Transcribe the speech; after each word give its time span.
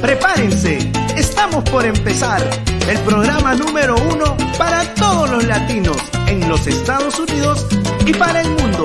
prepárense. 0.00 0.90
Estamos 1.16 1.64
por 1.64 1.84
empezar 1.84 2.42
el 2.88 2.98
programa 3.00 3.54
número 3.54 3.96
uno 4.10 4.36
para 4.58 4.84
todos 4.94 5.30
los 5.30 5.44
latinos 5.44 5.96
en 6.26 6.48
los 6.48 6.66
Estados 6.66 7.18
Unidos 7.18 7.66
y 8.06 8.12
para 8.14 8.40
el 8.40 8.50
mundo. 8.50 8.84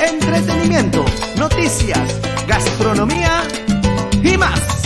Entretenimiento, 0.00 1.04
noticias, 1.36 2.20
gastronomía 2.46 3.42
y 4.22 4.36
más. 4.36 4.83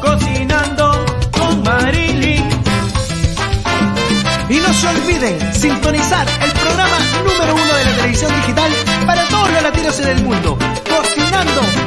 Cocinando 0.00 1.04
con 1.30 1.62
Marilyn. 1.62 2.48
Y 4.48 4.56
no 4.58 4.72
se 4.72 4.88
olviden 4.88 5.54
sintonizar 5.54 6.26
el 6.42 6.50
programa 6.52 6.98
número 7.24 7.54
uno 7.54 7.74
de 7.74 7.84
la 7.84 7.96
televisión 7.96 8.32
digital 8.40 8.72
para 9.06 9.24
todos 9.28 9.50
los 9.50 9.62
latinos 9.62 10.00
en 10.00 10.08
el 10.08 10.22
mundo. 10.24 10.58
Cocinando 10.88 11.85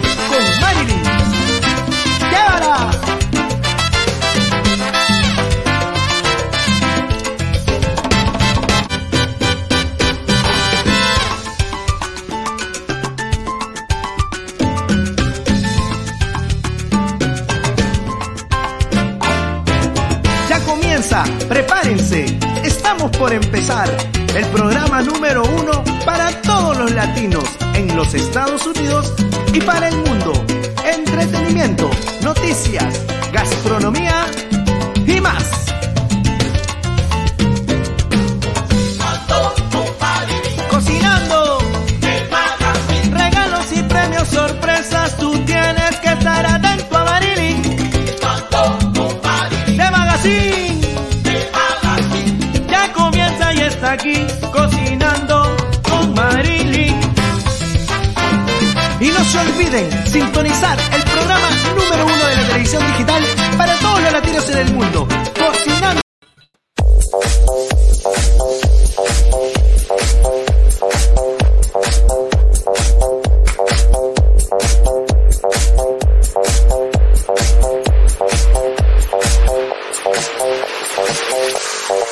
empezar 23.41 23.89
el 24.35 24.45
programa 24.47 25.01
número 25.01 25.43
uno 25.43 25.83
para 26.05 26.31
todos 26.41 26.77
los 26.77 26.91
latinos 26.91 27.43
en 27.75 27.95
los 27.95 28.13
Estados 28.13 28.65
Unidos 28.65 29.13
y 29.53 29.61
para 29.61 29.89
el 29.89 29.97
mundo. 29.97 30.33
Entretenimiento, 30.85 31.89
noticias, 32.21 33.05
gastronomía 33.31 34.25
y 35.05 35.19
más. 35.21 35.73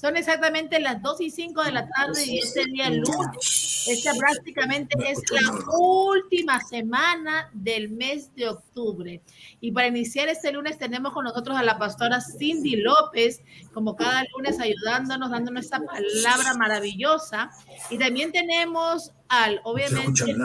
Son 0.00 0.16
exactamente 0.16 0.80
las 0.80 1.02
2 1.02 1.20
y 1.20 1.30
5 1.30 1.62
de 1.62 1.72
la 1.72 1.86
tarde 1.86 2.24
y 2.24 2.38
este 2.38 2.64
día 2.64 2.88
lunes. 2.88 3.86
Esta 3.86 4.14
prácticamente 4.14 4.96
es 5.06 5.18
la 5.30 5.76
última 5.78 6.58
semana 6.60 7.50
del 7.52 7.90
mes 7.90 8.34
de 8.34 8.48
octubre. 8.48 9.20
Y 9.60 9.72
para 9.72 9.88
iniciar 9.88 10.30
este 10.30 10.52
lunes 10.52 10.78
tenemos 10.78 11.12
con 11.12 11.24
nosotros 11.24 11.54
a 11.54 11.62
la 11.62 11.78
pastora 11.78 12.18
Cindy 12.22 12.76
López, 12.76 13.42
como 13.74 13.94
cada 13.94 14.24
lunes 14.34 14.58
ayudándonos, 14.58 15.30
dándonos 15.30 15.64
esta 15.64 15.80
palabra 15.80 16.54
maravillosa. 16.54 17.50
Y 17.90 17.98
también 17.98 18.32
tenemos 18.32 19.12
al, 19.28 19.60
obviamente, 19.64 20.24
el 20.30 20.38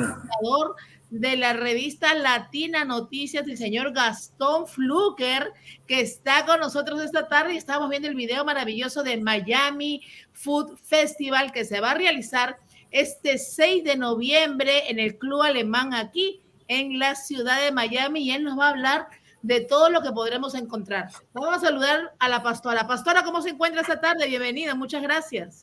de 1.10 1.38
la 1.38 1.54
revista 1.54 2.14
Latina 2.14 2.84
Noticias, 2.84 3.48
el 3.48 3.58
señor 3.58 3.94
Gastón 3.94 4.68
Fluker, 4.68 5.52
que 5.88 6.02
está 6.02 6.46
con 6.46 6.60
nosotros 6.60 7.02
esta 7.02 7.28
tarde. 7.28 7.54
Y 7.54 7.58
estamos 7.58 7.90
viendo 7.90 8.08
el 8.08 8.16
video 8.16 8.44
maravilloso 8.44 9.04
de 9.04 9.18
Miami 9.18 10.02
Food 10.34 10.78
Festival 10.78 11.52
que 11.52 11.66
se 11.66 11.80
va 11.80 11.92
a 11.92 11.96
realizar 11.96 12.58
este 12.92 13.38
6 13.38 13.84
de 13.84 13.98
noviembre 13.98 14.90
en 14.90 15.00
el 15.00 15.18
Club 15.18 15.42
Alemán 15.42 15.94
aquí 15.94 16.42
en 16.68 17.00
la 17.00 17.16
ciudad 17.16 17.62
de 17.64 17.72
Miami. 17.72 18.22
Y 18.22 18.32
él 18.32 18.44
nos 18.44 18.58
va 18.58 18.68
a 18.68 18.72
hablar 18.72 19.08
de 19.46 19.62
todo 19.62 19.90
lo 19.92 20.02
que 20.02 20.12
podremos 20.12 20.56
encontrar. 20.56 21.10
Vamos 21.32 21.56
a 21.56 21.60
saludar 21.60 22.14
a 22.18 22.30
la 22.30 22.42
pastora. 22.42 22.88
Pastora, 22.88 23.24
¿cómo 23.24 23.44
se 23.44 23.50
encuentra 23.50 23.82
esta 23.82 24.02
tarde? 24.02 24.26
Bienvenida, 24.28 24.74
muchas 24.74 25.04
gracias. 25.04 25.62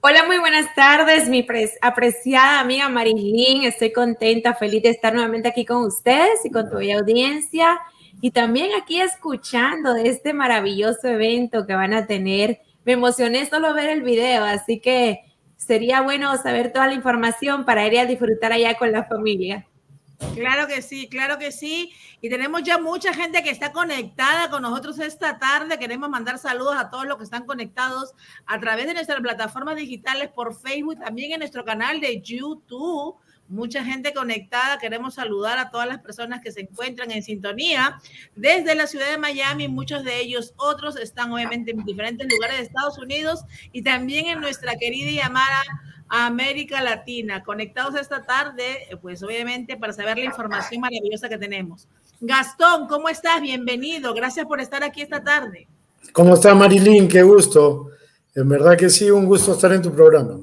Hola, 0.00 0.24
muy 0.24 0.38
buenas 0.38 0.74
tardes, 0.74 1.28
mi 1.28 1.46
apreciada 1.80 2.58
amiga 2.58 2.88
Marilyn. 2.88 3.62
Estoy 3.62 3.92
contenta, 3.92 4.54
feliz 4.54 4.82
de 4.82 4.88
estar 4.88 5.14
nuevamente 5.14 5.48
aquí 5.48 5.64
con 5.64 5.84
ustedes 5.84 6.44
y 6.44 6.50
con 6.50 6.68
tu 6.68 6.78
audiencia. 6.78 7.78
Y 8.20 8.32
también 8.32 8.70
aquí 8.76 9.00
escuchando 9.00 9.94
de 9.94 10.08
este 10.08 10.32
maravilloso 10.32 11.06
evento 11.06 11.66
que 11.66 11.76
van 11.76 11.94
a 11.94 12.08
tener. 12.08 12.62
Me 12.84 12.94
emocioné 12.94 13.46
solo 13.46 13.72
ver 13.74 13.90
el 13.90 14.02
video, 14.02 14.42
así 14.42 14.80
que 14.80 15.20
sería 15.56 16.00
bueno 16.00 16.36
saber 16.36 16.72
toda 16.72 16.88
la 16.88 16.94
información 16.94 17.64
para 17.64 17.86
ir 17.86 17.96
a 18.00 18.06
disfrutar 18.06 18.52
allá 18.52 18.74
con 18.74 18.90
la 18.90 19.04
familia. 19.04 19.68
Claro 20.34 20.66
que 20.66 20.82
sí, 20.82 21.08
claro 21.08 21.38
que 21.38 21.50
sí. 21.50 21.92
Y 22.20 22.28
tenemos 22.28 22.62
ya 22.62 22.78
mucha 22.78 23.12
gente 23.14 23.42
que 23.42 23.50
está 23.50 23.72
conectada 23.72 24.50
con 24.50 24.62
nosotros 24.62 24.98
esta 24.98 25.38
tarde. 25.38 25.78
Queremos 25.78 26.08
mandar 26.10 26.38
saludos 26.38 26.76
a 26.76 26.90
todos 26.90 27.06
los 27.06 27.16
que 27.16 27.24
están 27.24 27.46
conectados 27.46 28.12
a 28.46 28.60
través 28.60 28.86
de 28.86 28.94
nuestras 28.94 29.20
plataformas 29.20 29.76
digitales 29.76 30.28
por 30.28 30.54
Facebook, 30.54 31.00
también 31.00 31.32
en 31.32 31.40
nuestro 31.40 31.64
canal 31.64 32.00
de 32.00 32.20
YouTube. 32.20 33.16
Mucha 33.48 33.84
gente 33.84 34.14
conectada. 34.14 34.78
Queremos 34.78 35.14
saludar 35.14 35.58
a 35.58 35.70
todas 35.70 35.88
las 35.88 36.00
personas 36.00 36.40
que 36.40 36.52
se 36.52 36.60
encuentran 36.60 37.10
en 37.10 37.22
sintonía 37.22 37.98
desde 38.36 38.74
la 38.74 38.86
ciudad 38.86 39.10
de 39.10 39.18
Miami. 39.18 39.66
Muchos 39.68 40.04
de 40.04 40.20
ellos, 40.20 40.54
otros 40.56 40.96
están 40.96 41.32
obviamente 41.32 41.72
en 41.72 41.84
diferentes 41.84 42.28
lugares 42.30 42.58
de 42.58 42.62
Estados 42.64 42.98
Unidos 42.98 43.40
y 43.72 43.82
también 43.82 44.26
en 44.26 44.40
nuestra 44.40 44.76
querida 44.76 45.10
y 45.10 45.18
amada 45.18 45.64
América 46.10 46.82
Latina, 46.82 47.44
conectados 47.44 47.94
esta 47.94 48.24
tarde, 48.24 48.88
pues 49.00 49.22
obviamente 49.22 49.76
para 49.76 49.92
saber 49.92 50.18
la 50.18 50.24
información 50.24 50.80
maravillosa 50.80 51.28
que 51.28 51.38
tenemos. 51.38 51.86
Gastón, 52.20 52.88
¿cómo 52.88 53.08
estás? 53.08 53.40
Bienvenido. 53.40 54.12
Gracias 54.12 54.44
por 54.44 54.60
estar 54.60 54.82
aquí 54.82 55.02
esta 55.02 55.22
tarde. 55.22 55.68
¿Cómo 56.12 56.34
está 56.34 56.52
Marilyn? 56.52 57.06
Qué 57.06 57.22
gusto. 57.22 57.90
En 58.34 58.48
verdad 58.48 58.76
que 58.76 58.90
sí, 58.90 59.08
un 59.08 59.24
gusto 59.24 59.52
estar 59.52 59.72
en 59.72 59.82
tu 59.82 59.94
programa. 59.94 60.40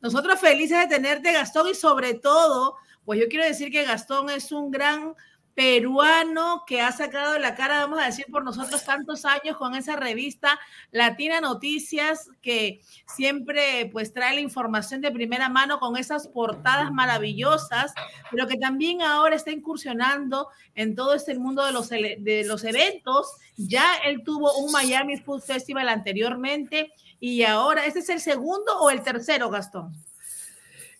Nosotros 0.00 0.40
felices 0.40 0.78
de 0.78 0.86
tenerte, 0.96 1.32
Gastón, 1.32 1.68
y 1.68 1.74
sobre 1.74 2.14
todo, 2.14 2.76
pues 3.04 3.20
yo 3.20 3.28
quiero 3.28 3.44
decir 3.44 3.70
que 3.70 3.84
Gastón 3.84 4.30
es 4.30 4.52
un 4.52 4.70
gran 4.70 5.14
peruano 5.54 6.64
que 6.66 6.80
ha 6.80 6.92
sacado 6.92 7.38
la 7.38 7.54
cara, 7.54 7.80
vamos 7.80 8.00
a 8.00 8.06
decir, 8.06 8.26
por 8.30 8.42
nosotros 8.42 8.84
tantos 8.84 9.24
años 9.24 9.56
con 9.56 9.74
esa 9.74 9.96
revista 9.96 10.58
Latina 10.90 11.40
Noticias 11.40 12.30
que 12.40 12.80
siempre 13.06 13.90
pues 13.92 14.14
trae 14.14 14.34
la 14.34 14.40
información 14.40 15.00
de 15.02 15.10
primera 15.10 15.48
mano 15.48 15.78
con 15.78 15.96
esas 15.96 16.28
portadas 16.28 16.90
maravillosas, 16.90 17.92
pero 18.30 18.46
que 18.46 18.56
también 18.56 19.02
ahora 19.02 19.36
está 19.36 19.50
incursionando 19.50 20.48
en 20.74 20.94
todo 20.94 21.14
este 21.14 21.38
mundo 21.38 21.64
de 21.66 21.72
los, 21.72 21.90
de 21.90 22.44
los 22.46 22.64
eventos. 22.64 23.26
Ya 23.56 23.96
él 24.06 24.22
tuvo 24.24 24.56
un 24.58 24.72
Miami 24.72 25.18
Food 25.18 25.42
Festival 25.42 25.88
anteriormente 25.88 26.92
y 27.20 27.42
ahora, 27.44 27.84
¿este 27.84 27.98
es 27.98 28.08
el 28.08 28.20
segundo 28.20 28.78
o 28.80 28.90
el 28.90 29.02
tercero, 29.02 29.50
Gastón? 29.50 29.92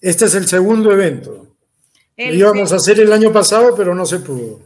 Este 0.00 0.26
es 0.26 0.34
el 0.34 0.46
segundo 0.46 0.92
evento. 0.92 1.51
Lo 2.30 2.34
íbamos 2.34 2.72
a 2.72 2.76
hacer 2.76 3.00
el 3.00 3.12
año 3.12 3.32
pasado, 3.32 3.74
pero 3.76 3.94
no 3.94 4.06
se 4.06 4.20
pudo. 4.20 4.60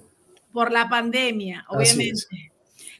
Por 0.53 0.73
la 0.73 0.89
pandemia, 0.89 1.65
obviamente. 1.69 2.53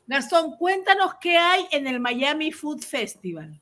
Gastón, 0.07 0.57
cuéntanos 0.57 1.13
qué 1.21 1.37
hay 1.37 1.67
en 1.73 1.87
el 1.87 1.99
Miami 2.01 2.53
Food 2.53 2.83
Festival. 2.83 3.61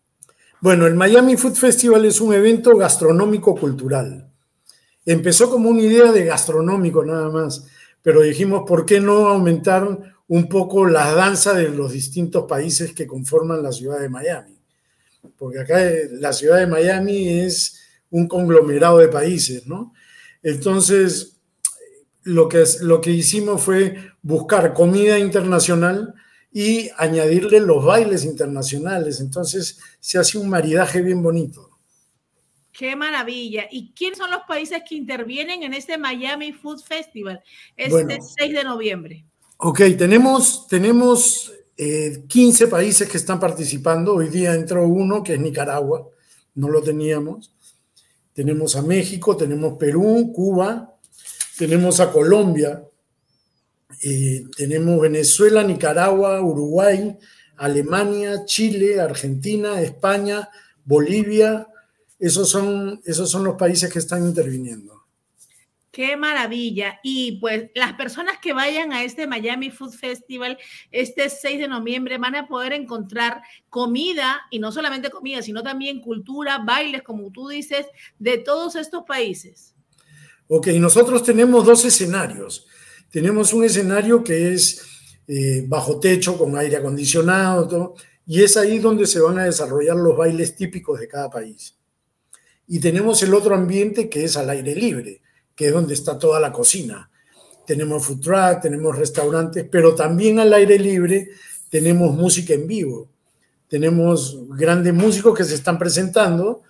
Bueno, 0.60 0.86
el 0.86 0.94
Miami 0.94 1.36
Food 1.36 1.54
Festival 1.54 2.04
es 2.04 2.20
un 2.20 2.34
evento 2.34 2.76
gastronómico 2.76 3.54
cultural. 3.54 4.30
Empezó 5.06 5.50
como 5.50 5.68
una 5.70 5.82
idea 5.82 6.12
de 6.12 6.24
gastronómico 6.24 7.04
nada 7.04 7.30
más, 7.30 7.66
pero 8.02 8.22
dijimos, 8.22 8.64
¿por 8.66 8.86
qué 8.86 9.00
no 9.00 9.28
aumentar 9.28 10.14
un 10.26 10.48
poco 10.48 10.86
la 10.86 11.14
danza 11.14 11.52
de 11.54 11.68
los 11.68 11.92
distintos 11.92 12.44
países 12.44 12.92
que 12.92 13.06
conforman 13.06 13.62
la 13.62 13.72
ciudad 13.72 14.00
de 14.00 14.08
Miami? 14.08 14.58
Porque 15.38 15.60
acá 15.60 15.82
eh, 15.82 16.08
la 16.12 16.32
ciudad 16.32 16.58
de 16.58 16.66
Miami 16.66 17.40
es 17.40 17.80
un 18.10 18.28
conglomerado 18.28 18.98
de 18.98 19.08
países, 19.08 19.66
¿no? 19.66 19.92
Entonces, 20.44 21.40
lo 22.22 22.48
que, 22.48 22.62
lo 22.82 23.00
que 23.00 23.10
hicimos 23.10 23.62
fue 23.62 23.96
buscar 24.22 24.74
comida 24.74 25.18
internacional 25.18 26.14
y 26.52 26.90
añadirle 26.98 27.60
los 27.60 27.84
bailes 27.84 28.24
internacionales. 28.24 29.20
Entonces, 29.20 29.80
se 29.98 30.18
hace 30.18 30.38
un 30.38 30.48
maridaje 30.48 31.00
bien 31.00 31.22
bonito. 31.22 31.70
Qué 32.70 32.94
maravilla. 32.94 33.66
¿Y 33.70 33.92
quiénes 33.92 34.18
son 34.18 34.30
los 34.30 34.42
países 34.46 34.82
que 34.86 34.96
intervienen 34.96 35.62
en 35.62 35.74
este 35.74 35.96
Miami 35.96 36.52
Food 36.52 36.80
Festival 36.82 37.42
este 37.76 38.18
6 38.20 38.52
de 38.52 38.64
noviembre? 38.64 39.24
Ok, 39.56 39.80
tenemos, 39.96 40.66
tenemos 40.68 41.52
15 41.76 42.64
eh, 42.64 42.66
países 42.66 43.08
que 43.08 43.16
están 43.16 43.40
participando. 43.40 44.14
Hoy 44.14 44.28
día 44.28 44.54
entró 44.54 44.86
uno 44.86 45.22
que 45.22 45.34
es 45.34 45.40
Nicaragua, 45.40 46.08
no 46.54 46.68
lo 46.68 46.82
teníamos. 46.82 47.53
Tenemos 48.34 48.76
a 48.76 48.82
México, 48.82 49.36
tenemos 49.36 49.78
Perú, 49.78 50.32
Cuba, 50.34 50.98
tenemos 51.56 52.00
a 52.00 52.10
Colombia, 52.10 52.84
eh, 54.02 54.44
tenemos 54.56 55.00
Venezuela, 55.00 55.62
Nicaragua, 55.62 56.42
Uruguay, 56.42 57.16
Alemania, 57.56 58.44
Chile, 58.44 59.00
Argentina, 59.00 59.80
España, 59.80 60.50
Bolivia. 60.84 61.68
Esos 62.18 62.50
son, 62.50 63.00
esos 63.04 63.30
son 63.30 63.44
los 63.44 63.56
países 63.56 63.92
que 63.92 64.00
están 64.00 64.26
interviniendo. 64.26 64.93
Qué 65.94 66.16
maravilla. 66.16 66.98
Y 67.04 67.38
pues 67.38 67.70
las 67.76 67.92
personas 67.92 68.38
que 68.42 68.52
vayan 68.52 68.92
a 68.92 69.04
este 69.04 69.28
Miami 69.28 69.70
Food 69.70 69.92
Festival 69.92 70.58
este 70.90 71.30
6 71.30 71.60
de 71.60 71.68
noviembre 71.68 72.18
van 72.18 72.34
a 72.34 72.48
poder 72.48 72.72
encontrar 72.72 73.40
comida 73.70 74.40
y 74.50 74.58
no 74.58 74.72
solamente 74.72 75.08
comida, 75.08 75.40
sino 75.40 75.62
también 75.62 76.00
cultura, 76.00 76.58
bailes, 76.58 77.04
como 77.04 77.30
tú 77.30 77.46
dices, 77.46 77.86
de 78.18 78.38
todos 78.38 78.74
estos 78.74 79.04
países. 79.04 79.76
Ok, 80.48 80.66
nosotros 80.80 81.22
tenemos 81.22 81.64
dos 81.64 81.84
escenarios. 81.84 82.66
Tenemos 83.08 83.52
un 83.52 83.62
escenario 83.62 84.24
que 84.24 84.52
es 84.52 84.84
eh, 85.28 85.64
bajo 85.68 86.00
techo, 86.00 86.36
con 86.36 86.58
aire 86.58 86.78
acondicionado, 86.78 87.94
y 88.26 88.42
es 88.42 88.56
ahí 88.56 88.80
donde 88.80 89.06
se 89.06 89.20
van 89.20 89.38
a 89.38 89.44
desarrollar 89.44 89.94
los 89.94 90.16
bailes 90.16 90.56
típicos 90.56 90.98
de 90.98 91.06
cada 91.06 91.30
país. 91.30 91.78
Y 92.66 92.80
tenemos 92.80 93.22
el 93.22 93.32
otro 93.32 93.54
ambiente 93.54 94.08
que 94.08 94.24
es 94.24 94.36
al 94.36 94.50
aire 94.50 94.74
libre 94.74 95.22
que 95.54 95.66
es 95.68 95.72
donde 95.72 95.94
está 95.94 96.18
toda 96.18 96.40
la 96.40 96.52
cocina. 96.52 97.10
Tenemos 97.66 98.04
food 98.04 98.20
truck, 98.20 98.60
tenemos 98.60 98.96
restaurantes, 98.96 99.66
pero 99.70 99.94
también 99.94 100.38
al 100.38 100.52
aire 100.52 100.78
libre 100.78 101.30
tenemos 101.70 102.14
música 102.14 102.54
en 102.54 102.66
vivo. 102.66 103.08
Tenemos 103.68 104.38
grandes 104.50 104.92
músicos 104.92 105.36
que 105.36 105.44
se 105.44 105.54
están 105.54 105.78
presentando, 105.78 106.62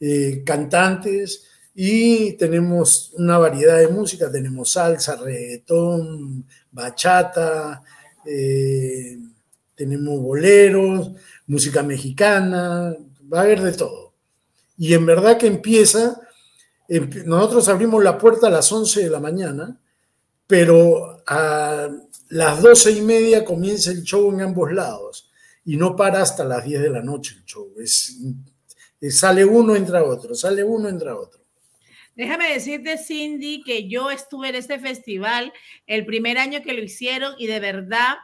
eh, 0.00 0.42
cantantes, 0.44 1.44
y 1.74 2.32
tenemos 2.32 3.12
una 3.14 3.38
variedad 3.38 3.78
de 3.78 3.88
música. 3.88 4.30
Tenemos 4.30 4.72
salsa, 4.72 5.16
reggaetón, 5.16 6.46
bachata, 6.70 7.82
eh, 8.26 9.18
tenemos 9.74 10.20
boleros, 10.20 11.12
música 11.46 11.82
mexicana, 11.82 12.94
va 13.32 13.40
a 13.40 13.42
haber 13.42 13.62
de 13.62 13.72
todo. 13.72 14.12
Y 14.76 14.94
en 14.94 15.06
verdad 15.06 15.38
que 15.38 15.46
empieza 15.46 16.20
nosotros 17.00 17.68
abrimos 17.68 18.02
la 18.02 18.18
puerta 18.18 18.48
a 18.48 18.50
las 18.50 18.70
11 18.70 19.04
de 19.04 19.10
la 19.10 19.20
mañana, 19.20 19.80
pero 20.46 21.22
a 21.26 21.88
las 22.28 22.62
12 22.62 22.92
y 22.92 23.00
media 23.02 23.44
comienza 23.44 23.90
el 23.90 24.02
show 24.02 24.32
en 24.32 24.40
ambos 24.40 24.72
lados 24.72 25.30
y 25.64 25.76
no 25.76 25.96
para 25.96 26.22
hasta 26.22 26.44
las 26.44 26.64
10 26.64 26.82
de 26.82 26.90
la 26.90 27.02
noche 27.02 27.36
el 27.36 27.44
show. 27.44 27.72
Es, 27.78 28.18
sale 29.10 29.44
uno, 29.44 29.76
entra 29.76 30.04
otro, 30.04 30.34
sale 30.34 30.62
uno, 30.64 30.88
entra 30.88 31.16
otro. 31.16 31.40
Déjame 32.14 32.52
decirte, 32.52 32.98
Cindy, 32.98 33.62
que 33.62 33.88
yo 33.88 34.10
estuve 34.10 34.50
en 34.50 34.56
este 34.56 34.78
festival 34.78 35.52
el 35.86 36.04
primer 36.04 36.36
año 36.36 36.62
que 36.62 36.74
lo 36.74 36.82
hicieron 36.82 37.34
y 37.38 37.46
de 37.46 37.58
verdad 37.58 38.16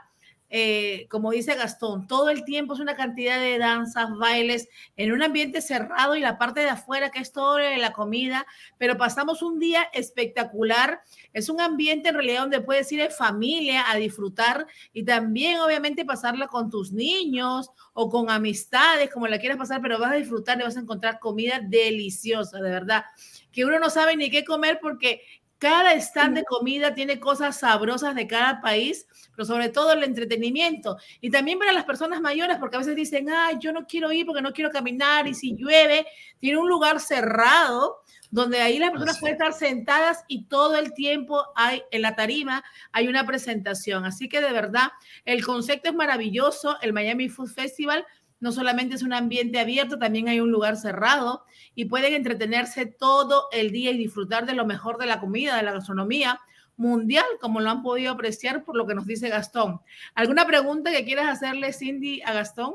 eh, 0.51 1.07
como 1.11 1.31
dice 1.31 1.55
Gastón, 1.55 2.07
todo 2.07 2.31
el 2.31 2.45
tiempo 2.45 2.75
es 2.75 2.81
una 2.81 2.97
cantidad 2.97 3.39
de 3.39 3.59
danzas, 3.59 4.11
bailes, 4.17 4.69
en 4.97 5.13
un 5.13 5.23
ambiente 5.23 5.61
cerrado 5.61 6.17
y 6.17 6.21
la 6.21 6.39
parte 6.39 6.61
de 6.61 6.71
afuera, 6.71 7.11
que 7.11 7.21
es 7.21 7.33
todo 7.33 7.59
la 7.59 7.93
comida, 7.93 8.47
pero 8.79 8.97
pasamos 8.97 9.43
un 9.43 9.59
día 9.59 9.83
espectacular. 9.93 11.03
Es 11.33 11.49
un 11.49 11.61
ambiente 11.61 12.09
en 12.09 12.15
realidad 12.15 12.43
donde 12.43 12.61
puedes 12.61 12.91
ir 12.93 13.01
en 13.01 13.11
familia 13.11 13.91
a 13.91 13.97
disfrutar 13.97 14.67
y 14.93 15.05
también 15.05 15.61
obviamente 15.61 16.05
pasarla 16.05 16.47
con 16.47 16.71
tus 16.71 16.93
niños 16.93 17.71
o 17.93 18.09
con 18.09 18.31
amistades, 18.31 19.11
como 19.11 19.27
la 19.27 19.39
quieras 19.39 19.59
pasar, 19.59 19.83
pero 19.83 19.99
vas 19.99 20.13
a 20.13 20.17
disfrutar 20.17 20.59
y 20.59 20.63
vas 20.65 20.77
a 20.77 20.81
encontrar 20.81 21.19
comida 21.19 21.61
deliciosa, 21.63 22.59
de 22.59 22.71
verdad, 22.71 23.05
que 23.53 23.65
uno 23.65 23.79
no 23.79 23.91
sabe 23.91 24.17
ni 24.17 24.31
qué 24.31 24.45
comer 24.45 24.79
porque 24.81 25.23
cada 25.59 25.93
stand 25.95 26.37
de 26.37 26.45
comida 26.45 26.95
tiene 26.95 27.21
cosas 27.21 27.59
sabrosas 27.59 28.15
de 28.15 28.27
cada 28.27 28.61
país, 28.61 29.07
pero 29.35 29.45
sobre 29.45 29.69
todo 29.69 29.93
el 29.93 30.05
entretenimiento. 30.05 30.97
Y 31.21 31.31
también 31.31 31.59
para 31.59 31.73
las 31.73 31.85
personas 31.85 32.21
mayores, 32.21 32.59
porque 32.59 32.77
a 32.77 32.81
veces 32.81 32.97
dicen, 32.97 33.29
ay, 33.31 33.57
yo 33.61 33.73
no 33.73 33.87
quiero 33.87 34.13
ir 34.13 34.25
porque 34.25 34.43
no 34.43 34.53
quiero 34.53 34.71
caminar 34.71 35.27
y 35.27 35.35
si 35.35 35.57
llueve, 35.57 36.07
tiene 36.39 36.59
un 36.59 36.69
lugar 36.69 37.01
cerrado 37.01 38.03
donde 38.31 38.61
ahí 38.61 38.79
las 38.79 38.91
personas 38.91 39.19
pueden 39.19 39.37
estar 39.37 39.53
sentadas 39.53 40.25
y 40.29 40.45
todo 40.45 40.77
el 40.77 40.93
tiempo 40.93 41.47
hay 41.57 41.83
en 41.91 42.03
la 42.03 42.15
tarima 42.15 42.63
hay 42.93 43.09
una 43.09 43.25
presentación. 43.27 44.05
Así 44.05 44.29
que 44.29 44.41
de 44.41 44.53
verdad, 44.53 44.91
el 45.25 45.45
concepto 45.45 45.89
es 45.89 45.95
maravilloso, 45.95 46.79
el 46.83 46.93
Miami 46.93 47.29
Food 47.29 47.51
Festival 47.51 48.07
no 48.41 48.53
solamente 48.53 48.95
es 48.95 49.03
un 49.03 49.13
ambiente 49.13 49.59
abierto, 49.59 49.99
también 49.99 50.29
hay 50.29 50.41
un 50.41 50.51
lugar 50.51 50.77
cerrado 50.77 51.45
y 51.75 51.87
pueden 51.87 52.15
entretenerse 52.15 52.87
todo 52.87 53.49
el 53.53 53.71
día 53.73 53.91
y 53.91 53.99
disfrutar 53.99 54.47
de 54.47 54.55
lo 54.55 54.67
mejor 54.67 54.99
de 54.99 55.07
la 55.07 55.21
comida, 55.21 55.57
de 55.57 55.63
la 55.63 55.73
gastronomía 55.73 56.41
mundial, 56.77 57.27
como 57.41 57.61
lo 57.61 57.71
han 57.71 57.83
podido 57.83 58.13
apreciar 58.13 58.65
por 58.65 58.77
lo 58.77 58.87
que 58.87 58.95
nos 58.95 59.07
dice 59.07 59.29
Gastón. 59.29 59.81
¿Alguna 60.15 60.47
pregunta 60.47 60.93
que 60.93 61.05
quieras 61.05 61.29
hacerle, 61.29 61.73
Cindy, 61.73 62.23
a 62.23 62.33
Gastón? 62.33 62.75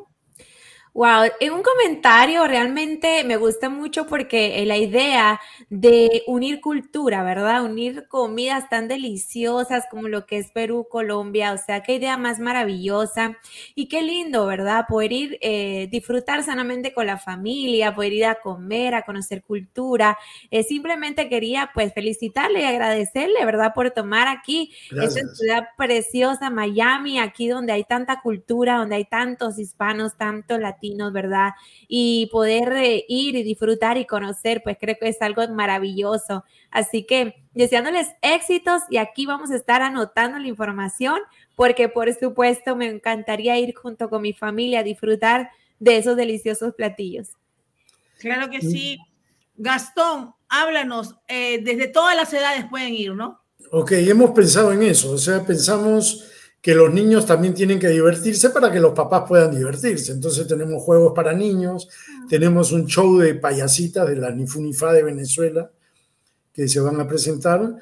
Wow, 0.96 1.24
en 1.40 1.54
un 1.54 1.64
comentario 1.64 2.46
realmente 2.46 3.24
me 3.24 3.36
gusta 3.38 3.68
mucho 3.68 4.06
porque 4.06 4.62
eh, 4.62 4.66
la 4.68 4.78
idea 4.78 5.42
de 5.72 6.22
unir 6.28 6.62
cultura, 6.62 7.24
¿verdad? 7.24 7.64
Unir 7.66 8.08
comidas 8.08 8.70
tan 8.70 8.88
deliciosas 8.88 9.86
como 9.90 10.08
lo 10.08 10.28
que 10.28 10.38
es 10.38 10.52
Perú, 10.52 10.86
Colombia, 10.88 11.54
o 11.54 11.58
sea, 11.58 11.82
qué 11.82 11.96
idea 11.96 12.16
más 12.18 12.38
maravillosa 12.38 13.36
y 13.74 13.88
qué 13.88 14.04
lindo, 14.04 14.46
¿verdad? 14.46 14.86
Poder 14.88 15.12
ir, 15.14 15.40
eh, 15.42 15.88
disfrutar 15.90 16.44
sanamente 16.44 16.94
con 16.94 17.08
la 17.08 17.18
familia, 17.18 17.96
poder 17.96 18.14
ir 18.14 18.26
a 18.26 18.36
comer, 18.36 18.94
a 18.94 19.02
conocer 19.02 19.42
cultura. 19.42 20.16
Eh, 20.52 20.62
simplemente 20.62 21.28
quería 21.28 21.72
pues 21.74 21.92
felicitarle 21.92 22.62
y 22.62 22.66
agradecerle, 22.66 23.44
¿verdad? 23.46 23.74
Por 23.74 23.90
tomar 23.90 24.28
aquí 24.28 24.72
esta 24.92 25.22
ciudad 25.34 25.70
preciosa, 25.76 26.52
Miami, 26.52 27.18
aquí 27.18 27.48
donde 27.48 27.74
hay 27.74 27.84
tanta 27.84 28.22
cultura, 28.22 28.78
donde 28.78 28.98
hay 28.98 29.06
tantos 29.06 29.58
hispanos, 29.58 30.16
tanto 30.18 30.60
latinos 30.60 30.83
¿verdad? 31.12 31.52
Y 31.88 32.28
poder 32.32 32.74
eh, 32.74 33.06
ir 33.08 33.36
y 33.36 33.44
disfrutar 33.44 33.98
y 33.98 34.06
conocer, 34.06 34.62
pues 34.64 34.78
creo 34.80 34.96
que 35.00 35.08
es 35.08 35.22
algo 35.22 35.48
maravilloso. 35.50 36.44
Así 36.72 37.06
que 37.06 37.36
deseándoles 37.54 38.10
éxitos 38.22 38.82
y 38.90 38.98
aquí 38.98 39.26
vamos 39.26 39.52
a 39.52 39.56
estar 39.56 39.82
anotando 39.82 40.40
la 40.40 40.48
información 40.48 41.20
porque 41.56 41.88
por 41.90 42.14
supuesto 42.14 42.76
me 42.76 42.88
encantaría 42.88 43.58
ir 43.60 43.74
junto 43.76 44.10
con 44.10 44.22
mi 44.22 44.34
familia 44.34 44.80
a 44.80 44.84
disfrutar 44.84 45.52
de 45.80 45.98
esos 45.98 46.18
deliciosos 46.18 46.74
platillos. 46.76 47.30
Claro 48.20 48.50
que 48.50 48.62
sí. 48.62 49.00
Gastón, 49.56 50.34
háblanos, 50.50 51.16
eh, 51.28 51.62
desde 51.64 51.88
todas 51.88 52.16
las 52.16 52.34
edades 52.34 52.66
pueden 52.70 52.94
ir, 52.94 53.14
¿no? 53.14 53.40
Ok, 53.72 53.92
hemos 53.94 54.32
pensado 54.32 54.72
en 54.74 54.84
eso, 54.84 55.12
o 55.12 55.18
sea, 55.18 55.46
pensamos 55.46 56.33
que 56.64 56.74
los 56.74 56.94
niños 56.94 57.26
también 57.26 57.54
tienen 57.54 57.78
que 57.78 57.90
divertirse 57.90 58.50
para 58.50 58.72
que 58.72 58.80
los 58.80 58.94
papás 58.94 59.26
puedan 59.28 59.54
divertirse. 59.54 60.14
Entonces 60.14 60.48
tenemos 60.48 60.82
juegos 60.82 61.12
para 61.14 61.34
niños, 61.34 61.90
ah. 61.92 62.26
tenemos 62.30 62.72
un 62.72 62.88
show 62.88 63.18
de 63.18 63.36
payasitas 63.36 64.08
de 64.08 64.16
la 64.16 64.32
Nifunifa 64.32 64.94
de 64.94 65.04
Venezuela 65.04 65.70
que 66.54 66.70
se 66.70 66.80
van 66.80 67.02
a 67.02 67.08
presentar 67.08 67.76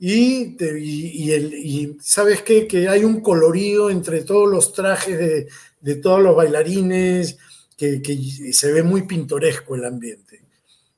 y, 0.00 0.56
y, 0.60 1.96
sabes 2.00 2.42
qué? 2.42 2.66
que 2.66 2.88
hay 2.88 3.04
un 3.04 3.20
colorido 3.20 3.88
entre 3.88 4.24
todos 4.24 4.50
los 4.50 4.72
trajes 4.72 5.46
de, 5.80 5.94
todos 5.96 6.20
los 6.20 6.34
bailarines, 6.34 7.38
que, 7.76 8.02
se 8.52 8.72
ve 8.72 8.82
muy 8.82 9.02
pintoresco 9.02 9.76
el 9.76 9.84
ambiente. 9.84 10.42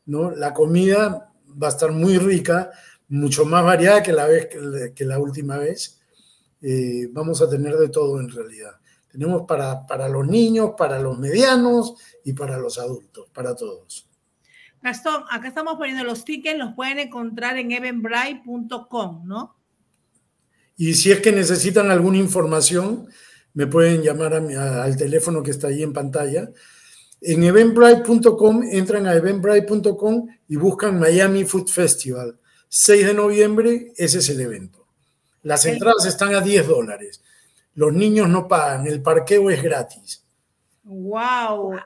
¿no? 0.06 0.30
La 0.30 0.54
comida 0.54 1.30
va 1.62 1.66
a 1.66 1.70
estar 1.70 1.92
muy 1.92 2.16
rica, 2.16 2.70
mucho 3.08 3.44
más 3.44 3.62
variada 3.62 4.02
que 4.02 4.12
la, 4.14 4.26
vez, 4.26 4.48
que 4.94 5.04
la 5.04 5.18
última 5.18 5.58
vez 5.58 5.95
eh, 6.68 7.08
vamos 7.12 7.40
a 7.40 7.48
tener 7.48 7.76
de 7.76 7.88
todo 7.90 8.18
en 8.18 8.28
realidad. 8.28 8.72
Tenemos 9.08 9.42
para, 9.46 9.86
para 9.86 10.08
los 10.08 10.26
niños, 10.26 10.72
para 10.76 10.98
los 10.98 11.16
medianos 11.16 11.94
y 12.24 12.32
para 12.32 12.58
los 12.58 12.76
adultos, 12.78 13.28
para 13.32 13.54
todos. 13.54 14.08
Gastón, 14.82 15.22
acá 15.30 15.46
estamos 15.46 15.76
poniendo 15.76 16.02
los 16.02 16.24
tickets, 16.24 16.58
los 16.58 16.74
pueden 16.74 16.98
encontrar 16.98 17.56
en 17.56 17.70
eventbrite.com, 17.70 19.28
¿no? 19.28 19.56
Y 20.76 20.94
si 20.94 21.12
es 21.12 21.20
que 21.20 21.30
necesitan 21.30 21.88
alguna 21.92 22.18
información, 22.18 23.06
me 23.54 23.68
pueden 23.68 24.02
llamar 24.02 24.34
al 24.34 24.96
teléfono 24.96 25.44
que 25.44 25.52
está 25.52 25.68
ahí 25.68 25.84
en 25.84 25.92
pantalla. 25.92 26.50
En 27.20 27.44
eventbrite.com, 27.44 28.64
entran 28.72 29.06
a 29.06 29.14
eventbrite.com 29.14 30.26
y 30.48 30.56
buscan 30.56 30.98
Miami 30.98 31.44
Food 31.44 31.68
Festival. 31.68 32.40
6 32.68 33.06
de 33.06 33.14
noviembre, 33.14 33.92
ese 33.96 34.18
es 34.18 34.28
el 34.30 34.40
evento. 34.40 34.85
Las 35.46 35.64
entradas 35.64 36.04
están 36.06 36.34
a 36.34 36.40
10 36.40 36.66
dólares. 36.66 37.22
Los 37.74 37.92
niños 37.92 38.28
no 38.28 38.48
pagan, 38.48 38.86
el 38.86 39.00
parqueo 39.00 39.48
es 39.50 39.62
gratis. 39.62 40.24
¡Wow! 40.82 41.78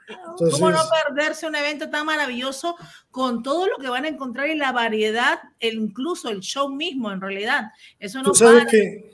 ¿Cómo 0.50 0.70
no 0.70 0.80
perderse 1.06 1.46
un 1.46 1.54
evento 1.54 1.90
tan 1.90 2.06
maravilloso 2.06 2.76
con 3.10 3.42
todo 3.42 3.66
lo 3.66 3.76
que 3.76 3.88
van 3.88 4.04
a 4.04 4.08
encontrar 4.08 4.48
y 4.48 4.56
la 4.56 4.72
variedad, 4.72 5.40
e 5.58 5.68
incluso 5.68 6.30
el 6.30 6.40
show 6.40 6.68
mismo 6.70 7.12
en 7.12 7.20
realidad? 7.20 7.72
Eso 7.98 8.18
no 8.18 8.24
tú 8.24 8.34
sabes 8.34 8.66
que 8.66 9.10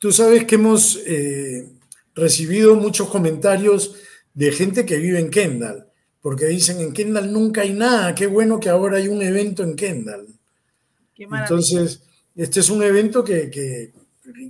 Tú 0.00 0.12
sabes 0.12 0.44
que 0.44 0.56
hemos 0.56 1.00
eh, 1.06 1.66
recibido 2.14 2.74
muchos 2.74 3.08
comentarios 3.08 3.94
de 4.34 4.52
gente 4.52 4.84
que 4.84 4.98
vive 4.98 5.18
en 5.18 5.30
Kendall, 5.30 5.86
porque 6.20 6.44
dicen 6.44 6.80
en 6.80 6.92
Kendall 6.92 7.32
nunca 7.32 7.62
hay 7.62 7.72
nada, 7.72 8.14
qué 8.14 8.26
bueno 8.26 8.60
que 8.60 8.68
ahora 8.68 8.98
hay 8.98 9.08
un 9.08 9.22
evento 9.22 9.62
en 9.62 9.76
Kendall. 9.76 10.26
Qué 11.14 11.24
Entonces, 11.24 12.02
este 12.34 12.60
es 12.60 12.70
un 12.70 12.82
evento 12.82 13.24
que, 13.24 13.92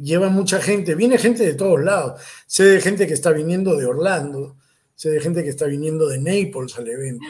lleva 0.00 0.28
mucha 0.28 0.60
gente, 0.60 0.94
viene 0.94 1.18
gente 1.18 1.44
de 1.44 1.54
todos 1.54 1.82
lados. 1.82 2.20
Sé 2.46 2.64
de 2.64 2.80
gente 2.80 3.06
que 3.06 3.14
está 3.14 3.30
viniendo 3.30 3.76
de 3.76 3.86
Orlando, 3.86 4.56
sé 4.94 5.10
de 5.10 5.20
gente 5.20 5.42
que 5.42 5.50
está 5.50 5.66
viniendo 5.66 6.08
de 6.08 6.18
Naples 6.18 6.78
al 6.78 6.88
evento. 6.88 7.26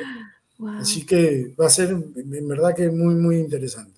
Así 0.78 1.04
que 1.04 1.54
va 1.60 1.66
a 1.66 1.70
ser 1.70 1.90
en 1.90 2.48
verdad 2.48 2.74
que 2.74 2.90
muy, 2.90 3.14
muy 3.14 3.38
interesante. 3.38 3.94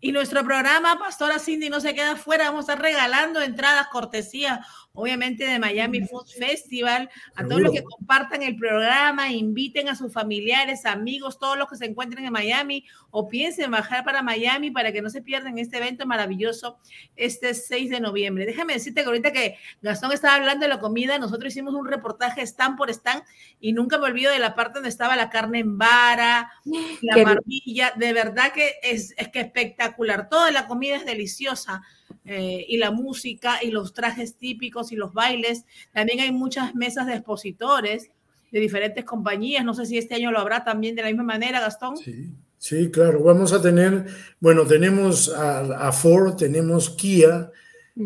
Y 0.00 0.12
nuestro 0.12 0.44
programa, 0.44 0.96
Pastora 0.98 1.40
Cindy, 1.40 1.70
no 1.70 1.80
se 1.80 1.92
queda 1.92 2.14
fuera. 2.14 2.44
Vamos 2.44 2.68
a 2.68 2.72
estar 2.72 2.84
regalando 2.84 3.42
entradas 3.42 3.88
cortesía 3.88 4.64
obviamente 4.92 5.46
de 5.46 5.58
Miami 5.58 6.00
Food 6.00 6.26
Festival, 6.26 7.08
a 7.36 7.44
todos 7.44 7.60
los 7.60 7.72
que 7.72 7.84
compartan 7.84 8.42
el 8.42 8.56
programa, 8.56 9.30
inviten 9.30 9.88
a 9.88 9.94
sus 9.94 10.12
familiares, 10.12 10.86
amigos, 10.86 11.38
todos 11.38 11.56
los 11.56 11.68
que 11.68 11.76
se 11.76 11.86
encuentren 11.86 12.24
en 12.24 12.32
Miami 12.32 12.84
o 13.10 13.28
piensen 13.28 13.70
bajar 13.70 14.04
para 14.04 14.22
Miami 14.22 14.70
para 14.70 14.90
que 14.92 15.00
no 15.00 15.08
se 15.08 15.22
pierdan 15.22 15.58
este 15.58 15.76
evento 15.76 16.04
maravilloso 16.04 16.78
este 17.14 17.54
6 17.54 17.90
de 17.90 18.00
noviembre. 18.00 18.44
Déjame 18.44 18.72
decirte 18.72 19.02
que 19.02 19.06
ahorita 19.06 19.32
que 19.32 19.56
Gastón 19.82 20.12
estaba 20.12 20.34
hablando 20.34 20.64
de 20.64 20.68
la 20.68 20.80
comida, 20.80 21.18
nosotros 21.18 21.52
hicimos 21.52 21.74
un 21.74 21.86
reportaje 21.86 22.42
stand 22.42 22.76
por 22.76 22.90
stand 22.90 23.22
y 23.60 23.72
nunca 23.72 23.98
me 23.98 24.06
olvido 24.06 24.32
de 24.32 24.40
la 24.40 24.54
parte 24.54 24.74
donde 24.74 24.88
estaba 24.88 25.14
la 25.14 25.30
carne 25.30 25.60
en 25.60 25.78
vara, 25.78 26.50
la 27.02 27.22
barbilla, 27.22 27.92
de 27.94 28.12
verdad 28.12 28.52
que 28.52 28.74
es, 28.82 29.14
es 29.16 29.28
que 29.28 29.40
espectacular, 29.40 30.28
toda 30.28 30.50
la 30.50 30.66
comida 30.66 30.96
es 30.96 31.06
deliciosa. 31.06 31.82
Eh, 32.30 32.66
y 32.68 32.76
la 32.76 32.90
música 32.90 33.58
y 33.62 33.70
los 33.70 33.94
trajes 33.94 34.34
típicos 34.34 34.92
y 34.92 34.96
los 34.96 35.14
bailes. 35.14 35.64
También 35.94 36.20
hay 36.20 36.30
muchas 36.30 36.74
mesas 36.74 37.06
de 37.06 37.14
expositores 37.14 38.10
de 38.52 38.60
diferentes 38.60 39.02
compañías. 39.06 39.64
No 39.64 39.72
sé 39.72 39.86
si 39.86 39.96
este 39.96 40.14
año 40.14 40.30
lo 40.30 40.38
habrá 40.38 40.62
también 40.62 40.94
de 40.94 41.00
la 41.00 41.08
misma 41.08 41.24
manera, 41.24 41.58
Gastón. 41.58 41.96
Sí, 41.96 42.28
sí 42.58 42.90
claro. 42.90 43.22
Vamos 43.22 43.54
a 43.54 43.62
tener, 43.62 44.04
bueno, 44.40 44.66
tenemos 44.66 45.32
a, 45.34 45.90
Ford, 45.92 46.36
tenemos 46.36 46.90
Kia. 46.90 47.50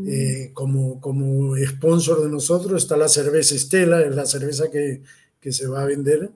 Eh, 0.06 0.52
como, 0.54 1.02
como 1.02 1.54
sponsor 1.56 2.22
de 2.22 2.30
nosotros 2.30 2.82
está 2.82 2.96
la 2.96 3.08
cerveza 3.08 3.54
Estela, 3.54 4.00
es 4.00 4.16
la 4.16 4.24
cerveza 4.24 4.70
que, 4.70 5.02
que 5.38 5.52
se 5.52 5.66
va 5.66 5.82
a 5.82 5.86
vender. 5.86 6.30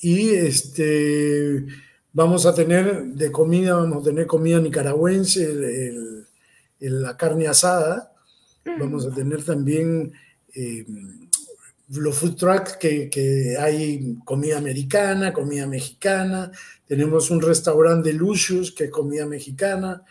Y 0.00 0.28
este, 0.28 1.64
vamos 2.12 2.46
a 2.46 2.54
tener 2.54 3.04
de 3.04 3.32
comida, 3.32 3.74
vamos 3.74 4.02
a 4.02 4.10
tener 4.10 4.26
comida 4.26 4.60
nicaragüense, 4.60 5.44
el 5.44 6.17
la 6.80 7.16
carne 7.16 7.48
asada. 7.48 8.12
Vamos 8.78 9.06
a 9.06 9.14
tener 9.14 9.44
también 9.44 10.12
eh, 10.54 10.84
los 11.90 12.18
food 12.18 12.36
trucks 12.36 12.76
que, 12.76 13.56
hay 13.58 14.16
comida 14.24 14.58
americana, 14.58 15.32
comida 15.32 15.66
mexicana. 15.66 16.50
Tenemos 16.86 17.30
un 17.30 17.40
restaurante 17.40 18.10
de 18.10 18.14
Lucius 18.14 18.72
que 18.72 18.84
es 18.84 18.90
comida 18.90 19.26
mexicana, 19.26 20.02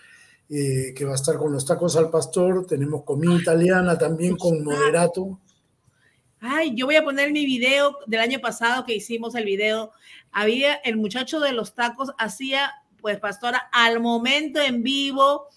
eh, 0.49 0.93
que 0.95 1.05
va 1.05 1.11
a 1.11 1.15
estar 1.15 1.37
con 1.37 1.51
los 1.51 1.65
tacos 1.65 1.95
al 1.95 2.09
pastor. 2.09 2.65
Tenemos 2.65 3.03
comida 3.03 3.35
italiana 3.35 3.97
también 3.97 4.35
con 4.37 4.63
moderato. 4.63 5.39
Ay, 6.39 6.75
yo 6.75 6.85
voy 6.85 6.95
a 6.95 7.03
poner 7.03 7.31
mi 7.31 7.45
video 7.45 7.97
del 8.05 8.19
año 8.19 8.39
pasado 8.39 8.85
que 8.85 8.95
hicimos 8.95 9.35
el 9.35 9.45
video. 9.45 9.91
Había 10.31 10.75
el 10.75 10.97
muchacho 10.97 11.39
de 11.39 11.51
los 11.51 11.73
tacos, 11.73 12.11
hacía, 12.19 12.71
pues, 13.01 13.19
pastora, 13.19 13.69
al 13.71 13.99
momento 13.99 14.61
en 14.61 14.83
vivo 14.83 15.47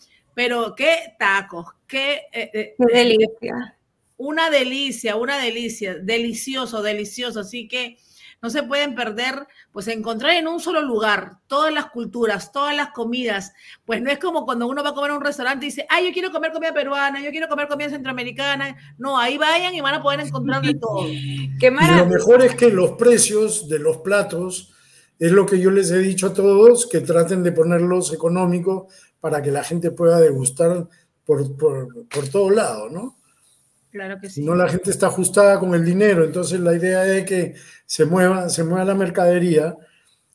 pero 0.43 0.75
qué 0.75 1.17
tacos, 1.19 1.67
qué, 1.87 2.23
eh, 2.33 2.51
eh, 2.55 2.75
delicia. 2.79 3.77
Una 4.17 4.49
delicia, 4.49 5.17
una 5.17 5.37
delicia, 5.37 5.97
delicioso, 5.99 6.81
delicioso. 6.81 7.41
Así 7.41 7.69
que 7.69 7.99
no 8.41 8.49
se 8.49 8.63
pueden 8.63 8.95
perder, 8.95 9.47
pues 9.71 9.87
encontrar 9.89 10.37
en 10.37 10.49
un 10.49 10.59
solo 10.59 10.81
lugar 10.81 11.33
todas 11.47 11.75
las 11.75 11.91
culturas, 11.91 12.53
todas 12.53 12.75
las 12.75 12.89
comidas. 12.93 13.53
Pues 13.85 14.01
no 14.01 14.11
es 14.11 14.19
como 14.19 14.47
cuando 14.47 14.67
uno 14.67 14.83
va 14.83 14.89
a 14.89 14.95
comer 14.95 15.11
a 15.11 15.17
un 15.17 15.23
restaurante 15.23 15.67
y 15.67 15.69
dice, 15.69 15.87
ay, 15.91 16.07
yo 16.07 16.13
quiero 16.15 16.33
comer 16.33 16.53
comida 16.53 16.73
peruana, 16.73 17.23
yo 17.23 17.31
quiero 17.31 17.47
comer 17.47 17.69
comida 17.69 17.91
centroamericana. 17.91 18.75
No, 18.97 19.19
ahí 19.19 19.37
vayan 19.37 19.75
y 19.75 19.83
van 19.83 19.97
a 19.97 20.03
poder 20.03 20.21
encontrar 20.21 20.63
de 20.63 20.73
todo. 20.73 21.05
Qué 21.05 21.67
y 21.67 21.97
lo 21.99 22.07
mejor 22.07 22.41
es 22.41 22.55
que 22.55 22.71
los 22.71 22.93
precios 22.93 23.69
de 23.69 23.79
los 23.79 23.99
platos, 23.99 24.73
es 25.19 25.33
lo 25.33 25.45
que 25.45 25.61
yo 25.61 25.71
les 25.71 25.91
he 25.91 25.99
dicho 25.99 26.29
a 26.29 26.33
todos, 26.33 26.87
que 26.87 27.01
traten 27.01 27.43
de 27.43 27.53
ponerlos 27.53 28.11
económicos 28.15 28.85
para 29.21 29.43
que 29.43 29.51
la 29.51 29.63
gente 29.63 29.91
pueda 29.91 30.19
degustar 30.19 30.89
por, 31.25 31.57
por, 31.57 32.09
por 32.09 32.29
todos 32.29 32.53
lados, 32.55 32.91
¿no? 32.91 33.17
Claro 33.91 34.21
que 34.21 34.29
sí. 34.29 34.43
Si 34.43 34.47
no, 34.47 34.55
la 34.55 34.69
gente 34.69 34.91
está 34.91 35.09
ajustada 35.09 35.59
con 35.59 35.75
el 35.75 35.85
dinero, 35.85 36.25
entonces 36.25 36.61
la 36.61 36.75
idea 36.75 37.05
es 37.17 37.25
que 37.25 37.55
se 37.87 38.05
mueva, 38.05 38.49
se 38.49 38.65
mueva 38.65 38.85
la 38.85 38.95
mercadería 38.95 39.77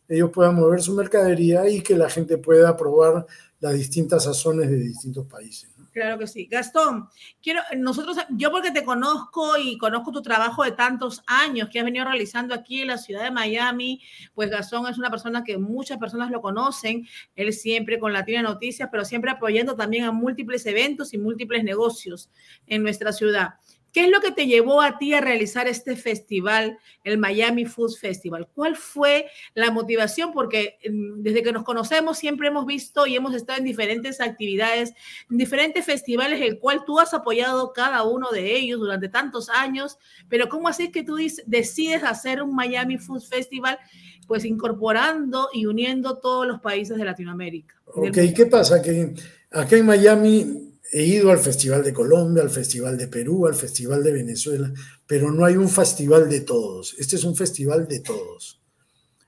ellos 0.07 0.31
puedan 0.31 0.55
mover 0.55 0.81
su 0.81 0.93
mercadería 0.93 1.67
y 1.67 1.81
que 1.81 1.97
la 1.97 2.09
gente 2.09 2.37
pueda 2.37 2.75
probar 2.77 3.25
las 3.59 3.73
distintas 3.73 4.23
sazones 4.25 4.69
de 4.69 4.77
distintos 4.77 5.25
países. 5.25 5.69
Claro 5.95 6.19
que 6.19 6.27
sí. 6.27 6.45
Gastón, 6.47 7.07
quiero, 7.41 7.61
nosotros, 7.77 8.17
yo 8.31 8.51
porque 8.51 8.69
te 8.69 8.83
conozco 8.83 9.57
y 9.57 9.77
conozco 9.77 10.11
tu 10.11 10.21
trabajo 10.21 10.65
de 10.65 10.73
tantos 10.73 11.23
años 11.25 11.69
que 11.69 11.79
has 11.79 11.85
venido 11.85 12.03
realizando 12.03 12.53
aquí 12.53 12.81
en 12.81 12.87
la 12.87 12.97
ciudad 12.97 13.23
de 13.23 13.31
Miami, 13.31 14.01
pues 14.33 14.49
Gastón 14.49 14.87
es 14.87 14.97
una 14.97 15.09
persona 15.09 15.45
que 15.45 15.57
muchas 15.57 15.97
personas 15.97 16.31
lo 16.31 16.41
conocen, 16.41 17.07
él 17.37 17.53
siempre 17.53 17.97
con 17.97 18.11
Latina 18.11 18.41
Noticias, 18.41 18.89
pero 18.91 19.05
siempre 19.05 19.31
apoyando 19.31 19.77
también 19.77 20.03
a 20.03 20.11
múltiples 20.11 20.65
eventos 20.65 21.13
y 21.13 21.17
múltiples 21.17 21.63
negocios 21.63 22.29
en 22.67 22.83
nuestra 22.83 23.13
ciudad. 23.13 23.51
¿Qué 23.95 24.03
es 24.03 24.09
lo 24.09 24.19
que 24.19 24.33
te 24.33 24.45
llevó 24.45 24.81
a 24.81 24.97
ti 24.97 25.13
a 25.13 25.21
realizar 25.21 25.69
este 25.69 25.95
festival, 25.95 26.77
el 27.05 27.17
Miami 27.17 27.63
Food 27.63 27.93
Festival? 27.93 28.49
¿Cuál 28.53 28.75
fue 28.75 29.27
la 29.53 29.71
motivación? 29.71 30.33
Porque 30.33 30.77
mm, 30.91 31.21
desde 31.21 31.41
que 31.41 31.53
nos 31.53 31.63
conocemos 31.63 32.17
siempre 32.17 32.49
hemos 32.49 32.65
visto 32.65 33.07
y 33.07 33.15
hemos 33.15 33.33
estado 33.33 33.59
en 33.59 33.63
diferentes 33.63 34.19
actividades, 34.19 34.91
en 35.31 35.37
diferentes 35.37 35.85
festivales, 35.85 36.41
el 36.41 36.59
cual 36.59 36.83
tú 36.85 36.99
has 36.99 37.13
apoyado 37.13 37.71
cada 37.71 38.03
uno 38.03 38.31
de 38.31 38.57
ellos 38.57 38.81
durante 38.81 39.07
tantos 39.07 39.47
años, 39.47 39.97
pero 40.27 40.49
¿cómo 40.49 40.67
así 40.67 40.83
es 40.83 40.91
que 40.91 41.03
tú 41.03 41.15
decides 41.45 42.03
hacer 42.03 42.43
un 42.43 42.53
Miami 42.53 42.97
Food 42.97 43.21
Festival? 43.21 43.79
Pues 44.27 44.43
incorporando 44.43 45.47
y 45.53 45.67
uniendo 45.67 46.17
todos 46.17 46.45
los 46.45 46.59
países 46.59 46.97
de 46.97 47.05
Latinoamérica. 47.05 47.75
Ok, 47.85 48.17
¿qué 48.35 48.45
pasa? 48.47 48.81
Que 48.81 49.13
acá 49.51 49.77
en 49.77 49.85
Miami 49.85 50.64
He 50.91 51.03
ido 51.03 51.31
al 51.31 51.39
Festival 51.39 51.83
de 51.83 51.93
Colombia, 51.93 52.43
al 52.43 52.49
Festival 52.49 52.97
de 52.97 53.07
Perú, 53.07 53.47
al 53.47 53.55
Festival 53.55 54.03
de 54.03 54.11
Venezuela, 54.11 54.71
pero 55.07 55.31
no 55.31 55.45
hay 55.45 55.57
un 55.57 55.69
festival 55.69 56.29
de 56.29 56.41
todos. 56.41 56.95
Este 56.99 57.15
es 57.15 57.23
un 57.23 57.35
festival 57.35 57.87
de 57.87 57.99
todos. 57.99 58.61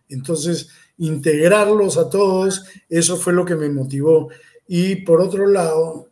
Entonces, 0.10 0.70
integrarlos 0.98 1.98
a 1.98 2.10
todos, 2.10 2.64
eso 2.90 3.18
fue 3.18 3.34
lo 3.34 3.46
que 3.46 3.56
me 3.56 3.70
motivó. 3.70 4.30
Y 4.68 4.98
por 4.98 5.22
otro 5.22 5.48
lado, 5.48 6.10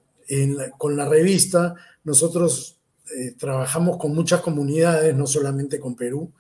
con 0.78 0.98
la 0.98 1.08
revista, 1.08 1.76
nosotros 2.04 2.78
eh, 3.16 3.34
trabajamos 3.38 3.98
con 3.98 4.14
muchas 4.14 4.42
comunidades, 4.42 5.16
no 5.16 5.28
solamente 5.28 5.80
con 5.80 5.96
Perú, 5.96 6.32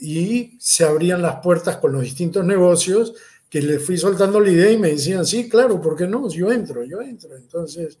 y 0.00 0.56
se 0.60 0.84
abrían 0.84 1.22
las 1.22 1.40
puertas 1.40 1.78
con 1.78 1.92
los 1.92 2.02
distintos 2.02 2.44
negocios 2.44 3.14
que 3.50 3.62
les 3.62 3.84
fui 3.84 3.96
soltando 3.96 4.40
la 4.40 4.50
idea 4.50 4.70
y 4.70 4.78
me 4.78 4.90
decían, 4.90 5.24
sí, 5.24 5.48
claro, 5.48 5.80
¿por 5.80 5.96
qué 5.96 6.06
no? 6.06 6.28
Yo 6.30 6.52
entro, 6.52 6.84
yo 6.84 7.00
entro. 7.00 7.34
Entonces, 7.36 7.98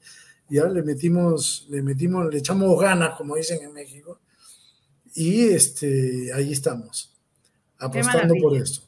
ya 0.48 0.64
le 0.66 0.82
metimos, 0.82 1.66
le 1.68 1.82
metimos, 1.82 2.32
le 2.32 2.38
echamos 2.38 2.78
ganas, 2.80 3.16
como 3.16 3.36
dicen 3.36 3.62
en 3.62 3.72
México, 3.72 4.20
y 5.14 5.48
este, 5.48 6.32
ahí 6.34 6.52
estamos, 6.52 7.14
apostando 7.78 8.34
por 8.40 8.56
esto. 8.56 8.86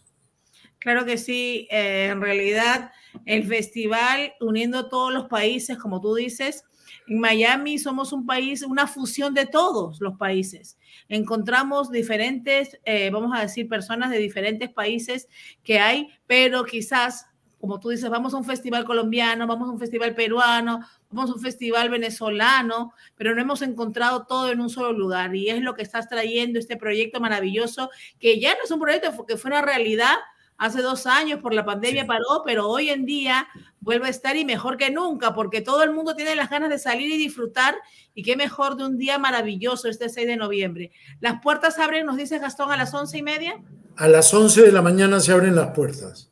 Claro 0.79 1.05
que 1.05 1.19
sí, 1.19 1.69
eh, 1.71 2.09
en 2.11 2.21
realidad 2.23 2.91
el 3.27 3.47
festival 3.47 4.33
uniendo 4.41 4.89
todos 4.89 5.13
los 5.13 5.27
países, 5.29 5.77
como 5.77 6.01
tú 6.01 6.15
dices, 6.15 6.65
en 7.07 7.19
Miami 7.19 7.79
somos 7.79 8.13
un 8.13 8.25
país, 8.25 8.63
una 8.63 8.87
fusión 8.87 9.35
de 9.35 9.47
todos 9.47 10.01
los 10.01 10.17
países. 10.17 10.79
Encontramos 11.09 11.91
diferentes, 11.91 12.79
eh, 12.85 13.11
vamos 13.11 13.37
a 13.37 13.43
decir, 13.43 13.69
personas 13.69 14.11
de 14.11 14.19
diferentes 14.19 14.71
países 14.71 15.29
que 15.63 15.79
hay, 15.79 16.09
pero 16.27 16.65
quizás 16.65 17.27
como 17.61 17.79
tú 17.79 17.91
dices, 17.91 18.09
vamos 18.09 18.33
a 18.33 18.39
un 18.39 18.45
festival 18.45 18.85
colombiano, 18.85 19.47
vamos 19.47 19.69
a 19.69 19.73
un 19.73 19.79
festival 19.79 20.15
peruano, 20.15 20.81
vamos 21.11 21.31
a 21.31 21.35
un 21.35 21.41
festival 21.41 21.91
venezolano, 21.91 22.95
pero 23.17 23.35
no 23.35 23.41
hemos 23.41 23.63
encontrado 23.63 24.27
todo 24.27 24.51
en 24.51 24.61
un 24.61 24.71
solo 24.71 24.93
lugar. 24.93 25.35
Y 25.35 25.49
es 25.51 25.61
lo 25.61 25.75
que 25.75 25.83
estás 25.83 26.09
trayendo 26.09 26.59
este 26.59 26.77
proyecto 26.77 27.21
maravilloso, 27.21 27.91
que 28.19 28.41
ya 28.41 28.55
no 28.55 28.61
es 28.65 28.71
un 28.71 28.81
proyecto 28.81 29.27
que 29.27 29.37
fue 29.37 29.51
una 29.51 29.63
realidad 29.63 30.17
hace 30.61 30.83
dos 30.83 31.07
años 31.07 31.41
por 31.41 31.55
la 31.55 31.65
pandemia 31.65 32.07
paró, 32.07 32.43
pero 32.45 32.69
hoy 32.69 32.91
en 32.91 33.07
día 33.07 33.49
vuelve 33.81 34.09
a 34.09 34.11
estar 34.11 34.37
y 34.37 34.45
mejor 34.45 34.77
que 34.77 34.91
nunca, 34.91 35.35
porque 35.35 35.63
todo 35.63 35.83
el 35.83 35.91
mundo 35.91 36.15
tiene 36.15 36.37
las 36.37 36.51
ganas 36.51 36.69
de 36.69 36.79
salir 36.79 37.11
y 37.11 37.17
disfrutar, 37.17 37.77
y 38.15 38.23
qué 38.23 38.37
mejor 38.37 38.77
de 38.77 38.85
un 38.85 38.99
día 38.99 39.19
maravilloso 39.19 39.89
este 39.89 40.11
6 40.11 40.27
de 40.27 40.37
noviembre. 40.37 40.93
Las 41.21 41.41
puertas 41.41 41.79
abren, 41.79 42.05
nos 42.05 42.19
dice 42.19 42.39
Gastón, 42.39 42.71
a 42.71 42.77
las 42.77 42.93
once 42.93 43.17
y 43.17 43.23
media. 43.23 43.59
A 43.97 44.07
las 44.07 44.35
once 44.35 44.61
de 44.61 44.71
la 44.71 44.83
mañana 44.83 45.19
se 45.21 45.33
abren 45.33 45.57
las 45.57 45.71
puertas. 45.71 46.30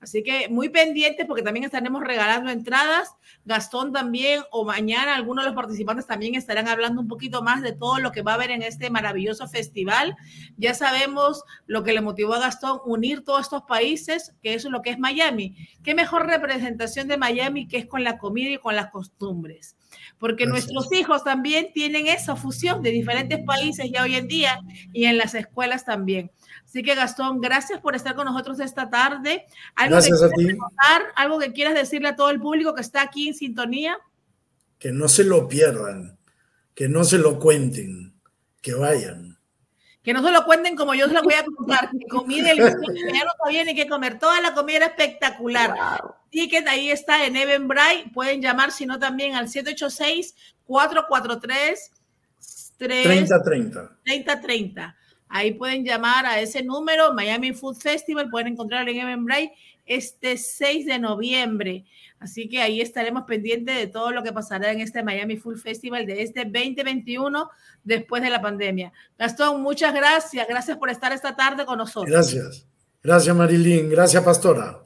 Así 0.00 0.22
que 0.22 0.48
muy 0.48 0.70
pendientes 0.70 1.26
porque 1.26 1.42
también 1.42 1.64
estaremos 1.64 2.02
regalando 2.02 2.50
entradas. 2.50 3.10
Gastón 3.44 3.92
también 3.92 4.42
o 4.50 4.64
mañana 4.64 5.14
algunos 5.14 5.44
de 5.44 5.50
los 5.50 5.56
participantes 5.56 6.06
también 6.06 6.34
estarán 6.34 6.68
hablando 6.68 7.00
un 7.02 7.08
poquito 7.08 7.42
más 7.42 7.60
de 7.60 7.72
todo 7.72 7.98
lo 7.98 8.10
que 8.10 8.22
va 8.22 8.32
a 8.32 8.34
haber 8.36 8.50
en 8.50 8.62
este 8.62 8.88
maravilloso 8.88 9.46
festival. 9.46 10.16
Ya 10.56 10.72
sabemos 10.72 11.44
lo 11.66 11.82
que 11.84 11.92
le 11.92 12.00
motivó 12.00 12.34
a 12.34 12.40
Gastón 12.40 12.80
unir 12.86 13.24
todos 13.24 13.42
estos 13.42 13.62
países, 13.62 14.34
que 14.42 14.54
eso 14.54 14.68
es 14.68 14.72
lo 14.72 14.80
que 14.80 14.90
es 14.90 14.98
Miami. 14.98 15.56
¿Qué 15.82 15.94
mejor 15.94 16.26
representación 16.26 17.06
de 17.06 17.18
Miami 17.18 17.68
que 17.68 17.76
es 17.76 17.86
con 17.86 18.02
la 18.02 18.16
comida 18.16 18.50
y 18.50 18.58
con 18.58 18.76
las 18.76 18.90
costumbres? 18.90 19.76
Porque 20.18 20.46
nuestros 20.46 20.92
hijos 20.92 21.24
también 21.24 21.72
tienen 21.74 22.06
esa 22.06 22.36
fusión 22.36 22.82
de 22.82 22.90
diferentes 22.90 23.40
países 23.44 23.90
ya 23.92 24.02
hoy 24.02 24.14
en 24.14 24.28
día 24.28 24.60
y 24.92 25.04
en 25.04 25.18
las 25.18 25.34
escuelas 25.34 25.84
también. 25.84 26.30
Así 26.70 26.84
que 26.84 26.94
Gastón, 26.94 27.40
gracias 27.40 27.80
por 27.80 27.96
estar 27.96 28.14
con 28.14 28.26
nosotros 28.26 28.60
esta 28.60 28.88
tarde. 28.88 29.44
¿Algo 29.74 29.96
gracias 29.96 30.20
que 30.20 30.26
a 30.26 30.30
ti. 30.30 30.58
¿Algo 31.16 31.40
que 31.40 31.52
quieras 31.52 31.74
decirle 31.74 32.10
a 32.10 32.14
todo 32.14 32.30
el 32.30 32.38
público 32.38 32.76
que 32.76 32.80
está 32.80 33.02
aquí 33.02 33.26
en 33.26 33.34
sintonía? 33.34 33.98
Que 34.78 34.92
no 34.92 35.08
se 35.08 35.24
lo 35.24 35.48
pierdan, 35.48 36.16
que 36.72 36.88
no 36.88 37.02
se 37.02 37.18
lo 37.18 37.40
cuenten, 37.40 38.14
que 38.62 38.74
vayan. 38.74 39.36
Que 40.04 40.12
no 40.12 40.22
se 40.22 40.30
lo 40.30 40.44
cuenten 40.44 40.76
como 40.76 40.94
yo 40.94 41.08
se 41.08 41.14
lo 41.14 41.24
voy 41.24 41.34
a 41.34 41.44
contar. 41.44 41.90
Que 41.90 42.06
comida 42.06 42.52
el 42.52 42.58
ya 42.58 43.24
no 43.24 43.30
sabía 43.44 43.64
ni 43.64 43.74
qué 43.74 43.88
comer. 43.88 44.20
Toda 44.20 44.40
la 44.40 44.54
comida 44.54 44.76
era 44.76 44.86
espectacular. 44.86 45.70
Wow. 45.70 46.14
Ticket 46.30 46.68
ahí 46.68 46.92
está 46.92 47.26
en 47.26 47.34
Eventbrite. 47.34 48.12
Pueden 48.14 48.40
llamar, 48.40 48.70
si 48.70 48.86
no, 48.86 49.00
también 49.00 49.34
al 49.34 49.48
786 49.48 50.36
443 50.66 51.90
3030. 52.78 53.98
3030. 54.04 54.96
Ahí 55.30 55.54
pueden 55.54 55.84
llamar 55.84 56.26
a 56.26 56.40
ese 56.40 56.62
número, 56.62 57.14
Miami 57.14 57.52
Food 57.52 57.76
Festival, 57.76 58.28
pueden 58.30 58.48
encontrarlo 58.48 58.90
en 58.90 58.98
Eventbrite 58.98 59.52
este 59.86 60.36
6 60.36 60.86
de 60.86 60.98
noviembre. 60.98 61.84
Así 62.18 62.48
que 62.48 62.60
ahí 62.60 62.80
estaremos 62.80 63.22
pendientes 63.24 63.76
de 63.76 63.86
todo 63.86 64.10
lo 64.10 64.24
que 64.24 64.32
pasará 64.32 64.72
en 64.72 64.80
este 64.80 65.04
Miami 65.04 65.36
Food 65.36 65.58
Festival 65.58 66.04
de 66.04 66.22
este 66.22 66.44
2021 66.44 67.48
después 67.84 68.22
de 68.22 68.30
la 68.30 68.42
pandemia. 68.42 68.92
Gastón, 69.16 69.62
muchas 69.62 69.94
gracias. 69.94 70.46
Gracias 70.48 70.76
por 70.76 70.90
estar 70.90 71.12
esta 71.12 71.34
tarde 71.36 71.64
con 71.64 71.78
nosotros. 71.78 72.10
Gracias. 72.10 72.66
Gracias, 73.02 73.34
Marilyn. 73.34 73.88
Gracias, 73.88 74.22
Pastora. 74.22 74.80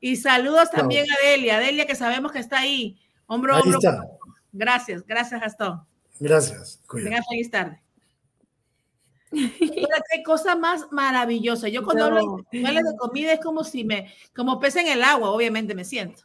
Y 0.00 0.16
saludos 0.16 0.70
también 0.70 1.06
a 1.10 1.26
Delia. 1.26 1.58
Delia, 1.58 1.86
que 1.86 1.96
sabemos 1.96 2.30
que 2.30 2.38
está 2.38 2.60
ahí. 2.60 2.98
Hombro 3.26 3.56
a 3.56 3.60
hombro. 3.60 3.78
Está. 3.78 4.04
Gracias. 4.52 5.04
Gracias, 5.06 5.40
Gastón. 5.40 5.82
Gracias. 6.20 6.80
Tenga 6.88 7.20
feliz 7.28 7.50
tarde. 7.50 7.82
qué 10.10 10.22
cosa 10.24 10.56
más 10.56 10.86
maravillosa. 10.90 11.68
Yo 11.68 11.82
cuando 11.84 12.10
no. 12.10 12.16
hablo 12.16 12.90
de 12.90 12.96
comida 12.98 13.32
es 13.32 13.40
como 13.40 13.64
si 13.64 13.84
me, 13.84 14.12
como 14.34 14.60
pez 14.60 14.76
en 14.76 14.88
el 14.88 15.02
agua, 15.02 15.30
obviamente 15.30 15.74
me 15.74 15.84
siento. 15.84 16.24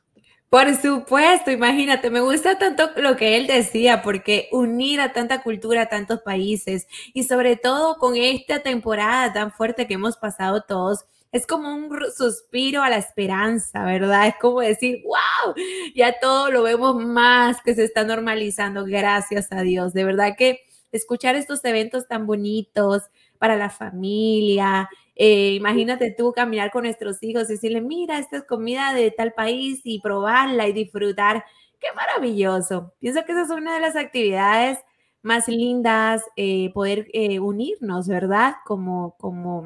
Por 0.49 0.73
supuesto, 0.77 1.51
imagínate, 1.51 2.09
me 2.09 2.21
gusta 2.21 2.57
tanto 2.57 2.91
lo 2.95 3.17
que 3.17 3.35
él 3.35 3.47
decía, 3.47 4.01
porque 4.01 4.47
unir 4.53 5.01
a 5.01 5.11
tanta 5.11 5.43
cultura, 5.43 5.83
a 5.83 5.89
tantos 5.89 6.21
países 6.21 6.87
y 7.13 7.23
sobre 7.23 7.57
todo 7.57 7.97
con 7.97 8.15
esta 8.15 8.59
temporada 8.59 9.33
tan 9.33 9.51
fuerte 9.51 9.87
que 9.87 9.95
hemos 9.95 10.15
pasado 10.15 10.61
todos, 10.61 11.05
es 11.33 11.45
como 11.45 11.75
un 11.75 11.89
suspiro 12.15 12.81
a 12.81 12.89
la 12.89 12.97
esperanza, 12.97 13.83
¿verdad? 13.83 14.27
Es 14.27 14.35
como 14.39 14.61
decir, 14.61 15.03
wow, 15.03 15.53
ya 15.93 16.17
todo 16.19 16.49
lo 16.49 16.63
vemos 16.63 16.95
más 16.95 17.61
que 17.61 17.75
se 17.75 17.83
está 17.83 18.05
normalizando, 18.05 18.85
gracias 18.85 19.51
a 19.51 19.61
Dios. 19.63 19.93
De 19.93 20.05
verdad 20.05 20.35
que 20.37 20.61
escuchar 20.91 21.35
estos 21.35 21.63
eventos 21.65 22.07
tan 22.07 22.25
bonitos 22.27 23.03
para 23.37 23.55
la 23.55 23.69
familia. 23.69 24.89
Eh, 25.15 25.53
imagínate 25.55 26.13
tú 26.17 26.31
caminar 26.33 26.71
con 26.71 26.83
nuestros 26.83 27.21
hijos 27.23 27.49
y 27.49 27.53
decirle, 27.53 27.81
mira, 27.81 28.19
esta 28.19 28.37
es 28.37 28.43
comida 28.43 28.93
de 28.93 29.11
tal 29.11 29.33
país 29.33 29.81
y 29.83 29.99
probarla 30.01 30.67
y 30.67 30.73
disfrutar. 30.73 31.43
Qué 31.79 31.87
maravilloso. 31.95 32.93
Pienso 32.99 33.23
que 33.25 33.31
esa 33.33 33.43
es 33.43 33.49
una 33.49 33.73
de 33.75 33.81
las 33.81 33.95
actividades 33.95 34.79
más 35.21 35.47
lindas, 35.47 36.23
eh, 36.35 36.71
poder 36.73 37.07
eh, 37.13 37.39
unirnos, 37.39 38.07
¿verdad? 38.07 38.55
Como, 38.65 39.15
como 39.17 39.65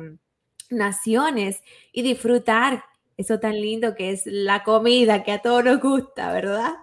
naciones 0.70 1.62
y 1.92 2.02
disfrutar 2.02 2.84
eso 3.18 3.40
tan 3.40 3.54
lindo 3.62 3.96
que 3.96 4.12
es 4.12 4.24
la 4.26 4.64
comida 4.64 5.24
que 5.24 5.34
a 5.34 5.42
todos 5.42 5.64
nos 5.64 5.80
gusta, 5.82 6.32
¿verdad? 6.34 6.74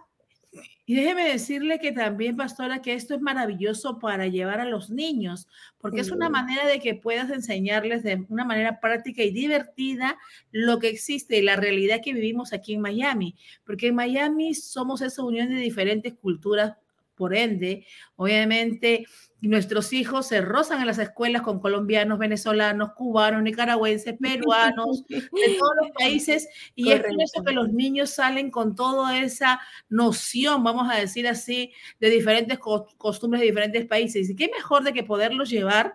Y 0.89 0.95
déjeme 0.95 1.29
decirle 1.29 1.79
que 1.81 1.93
también, 1.93 2.35
pastora, 2.35 2.81
que 2.81 2.95
esto 2.95 3.15
es 3.15 3.21
maravilloso 3.21 3.99
para 3.99 4.27
llevar 4.27 4.59
a 4.59 4.65
los 4.65 4.89
niños, 4.89 5.47
porque 5.77 6.01
es 6.01 6.11
una 6.11 6.31
manera 6.31 6.67
de 6.67 6.81
que 6.81 6.95
puedas 6.95 7.31
enseñarles 7.31 8.03
de 8.03 8.25
una 8.31 8.47
manera 8.47 8.81
práctica 8.81 9.23
y 9.23 9.31
divertida 9.31 10.17
lo 10.51 10.79
que 10.79 10.89
existe 10.89 11.37
y 11.37 11.43
la 11.43 11.57
realidad 11.57 12.01
que 12.03 12.15
vivimos 12.15 12.55
aquí 12.55 12.73
en 12.73 12.81
Miami, 12.81 13.37
porque 13.67 13.89
en 13.89 13.97
Miami 13.97 14.55
somos 14.55 15.03
esa 15.03 15.23
unión 15.23 15.51
de 15.51 15.57
diferentes 15.57 16.15
culturas 16.15 16.79
por 17.17 17.37
ende, 17.37 17.85
obviamente 18.17 19.05
nuestros 19.41 19.93
hijos 19.93 20.27
se 20.27 20.41
rozan 20.41 20.81
en 20.81 20.87
las 20.87 20.99
escuelas 20.99 21.43
con 21.43 21.61
colombianos, 21.61 22.19
venezolanos, 22.19 22.93
cubanos, 22.95 23.43
nicaragüenses, 23.43 24.17
peruanos, 24.21 25.07
de 25.07 25.21
todos 25.59 25.73
los 25.81 25.91
países, 25.93 26.49
y 26.75 26.91
es 26.91 27.01
por 27.01 27.23
eso 27.23 27.45
que 27.45 27.53
los 27.53 27.73
niños 27.73 28.11
salen 28.11 28.51
con 28.51 28.75
toda 28.75 29.19
esa 29.19 29.61
noción, 29.89 30.65
vamos 30.65 30.91
a 30.91 30.97
decir 30.97 31.29
así, 31.29 31.73
de 32.01 32.11
diferentes 32.11 32.59
costumbres 32.59 33.41
de 33.41 33.47
diferentes 33.47 33.87
países. 33.87 34.29
Y 34.29 34.35
qué 34.37 34.51
mejor 34.55 34.83
de 34.83 34.93
que 34.93 35.05
poderlos 35.05 35.51
llevar 35.51 35.95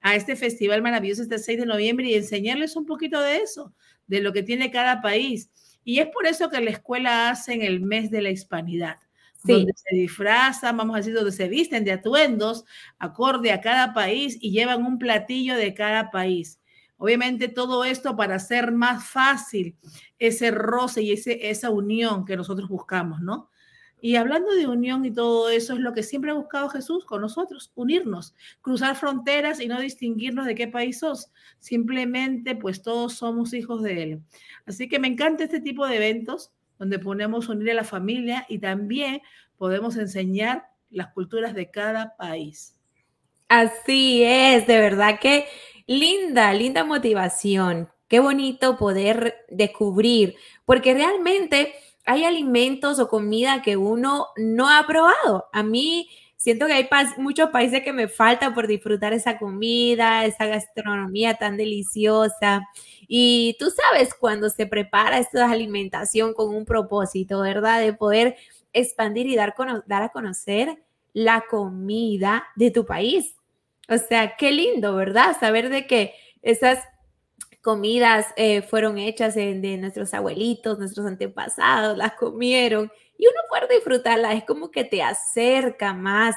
a 0.00 0.16
este 0.16 0.34
festival 0.34 0.82
maravilloso 0.82 1.22
este 1.22 1.38
6 1.38 1.60
de 1.60 1.66
noviembre 1.66 2.08
y 2.08 2.14
enseñarles 2.14 2.74
un 2.74 2.86
poquito 2.86 3.20
de 3.20 3.36
eso, 3.36 3.72
de 4.06 4.20
lo 4.20 4.32
que 4.32 4.42
tiene 4.42 4.70
cada 4.70 5.00
país. 5.00 5.50
Y 5.84 6.00
es 6.00 6.08
por 6.08 6.26
eso 6.26 6.50
que 6.50 6.60
la 6.60 6.70
escuela 6.70 7.30
hace 7.30 7.52
en 7.52 7.62
el 7.62 7.80
mes 7.80 8.10
de 8.10 8.22
la 8.22 8.30
hispanidad 8.30 8.96
donde 9.42 9.72
se 9.74 9.96
disfrazan, 9.96 10.76
vamos 10.76 10.94
a 10.94 10.98
decir, 10.98 11.14
donde 11.14 11.32
se 11.32 11.48
visten 11.48 11.84
de 11.84 11.92
atuendos 11.92 12.64
acorde 12.98 13.52
a 13.52 13.60
cada 13.60 13.94
país 13.94 14.36
y 14.40 14.50
llevan 14.50 14.84
un 14.84 14.98
platillo 14.98 15.56
de 15.56 15.74
cada 15.74 16.10
país. 16.10 16.60
Obviamente 16.96 17.48
todo 17.48 17.84
esto 17.84 18.14
para 18.14 18.34
hacer 18.34 18.72
más 18.72 19.08
fácil 19.08 19.74
ese 20.18 20.50
roce 20.50 21.02
y 21.02 21.12
ese, 21.12 21.48
esa 21.48 21.70
unión 21.70 22.26
que 22.26 22.36
nosotros 22.36 22.68
buscamos, 22.68 23.20
¿no? 23.20 23.48
Y 24.02 24.16
hablando 24.16 24.54
de 24.54 24.66
unión 24.66 25.04
y 25.04 25.10
todo 25.10 25.50
eso 25.50 25.74
es 25.74 25.80
lo 25.80 25.92
que 25.92 26.02
siempre 26.02 26.30
ha 26.30 26.34
buscado 26.34 26.68
Jesús 26.70 27.04
con 27.04 27.20
nosotros, 27.20 27.70
unirnos, 27.74 28.34
cruzar 28.62 28.96
fronteras 28.96 29.60
y 29.60 29.68
no 29.68 29.78
distinguirnos 29.80 30.46
de 30.46 30.54
qué 30.54 30.68
país 30.68 31.00
sos. 31.00 31.30
Simplemente 31.58 32.56
pues 32.56 32.82
todos 32.82 33.14
somos 33.14 33.52
hijos 33.52 33.82
de 33.82 34.02
Él. 34.02 34.22
Así 34.66 34.88
que 34.88 34.98
me 34.98 35.08
encanta 35.08 35.44
este 35.44 35.60
tipo 35.60 35.86
de 35.86 35.96
eventos 35.96 36.52
donde 36.80 36.98
podemos 36.98 37.48
unir 37.50 37.70
a 37.72 37.74
la 37.74 37.84
familia 37.84 38.46
y 38.48 38.58
también 38.58 39.20
podemos 39.58 39.96
enseñar 39.96 40.64
las 40.88 41.08
culturas 41.12 41.54
de 41.54 41.70
cada 41.70 42.16
país. 42.16 42.74
Así 43.48 44.22
es, 44.24 44.66
de 44.66 44.80
verdad 44.80 45.20
que 45.20 45.46
linda, 45.86 46.54
linda 46.54 46.82
motivación. 46.82 47.90
Qué 48.08 48.18
bonito 48.18 48.78
poder 48.78 49.44
descubrir, 49.50 50.36
porque 50.64 50.94
realmente 50.94 51.74
hay 52.06 52.24
alimentos 52.24 52.98
o 52.98 53.08
comida 53.08 53.60
que 53.60 53.76
uno 53.76 54.28
no 54.36 54.70
ha 54.70 54.86
probado. 54.86 55.50
A 55.52 55.62
mí 55.62 56.08
siento 56.40 56.66
que 56.66 56.72
hay 56.72 56.88
muchos 57.18 57.50
países 57.50 57.82
que 57.82 57.92
me 57.92 58.08
falta 58.08 58.54
por 58.54 58.66
disfrutar 58.66 59.12
esa 59.12 59.38
comida, 59.38 60.24
esa 60.24 60.46
gastronomía 60.46 61.34
tan 61.34 61.58
deliciosa. 61.58 62.66
Y 63.06 63.56
tú 63.58 63.66
sabes 63.70 64.14
cuando 64.14 64.48
se 64.48 64.66
prepara 64.66 65.18
esta 65.18 65.50
alimentación 65.50 66.32
con 66.32 66.54
un 66.54 66.64
propósito, 66.64 67.42
¿verdad? 67.42 67.80
De 67.80 67.92
poder 67.92 68.36
expandir 68.72 69.26
y 69.26 69.36
dar, 69.36 69.54
dar 69.86 70.02
a 70.02 70.08
conocer 70.08 70.82
la 71.12 71.44
comida 71.48 72.46
de 72.56 72.70
tu 72.70 72.86
país. 72.86 73.36
O 73.90 73.98
sea, 73.98 74.36
qué 74.38 74.50
lindo, 74.50 74.94
¿verdad? 74.94 75.36
Saber 75.38 75.68
de 75.68 75.86
que 75.86 76.14
esas 76.40 76.78
comidas 77.60 78.28
eh, 78.36 78.62
fueron 78.62 78.96
hechas 78.96 79.34
de 79.34 79.76
nuestros 79.76 80.14
abuelitos, 80.14 80.78
nuestros 80.78 81.04
antepasados, 81.04 81.98
las 81.98 82.14
comieron 82.14 82.90
y 83.20 83.26
uno 83.26 83.40
puede 83.50 83.74
disfrutarla, 83.74 84.32
es 84.32 84.44
como 84.44 84.70
que 84.70 84.82
te 84.82 85.02
acerca 85.02 85.92
más 85.92 86.34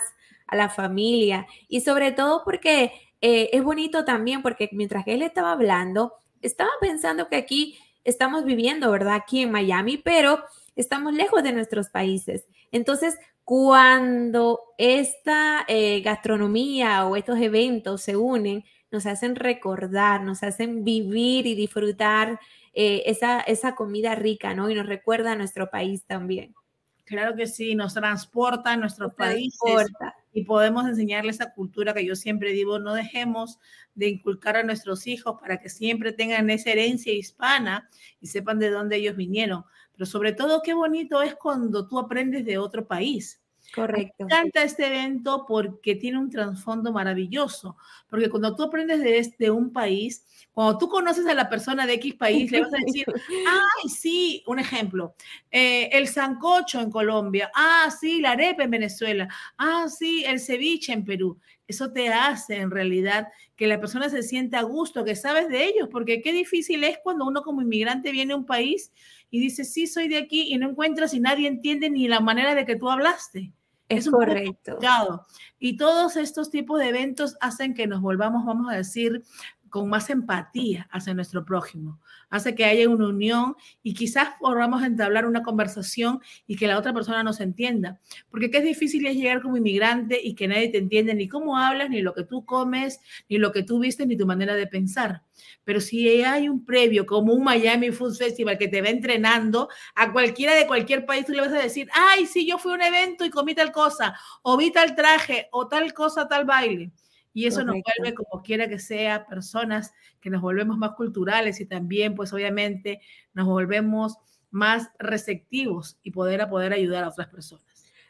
a 0.48 0.58
la 0.58 0.68
familia 0.70 1.48
y 1.70 1.80
sobre 1.80 2.12
todo 2.12 2.44
porque 2.44 2.92
eh, 3.22 3.50
es 3.54 3.64
bonito 3.64 4.04
también 4.04 4.42
porque 4.42 4.68
mientras 4.74 5.06
él 5.08 5.22
estaba 5.22 5.54
hablando, 5.54 6.14
estaba 6.42 6.72
pensando 6.82 7.30
que 7.30 7.38
aquí 7.38 7.80
estamos 8.04 8.44
viviendo, 8.44 8.92
¿verdad? 8.92 9.14
Aquí 9.14 9.44
en 9.44 9.52
Miami, 9.52 9.98
pero 9.98 10.44
estamos 10.76 11.14
lejos 11.14 11.42
de 11.42 11.54
nuestros 11.54 11.90
países. 11.90 12.48
Entonces, 12.74 13.18
cuando 13.46 14.60
esta 14.78 15.64
eh, 15.70 16.02
gastronomía 16.02 17.06
o 17.06 17.16
estos 17.16 17.40
eventos 17.40 18.02
se 18.02 18.18
unen, 18.18 18.66
nos 18.92 19.06
hacen 19.06 19.38
recordar, 19.38 20.22
nos 20.22 20.44
hacen 20.44 20.84
vivir 20.84 21.48
y 21.48 21.56
disfrutar 21.56 22.42
eh, 22.74 23.04
esa, 23.06 23.40
esa 23.40 23.74
comida 23.74 24.16
rica, 24.16 24.54
¿no? 24.54 24.70
Y 24.70 24.76
nos 24.76 24.86
recuerda 24.86 25.32
a 25.32 25.36
nuestro 25.38 25.70
país 25.70 26.06
también. 26.06 26.54
Claro 27.06 27.36
que 27.36 27.48
sí, 27.48 27.76
nos 27.76 27.94
transporta 27.94 28.72
a 28.72 28.78
nuestros 28.78 29.14
países 29.14 29.92
y 30.32 30.46
podemos 30.46 30.88
enseñarle 30.88 31.32
esa 31.32 31.54
cultura 31.54 31.94
que 31.94 32.06
yo 32.06 32.16
siempre 32.16 32.54
digo, 32.54 32.80
no 32.80 32.94
dejemos 32.94 33.60
de 33.94 34.08
inculcar 34.08 34.56
a 34.56 34.64
nuestros 34.64 35.06
hijos 35.06 35.36
para 35.40 35.60
que 35.60 35.70
siempre 35.70 36.14
tengan 36.14 36.50
esa 36.50 36.72
herencia 36.72 37.14
hispana 37.14 37.90
y 38.22 38.28
sepan 38.28 38.58
de 38.58 38.70
dónde 38.70 38.96
ellos 38.96 39.18
vinieron. 39.18 39.66
Pero 39.92 40.06
sobre 40.06 40.32
todo, 40.32 40.62
qué 40.64 40.74
bonito 40.74 41.22
es 41.22 41.36
cuando 41.36 41.88
tú 41.88 42.00
aprendes 42.00 42.46
de 42.46 42.58
otro 42.58 42.88
país. 42.88 43.43
Correcto. 43.74 44.14
Me 44.20 44.26
encanta 44.26 44.64
este 44.64 44.86
evento 44.86 45.46
porque 45.48 45.96
tiene 45.96 46.20
un 46.20 46.30
trasfondo 46.30 46.92
maravilloso, 46.92 47.76
porque 48.08 48.30
cuando 48.30 48.56
tú 48.56 48.64
aprendes 48.64 49.00
de, 49.02 49.18
este, 49.18 49.50
un 49.50 49.74
país, 49.74 50.26
cuando 50.52 50.78
tú 50.78 50.90
conoces 50.90 51.26
a 51.26 51.34
la 51.34 51.50
persona 51.50 51.88
de 51.88 51.94
X 51.94 52.14
país, 52.14 52.52
le 52.52 52.62
vas 52.62 52.74
a 52.74 52.86
decir, 52.86 53.06
ay, 53.48 53.90
sí, 53.90 54.44
un 54.46 54.60
ejemplo, 54.60 55.16
eh, 55.50 55.90
el 55.92 56.08
sancocho 56.08 56.80
en 56.82 56.92
Colombia, 56.92 57.50
ah, 57.56 57.90
sí, 58.00 58.22
la 58.22 58.32
arepa 58.32 58.64
en 58.64 58.70
Venezuela, 58.70 59.28
ah, 59.58 59.88
sí, 59.90 60.24
el 60.24 60.40
ceviche 60.40 60.94
en 60.94 61.04
Perú. 61.04 61.40
Eso 61.66 61.92
te 61.92 62.10
hace 62.10 62.58
en 62.58 62.70
realidad 62.70 63.30
que 63.56 63.66
la 63.66 63.80
persona 63.80 64.10
se 64.10 64.22
sienta 64.22 64.60
a 64.60 64.64
gusto, 64.64 65.04
que 65.04 65.16
sabes 65.16 65.50
de 65.50 65.66
ellos, 65.66 65.90
porque 65.92 66.22
qué 66.22 66.32
difícil 66.32 66.84
es 66.84 67.00
cuando 67.02 67.26
uno 67.26 67.42
como 67.42 67.62
inmigrante 67.64 68.12
viene 68.12 68.34
a 68.34 68.36
un 68.36 68.46
país 68.46 68.92
y 69.32 69.40
dice, 69.40 69.64
sí, 69.64 69.88
soy 69.88 70.08
de 70.10 70.18
aquí 70.18 70.54
y 70.54 70.58
no 70.60 70.70
encuentras 70.70 71.14
y 71.16 71.20
nadie 71.20 71.48
entiende 71.48 71.90
ni 71.90 72.08
la 72.08 72.20
manera 72.20 72.54
de 72.54 72.66
que 72.66 72.76
tú 72.76 72.92
hablaste. 72.92 73.52
Es, 73.90 74.10
correcto. 74.10 74.80
Y 75.60 75.78
todos 75.78 76.16
estos 76.16 76.50
tipos 76.50 76.80
de 76.80 76.90
eventos 76.90 77.38
hacen 77.42 77.74
que 77.74 77.88
nos 77.88 78.02
volvamos, 78.02 78.46
vamos 78.46 78.72
a 78.72 78.76
decir, 78.76 79.24
con 79.74 79.90
más 79.90 80.12
empatía 80.12 80.88
hacia 80.92 81.16
nuestro 81.16 81.44
prójimo. 81.46 82.00
Hace 82.30 82.54
que 82.54 82.64
haya 82.64 82.88
una 82.88 83.08
unión 83.08 83.56
y 83.82 83.96
quizás 83.96 84.28
podamos 84.40 84.84
entablar 84.84 85.26
una 85.26 85.42
conversación 85.42 86.20
y 86.46 86.58
que 86.58 86.68
la 86.68 86.78
otra 86.78 86.94
persona 86.94 87.24
nos 87.24 87.40
entienda. 87.40 88.00
Porque 88.30 88.52
qué 88.52 88.60
es 88.60 88.66
difícil 88.66 89.04
es 89.08 89.16
llegar 89.16 89.42
como 89.42 89.58
inmigrante 89.58 90.22
y 90.24 90.36
que 90.36 90.48
nadie 90.48 90.70
te 90.70 90.78
entiende 90.78 91.16
ni 91.16 91.28
cómo 91.28 91.58
hablas, 91.58 91.90
ni 91.90 92.04
lo 92.04 92.14
que 92.14 92.24
tú 92.24 92.46
comes, 92.46 93.00
ni 93.30 93.40
lo 93.40 93.52
que 93.52 93.64
tú 93.64 93.80
viste, 93.80 94.06
ni 94.06 94.16
tu 94.16 94.28
manera 94.28 94.54
de 94.54 94.68
pensar. 94.68 95.24
Pero 95.64 95.82
si 95.82 96.08
hay 96.22 96.50
un 96.50 96.64
previo 96.64 97.08
como 97.08 97.34
un 97.34 97.44
Miami 97.44 97.90
Food 97.90 98.16
Festival 98.16 98.60
que 98.60 98.68
te 98.68 98.80
va 98.84 98.90
entrenando, 98.90 99.70
a 99.96 100.12
cualquiera 100.12 100.54
de 100.54 100.68
cualquier 100.68 101.08
país 101.08 101.26
tú 101.26 101.32
le 101.32 101.42
vas 101.42 101.52
a 101.52 101.64
decir, 101.64 101.90
ay, 101.94 102.28
sí, 102.28 102.46
yo 102.46 102.60
fui 102.60 102.74
a 102.74 102.76
un 102.76 102.84
evento 102.84 103.26
y 103.26 103.32
comí 103.32 103.56
tal 103.56 103.72
cosa, 103.72 104.16
o 104.44 104.56
vi 104.56 104.72
tal 104.72 104.94
traje, 104.94 105.48
o 105.52 105.68
tal 105.68 105.92
cosa, 105.94 106.28
tal 106.28 106.46
baile. 106.46 106.92
Y 107.34 107.48
eso 107.48 107.64
nos 107.64 107.76
vuelve, 107.76 108.14
como 108.14 108.44
quiera 108.44 108.68
que 108.68 108.80
sea, 108.80 109.26
personas 109.26 109.94
que 110.22 110.30
nos 110.30 110.42
volvemos 110.42 110.78
más 110.78 110.92
culturales 110.92 111.60
y 111.60 111.66
también, 111.66 112.16
pues 112.16 112.32
obviamente, 112.34 113.02
nos 113.34 113.48
volvemos 113.48 114.18
más 114.52 114.92
receptivos 115.00 115.98
y 116.04 116.12
poder 116.12 116.42
a 116.42 116.50
poder 116.50 116.74
ayudar 116.74 117.04
a 117.04 117.10
otras 117.10 117.28
personas. 117.28 117.66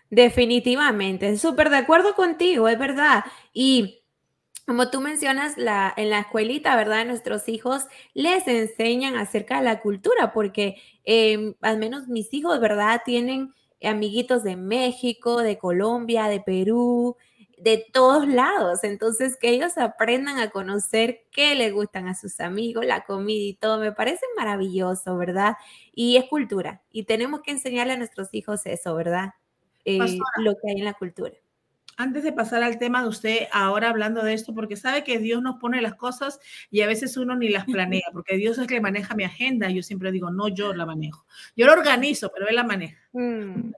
Definitivamente, 0.09 1.37
súper 1.37 1.69
de 1.69 1.77
acuerdo 1.77 2.15
contigo, 2.15 2.67
es 2.67 2.77
verdad. 2.77 3.23
Y 3.53 4.03
como 4.65 4.89
tú 4.89 5.01
mencionas, 5.01 5.57
la, 5.57 5.93
en 5.97 6.09
la 6.09 6.19
escuelita, 6.19 6.75
¿verdad? 6.75 7.05
Nuestros 7.05 7.49
hijos 7.49 7.85
les 8.13 8.47
enseñan 8.47 9.15
acerca 9.15 9.57
de 9.57 9.65
la 9.65 9.81
cultura, 9.81 10.31
porque 10.31 10.75
em, 11.03 11.55
al 11.61 11.77
menos 11.77 12.07
mis 12.07 12.33
hijos, 12.33 12.59
¿verdad? 12.59 13.01
Tienen 13.03 13.53
amiguitos 13.83 14.43
de 14.43 14.55
México, 14.55 15.41
de 15.41 15.57
Colombia, 15.57 16.27
de 16.27 16.39
Perú, 16.39 17.17
de 17.63 17.85
todos 17.93 18.27
lados. 18.27 18.83
Entonces, 18.83 19.37
que 19.37 19.49
ellos 19.49 19.77
aprendan 19.77 20.37
a 20.37 20.49
conocer 20.49 21.23
qué 21.31 21.55
les 21.55 21.71
gustan 21.71 22.07
a 22.07 22.15
sus 22.15 22.39
amigos, 22.41 22.85
la 22.85 23.05
comida 23.05 23.41
y 23.41 23.53
todo, 23.53 23.79
me 23.79 23.93
parece 23.93 24.25
maravilloso, 24.35 25.17
¿verdad? 25.17 25.55
Y 25.93 26.17
es 26.17 26.25
cultura. 26.25 26.81
Y 26.91 27.03
tenemos 27.03 27.41
que 27.41 27.51
enseñarle 27.51 27.93
a 27.93 27.97
nuestros 27.97 28.33
hijos 28.33 28.65
eso, 28.65 28.93
¿verdad? 28.95 29.29
Eh, 29.85 30.19
lo 30.37 30.55
que 30.55 30.71
hay 30.71 30.79
en 30.79 30.85
la 30.85 30.93
cultura. 30.93 31.33
Antes 31.95 32.23
de 32.23 32.33
pasar 32.33 32.63
al 32.63 32.79
tema 32.79 33.03
de 33.03 33.07
usted, 33.07 33.47
ahora 33.51 33.89
hablando 33.89 34.23
de 34.23 34.33
esto, 34.33 34.53
porque 34.53 34.75
sabe 34.75 35.03
que 35.03 35.19
Dios 35.19 35.41
nos 35.41 35.59
pone 35.59 35.81
las 35.81 35.93
cosas 35.93 36.39
y 36.71 36.81
a 36.81 36.87
veces 36.87 37.15
uno 37.17 37.35
ni 37.35 37.49
las 37.49 37.65
planea, 37.65 38.09
porque 38.11 38.35
Dios 38.35 38.53
es 38.57 38.63
el 38.63 38.67
que 38.67 38.81
maneja 38.81 39.15
mi 39.15 39.23
agenda. 39.23 39.69
Yo 39.69 39.83
siempre 39.83 40.11
digo, 40.11 40.31
no, 40.31 40.47
yo 40.49 40.73
la 40.73 40.85
manejo. 40.85 41.25
Yo 41.55 41.67
la 41.67 41.73
organizo, 41.73 42.31
pero 42.33 42.49
Él 42.49 42.55
la 42.55 42.63
maneja. 42.63 42.99
Mm. 43.13 43.71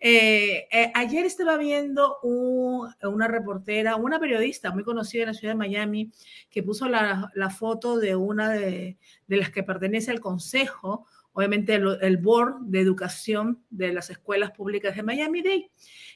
Eh, 0.00 0.68
eh, 0.70 0.92
ayer 0.94 1.26
estaba 1.26 1.56
viendo 1.56 2.18
una 2.22 3.26
reportera, 3.26 3.96
una 3.96 4.20
periodista 4.20 4.70
muy 4.70 4.84
conocida 4.84 5.22
en 5.22 5.28
la 5.28 5.34
ciudad 5.34 5.54
de 5.54 5.58
Miami, 5.58 6.12
que 6.50 6.62
puso 6.62 6.88
la, 6.88 7.30
foto 7.56 7.98
de 7.98 8.14
una 8.14 8.50
de, 8.50 8.96
las 9.26 9.50
que 9.50 9.64
pertenece 9.64 10.10
al 10.10 10.20
consejo, 10.20 11.06
obviamente 11.32 11.74
el, 11.74 12.16
board 12.18 12.60
de 12.62 12.80
educación 12.80 13.64
de 13.70 13.92
las 13.92 14.10
escuelas 14.10 14.52
públicas 14.52 14.94
de 14.94 15.02
Miami-Dade. 15.02 15.70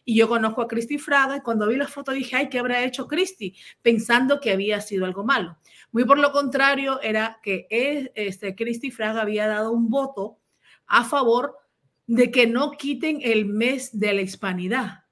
Y 0.05 0.17
yo 0.17 0.29
conozco 0.29 0.63
a 0.63 0.69
Christy 0.69 0.99
Fraga 0.99 1.37
y 1.37 1.41
cuando 1.41 1.67
vi 1.67 1.77
la 1.77 1.89
foto 1.89 2.13
dije, 2.13 2.37
ay, 2.37 2.49
¿qué 2.49 2.59
habrá 2.59 2.85
hecho 2.85 3.07
Christy? 3.09 3.55
Pensando 3.83 4.41
que 4.41 4.53
había 4.53 4.81
sido 4.81 5.07
algo 5.07 5.25
malo. 5.25 5.59
Muy 5.91 6.05
por 6.05 6.19
lo 6.19 6.33
contrario, 6.33 7.01
era 7.03 7.41
que 7.43 7.67
este, 8.15 8.55
Christy 8.55 8.91
Fraga 8.91 9.23
había 9.23 9.47
dado 9.47 9.73
un 9.73 9.91
voto 9.91 10.39
a 10.87 11.05
favor 11.05 11.57
de 12.15 12.31
que 12.31 12.47
no 12.47 12.73
quiten 12.73 13.21
el 13.23 13.47
mes 13.47 13.99
de 13.99 14.13
la 14.13 14.21
hispanidad. 14.21 15.05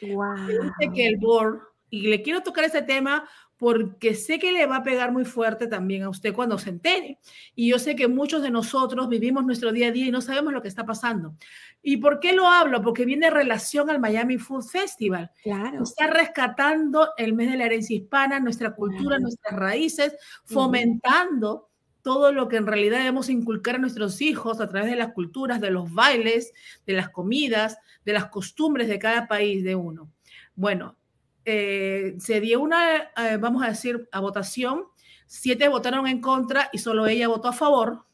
Dice 0.00 0.92
que 0.94 1.08
el 1.08 1.16
board, 1.16 1.60
y 1.90 2.02
le 2.02 2.22
quiero 2.22 2.42
tocar 2.42 2.64
ese 2.64 2.82
tema 2.82 3.28
porque 3.56 4.14
sé 4.14 4.38
que 4.38 4.52
le 4.52 4.66
va 4.66 4.76
a 4.76 4.82
pegar 4.84 5.10
muy 5.10 5.24
fuerte 5.24 5.66
también 5.66 6.04
a 6.04 6.10
usted 6.10 6.32
cuando 6.32 6.56
se 6.56 6.70
entere. 6.70 7.18
Y 7.56 7.68
yo 7.68 7.80
sé 7.80 7.96
que 7.96 8.06
muchos 8.06 8.40
de 8.40 8.52
nosotros 8.52 9.08
vivimos 9.08 9.44
nuestro 9.44 9.72
día 9.72 9.88
a 9.88 9.90
día 9.90 10.06
y 10.06 10.12
no 10.12 10.20
sabemos 10.20 10.52
lo 10.52 10.62
que 10.62 10.68
está 10.68 10.86
pasando. 10.86 11.34
¿Y 11.82 11.96
por 11.96 12.20
qué 12.20 12.32
lo 12.32 12.46
hablo? 12.46 12.82
Porque 12.82 13.04
viene 13.04 13.30
relación 13.30 13.90
al 13.90 13.98
Miami 13.98 14.38
Food 14.38 14.62
Festival. 14.62 15.32
Claro. 15.42 15.82
Está 15.82 16.06
rescatando 16.06 17.08
el 17.16 17.34
mes 17.34 17.50
de 17.50 17.56
la 17.56 17.66
herencia 17.66 17.96
hispana, 17.96 18.38
nuestra 18.38 18.76
cultura, 18.76 19.18
nuestras 19.18 19.58
raíces, 19.58 20.16
fomentando 20.44 21.67
todo 22.08 22.32
lo 22.32 22.48
que 22.48 22.56
en 22.56 22.66
realidad 22.66 23.00
debemos 23.00 23.28
inculcar 23.28 23.74
a 23.74 23.78
nuestros 23.78 24.22
hijos 24.22 24.62
a 24.62 24.68
través 24.70 24.88
de 24.88 24.96
las 24.96 25.12
culturas, 25.12 25.60
de 25.60 25.70
los 25.70 25.92
bailes, 25.92 26.54
de 26.86 26.94
las 26.94 27.10
comidas, 27.10 27.76
de 28.06 28.14
las 28.14 28.28
costumbres 28.28 28.88
de 28.88 28.98
cada 28.98 29.28
país 29.28 29.62
de 29.62 29.74
uno. 29.74 30.10
Bueno, 30.54 30.96
eh, 31.44 32.14
se 32.18 32.40
dio 32.40 32.60
una, 32.60 33.10
eh, 33.14 33.36
vamos 33.38 33.62
a 33.62 33.68
decir, 33.68 34.08
a 34.10 34.20
votación, 34.20 34.84
siete 35.26 35.68
votaron 35.68 36.06
en 36.06 36.22
contra 36.22 36.70
y 36.72 36.78
solo 36.78 37.06
ella 37.06 37.28
votó 37.28 37.48
a 37.48 37.52
favor 37.52 38.06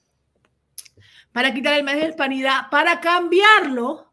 para 1.30 1.54
quitar 1.54 1.74
el 1.74 1.84
mes 1.84 1.94
de 2.00 2.08
hispanidad, 2.08 2.70
para 2.72 2.98
cambiarlo 2.98 4.12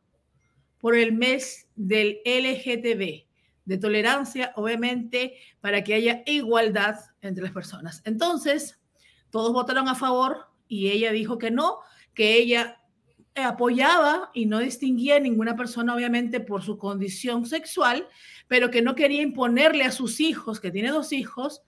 por 0.78 0.96
el 0.96 1.12
mes 1.12 1.67
del 1.76 2.20
LGTB, 2.24 3.26
de 3.65 3.78
tolerancia, 3.80 4.54
obviamente, 4.58 5.38
para 5.60 5.84
que 5.84 5.96
haya 5.96 6.22
igualdad 6.28 7.00
entre 7.24 7.44
las 7.44 7.52
personas. 7.52 8.04
Entonces, 8.06 8.78
todos 9.32 9.54
votaron 9.54 9.88
a 9.88 9.96
favor 9.96 10.48
y 10.67 10.89
ella 10.89 11.12
dijo 11.12 11.38
que 11.38 11.52
no, 11.52 11.80
que 12.13 12.36
ella 12.36 12.82
apoyaba 13.36 14.30
y 14.34 14.46
no 14.46 14.60
distinguía 14.60 15.15
a 15.15 15.20
ninguna 15.20 15.56
persona, 15.56 15.96
obviamente, 15.96 16.39
por 16.39 16.63
su 16.63 16.78
condición 16.78 17.46
sexual, 17.46 18.08
pero 18.48 18.70
que 18.70 18.82
no 18.82 18.96
quería 18.96 19.22
imponerle 19.22 19.84
a 19.84 19.91
sus 19.91 20.20
hijos, 20.20 20.60
que 20.60 20.72
tiene 20.72 20.89
dos 20.89 21.13
hijos, 21.13 21.63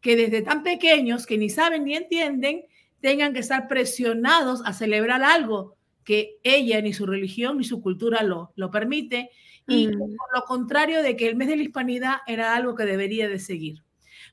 que 0.00 0.16
desde 0.16 0.42
tan 0.42 0.62
pequeños, 0.62 1.26
que 1.26 1.38
ni 1.38 1.50
saben 1.50 1.84
ni 1.84 1.94
entienden, 1.94 2.64
tengan 3.00 3.32
que 3.32 3.40
estar 3.40 3.68
presionados 3.68 4.62
a 4.64 4.72
celebrar 4.72 5.22
algo 5.22 5.76
que 6.04 6.38
ella 6.42 6.80
ni 6.80 6.92
su 6.92 7.04
religión 7.04 7.58
ni 7.58 7.64
su 7.64 7.82
cultura 7.82 8.22
lo, 8.22 8.52
lo 8.56 8.70
permite, 8.70 9.30
y 9.66 9.88
mm. 9.88 9.98
por 9.98 10.34
lo 10.34 10.42
contrario 10.46 11.02
de 11.02 11.16
que 11.16 11.28
el 11.28 11.36
mes 11.36 11.48
de 11.48 11.56
la 11.56 11.62
hispanidad 11.62 12.16
era 12.26 12.54
algo 12.54 12.74
que 12.74 12.86
debería 12.86 13.28
de 13.28 13.38
seguir. 13.38 13.84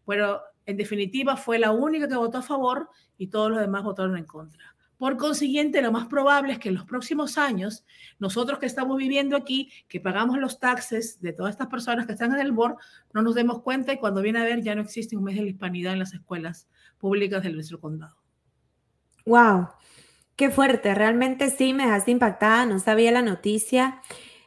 Pero 0.06 0.42
en 0.66 0.78
definitiva 0.78 1.38
fue 1.38 1.60
la 1.60 1.72
única 1.72 2.08
que 2.08 2.16
votó 2.16 2.40
a 2.40 2.42
favor 2.42 2.90
y 3.18 3.28
todos 3.28 3.52
los 3.52 3.60
demás 3.60 3.84
votaron 3.84 4.18
en 4.18 4.26
contra. 4.26 4.76
Por 4.98 5.18
consiguiente, 5.18 5.82
lo 5.82 5.92
más 5.92 6.08
probable 6.08 6.54
es 6.54 6.60
que 6.60 6.70
en 6.70 6.76
los 6.76 6.86
próximos 6.86 7.38
años, 7.38 7.86
nosotros 8.18 8.60
que 8.60 8.66
estamos 8.66 8.98
viviendo 8.98 9.36
aquí, 9.36 9.70
que 9.90 10.00
pagamos 10.00 10.40
los 10.40 10.60
taxes 10.60 11.20
de 11.20 11.34
todas 11.34 11.52
estas 11.52 11.68
personas 11.68 12.06
que 12.06 12.14
están 12.14 12.34
en 12.34 12.40
el 12.40 12.54
board, 12.54 12.78
no 13.14 13.22
nos 13.22 13.36
demos 13.36 13.62
cuenta 13.62 13.92
y 13.92 13.98
cuando 13.98 14.22
viene 14.22 14.40
a 14.40 14.46
ver 14.46 14.62
ya 14.62 14.74
no 14.74 14.82
existe 14.82 15.18
un 15.18 15.26
mes 15.26 15.36
de 15.36 15.42
la 15.42 15.50
hispanidad 15.50 15.94
en 15.94 16.00
las 16.00 16.14
escuelas 16.14 16.70
públicas 16.98 17.44
de 17.44 17.50
nuestro 17.50 17.80
condado. 17.82 18.16
Wow, 19.26 19.68
qué 20.38 20.50
fuerte, 20.50 20.96
realmente 20.96 21.50
sí 21.50 21.74
me 21.74 21.84
dejaste 21.84 22.12
impactada, 22.12 22.66
no 22.66 22.80
sabía 22.80 23.12
la 23.12 23.22
noticia, 23.22 24.02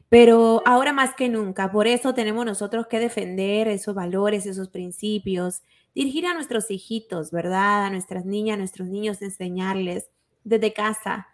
pero 0.09 0.63
ahora 0.65 0.95
más 0.95 1.15
que 1.15 1.29
nunca, 1.29 1.71
por 1.71 1.87
eso 1.87 2.15
tenemos 2.15 2.47
nosotros 2.47 2.87
que 2.87 3.01
defender 3.01 3.69
esos 3.69 3.95
valores, 3.95 4.47
esos 4.47 4.71
principios, 4.71 5.63
dirigir 5.99 6.27
a 6.27 6.35
nuestros 6.35 6.71
hijitos, 6.71 7.33
¿verdad? 7.33 7.87
A 7.87 7.91
nuestras 7.91 8.25
niñas, 8.25 8.55
a 8.55 8.59
nuestros 8.59 8.87
niños, 8.87 9.21
enseñarles 9.21 10.09
desde 10.45 10.73
casa. 10.73 11.27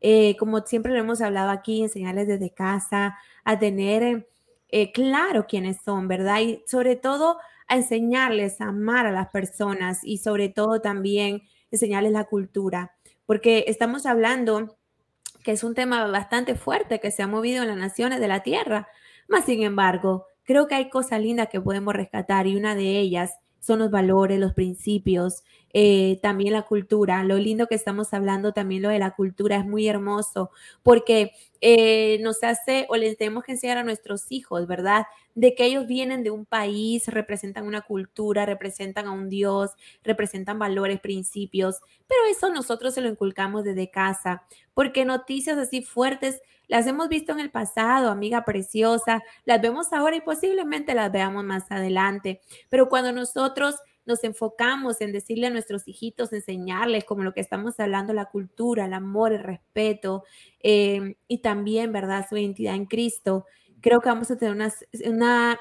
Eh, 0.00 0.36
como 0.36 0.60
siempre 0.60 0.92
lo 0.92 1.00
hemos 1.00 1.20
hablado 1.20 1.50
aquí, 1.50 1.82
enseñarles 1.82 2.28
desde 2.28 2.54
casa 2.54 3.18
a 3.42 3.58
tener 3.58 4.28
eh, 4.68 4.92
claro 4.92 5.48
quiénes 5.48 5.78
son, 5.84 6.06
¿verdad? 6.06 6.38
Y 6.40 6.62
sobre 6.68 6.94
todo 6.94 7.38
a 7.66 7.74
enseñarles 7.74 8.60
a 8.60 8.66
amar 8.66 9.06
a 9.06 9.10
las 9.10 9.28
personas 9.30 9.98
y 10.04 10.18
sobre 10.18 10.48
todo 10.48 10.80
también 10.80 11.42
enseñarles 11.72 12.12
la 12.12 12.22
cultura, 12.22 12.94
porque 13.26 13.64
estamos 13.66 14.06
hablando 14.06 14.76
que 15.42 15.50
es 15.50 15.64
un 15.64 15.74
tema 15.74 16.06
bastante 16.06 16.54
fuerte 16.54 17.00
que 17.00 17.10
se 17.10 17.24
ha 17.24 17.26
movido 17.26 17.62
en 17.62 17.70
las 17.70 17.76
naciones 17.76 18.20
de 18.20 18.28
la 18.28 18.44
tierra, 18.44 18.86
más 19.26 19.46
sin 19.46 19.64
embargo, 19.64 20.26
creo 20.44 20.68
que 20.68 20.76
hay 20.76 20.90
cosas 20.90 21.20
lindas 21.20 21.48
que 21.48 21.60
podemos 21.60 21.92
rescatar 21.92 22.46
y 22.46 22.54
una 22.54 22.76
de 22.76 23.00
ellas 23.00 23.32
son 23.62 23.78
los 23.78 23.90
valores, 23.90 24.40
los 24.40 24.54
principios, 24.54 25.44
eh, 25.72 26.18
también 26.20 26.52
la 26.52 26.62
cultura. 26.62 27.22
Lo 27.22 27.36
lindo 27.38 27.68
que 27.68 27.76
estamos 27.76 28.12
hablando, 28.12 28.52
también 28.52 28.82
lo 28.82 28.88
de 28.88 28.98
la 28.98 29.12
cultura, 29.12 29.56
es 29.56 29.64
muy 29.64 29.86
hermoso 29.86 30.50
porque 30.82 31.32
eh, 31.60 32.18
nos 32.22 32.42
hace 32.42 32.86
o 32.88 32.96
les 32.96 33.16
tenemos 33.16 33.44
que 33.44 33.52
enseñar 33.52 33.78
a 33.78 33.84
nuestros 33.84 34.30
hijos, 34.30 34.66
¿verdad? 34.66 35.06
De 35.36 35.54
que 35.54 35.64
ellos 35.64 35.86
vienen 35.86 36.24
de 36.24 36.30
un 36.32 36.44
país, 36.44 37.06
representan 37.06 37.64
una 37.66 37.82
cultura, 37.82 38.44
representan 38.46 39.06
a 39.06 39.12
un 39.12 39.28
Dios, 39.28 39.70
representan 40.02 40.58
valores, 40.58 41.00
principios, 41.00 41.80
pero 42.08 42.20
eso 42.30 42.50
nosotros 42.50 42.94
se 42.94 43.00
lo 43.00 43.08
inculcamos 43.08 43.62
desde 43.62 43.90
casa, 43.90 44.42
porque 44.74 45.04
noticias 45.04 45.56
así 45.56 45.82
fuertes 45.82 46.42
las 46.72 46.86
hemos 46.86 47.10
visto 47.10 47.32
en 47.32 47.40
el 47.40 47.50
pasado, 47.50 48.10
amiga 48.10 48.46
preciosa, 48.46 49.22
las 49.44 49.60
vemos 49.60 49.92
ahora 49.92 50.16
y 50.16 50.22
posiblemente 50.22 50.94
las 50.94 51.12
veamos 51.12 51.44
más 51.44 51.70
adelante, 51.70 52.40
pero 52.70 52.88
cuando 52.88 53.12
nosotros 53.12 53.74
nos 54.06 54.24
enfocamos 54.24 55.02
en 55.02 55.12
decirle 55.12 55.48
a 55.48 55.50
nuestros 55.50 55.86
hijitos, 55.86 56.32
enseñarles 56.32 57.04
como 57.04 57.24
lo 57.24 57.34
que 57.34 57.42
estamos 57.42 57.78
hablando, 57.78 58.14
la 58.14 58.24
cultura, 58.24 58.86
el 58.86 58.94
amor, 58.94 59.34
el 59.34 59.42
respeto 59.42 60.24
eh, 60.60 61.16
y 61.28 61.42
también, 61.42 61.92
¿verdad?, 61.92 62.24
su 62.26 62.38
identidad 62.38 62.74
en 62.74 62.86
Cristo, 62.86 63.44
creo 63.82 64.00
que 64.00 64.08
vamos 64.08 64.30
a 64.30 64.38
tener 64.38 64.54
una, 64.54 65.60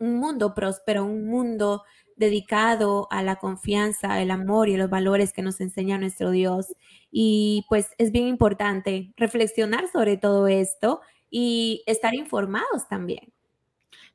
un 0.00 0.16
mundo 0.16 0.56
próspero, 0.56 1.04
un 1.04 1.28
mundo 1.28 1.84
dedicado 2.16 3.06
a 3.10 3.22
la 3.22 3.36
confianza, 3.36 4.20
el 4.20 4.30
amor 4.30 4.68
y 4.68 4.76
los 4.76 4.90
valores 4.90 5.32
que 5.32 5.42
nos 5.42 5.60
enseña 5.60 5.98
nuestro 5.98 6.30
Dios. 6.30 6.74
Y 7.10 7.64
pues 7.68 7.90
es 7.98 8.10
bien 8.10 8.26
importante 8.26 9.12
reflexionar 9.16 9.88
sobre 9.92 10.16
todo 10.16 10.48
esto 10.48 11.00
y 11.30 11.82
estar 11.86 12.14
informados 12.14 12.88
también. 12.88 13.32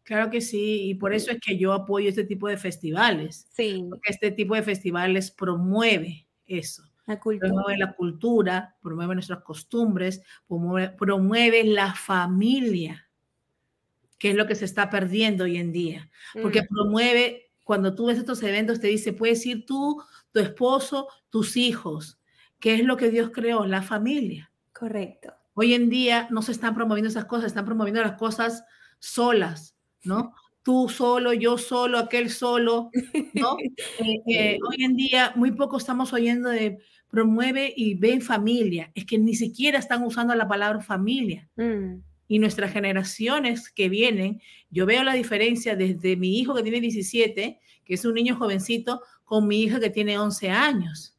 Claro 0.04 0.30
que 0.30 0.42
sí, 0.42 0.90
y 0.90 0.96
por 0.96 1.14
eso 1.14 1.32
es 1.32 1.40
que 1.40 1.58
yo 1.58 1.74
apoyo 1.74 2.10
este 2.10 2.24
tipo 2.24 2.48
de 2.48 2.58
festivales. 2.58 3.48
Sí. 3.52 3.86
Porque 3.90 4.12
este 4.12 4.32
tipo 4.32 4.56
de 4.56 4.64
festivales 4.64 5.32
promueve 5.32 6.28
eso. 6.46 6.84
La 7.06 7.20
cultura. 7.20 7.50
Promueve 7.50 7.78
la 7.78 7.94
cultura, 7.94 8.76
promueve 8.82 9.14
nuestras 9.16 9.44
costumbres, 9.44 10.22
promueve, 10.48 11.64
la 11.64 11.94
familia, 11.94 13.08
que 14.18 14.32
es 14.32 14.36
lo 14.36 14.48
que 14.48 14.56
se 14.56 14.66
está 14.66 14.90
perdiendo 14.90 15.46
hoy 15.46 15.58
en 15.58 15.72
día. 15.72 16.10
Porque 16.42 16.64
mm. 16.64 16.68
promueve, 16.68 17.51
cuando 17.72 17.96
tú 17.96 18.08
ves 18.08 18.18
estos 18.18 18.44
eventos, 18.44 18.82
te 18.82 18.88
dice, 18.88 19.14
puedes 19.14 19.46
ir 19.46 19.66
tú, 19.66 20.04
tu 20.34 20.42
esposo, 20.42 21.08
tus 21.30 21.56
hijos. 21.56 22.20
¿Qué 22.60 22.74
es 22.74 22.84
lo 22.84 22.98
que 22.98 23.10
Dios 23.10 23.30
creó? 23.34 23.66
La 23.66 23.82
familia. 23.82 24.52
Correcto. 24.74 25.32
Hoy 25.54 25.74
en 25.74 25.90
día 25.90 26.28
no 26.32 26.42
se 26.42 26.52
están 26.52 26.76
promoviendo 26.76 27.08
esas 27.08 27.24
cosas, 27.24 27.46
están 27.46 27.64
promoviendo 27.64 28.02
las 28.02 28.18
cosas 28.18 28.66
solas 29.00 29.78
¿no? 30.04 30.34
Tú 30.64 30.90
solo, 30.90 31.32
yo 31.32 31.58
solo, 31.58 31.98
aquel 31.98 32.30
solo, 32.30 32.90
¿no? 33.36 33.56
Eh, 34.00 34.22
eh, 34.28 34.58
hoy 34.68 34.84
en 34.84 34.98
día 34.98 35.32
muy 35.38 35.54
poco 35.54 35.78
estamos 35.78 36.12
oyendo 36.12 36.50
de 36.50 36.78
promueve 37.08 37.74
y 37.74 37.94
ve 37.94 38.20
familia. 38.20 38.92
Es 38.96 39.06
que 39.06 39.18
ni 39.18 39.34
siquiera 39.34 39.80
están 39.80 40.04
usando 40.04 40.36
la 40.36 40.50
palabra 40.50 40.82
familia. 40.82 41.50
Mm. 41.56 42.02
Y 42.32 42.40
nuestras 42.40 42.72
generaciones 42.72 43.70
que 43.70 43.90
vienen, 43.90 44.42
yo 44.70 44.86
veo 44.86 45.04
la 45.04 45.16
diferencia 45.16 45.76
desde 45.76 46.16
mi 46.16 46.40
hijo 46.40 46.56
que 46.56 46.64
tiene 46.64 46.80
17, 46.80 47.60
que 47.84 47.94
es 47.94 48.06
un 48.06 48.14
niño 48.14 48.38
jovencito, 48.38 49.02
con 49.26 49.50
mi 49.50 49.64
hija 49.64 49.82
que 49.82 49.90
tiene 49.90 50.18
11 50.18 50.50
años. 50.50 51.18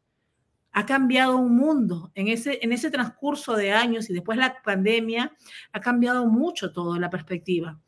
Ha 0.70 0.86
cambiado 0.86 1.36
un 1.36 1.54
mundo. 1.54 2.12
En 2.14 2.28
ese, 2.28 2.60
en 2.62 2.72
ese 2.72 2.90
transcurso 2.90 3.54
de 3.56 3.72
años 3.72 4.08
y 4.08 4.14
después 4.14 4.38
la 4.38 4.62
pandemia, 4.64 5.36
ha 5.74 5.80
cambiado 5.80 6.26
mucho 6.28 6.72
todo 6.72 6.98
la 6.98 7.10
perspectiva. 7.10 7.78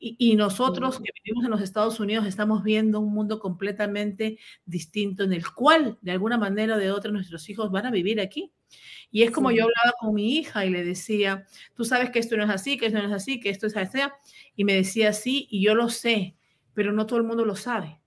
Y, 0.00 0.36
nosotros 0.36 0.98
que 0.98 1.10
vivimos 1.24 1.44
en 1.44 1.50
los 1.50 1.60
Estados 1.60 1.98
Unidos 1.98 2.26
estamos 2.26 2.62
viendo 2.62 3.00
un 3.00 3.12
mundo 3.12 3.40
completamente 3.40 4.38
distinto 4.64 5.24
en 5.24 5.32
el 5.32 5.50
cual, 5.52 5.98
de 6.02 6.12
alguna 6.12 6.38
manera 6.38 6.76
o 6.76 6.78
de 6.78 6.92
otra, 6.92 7.10
nuestros 7.10 7.48
hijos 7.50 7.70
van 7.72 7.86
a 7.86 7.90
vivir 7.90 8.20
aquí. 8.20 8.52
Y 9.10 9.22
es 9.22 9.30
como 9.32 9.50
yo 9.50 9.64
hablaba 9.64 9.92
con 9.98 10.14
mi 10.14 10.36
hija 10.36 10.64
y 10.64 10.70
le 10.70 10.84
decía, 10.84 11.46
tú 11.74 11.84
sabes 11.84 12.10
que 12.10 12.20
esto 12.20 12.36
no 12.36 12.44
es 12.44 12.50
así, 12.50 12.78
que 12.78 12.86
esto 12.86 12.98
no 12.98 13.08
es 13.08 13.12
así, 13.12 13.40
que 13.40 13.50
esto 13.50 13.66
es 13.66 13.76
así. 13.76 13.98
Y 14.54 14.64
me 14.64 14.74
decía 14.74 15.12
sí, 15.12 15.48
y 15.50 15.62
yo 15.62 15.74
lo 15.74 15.88
sé, 15.88 16.36
pero 16.74 16.92
no 16.92 17.06
todo 17.06 17.18
el 17.18 17.24
mundo 17.24 17.44
lo 17.44 17.56
sabe. 17.56 18.00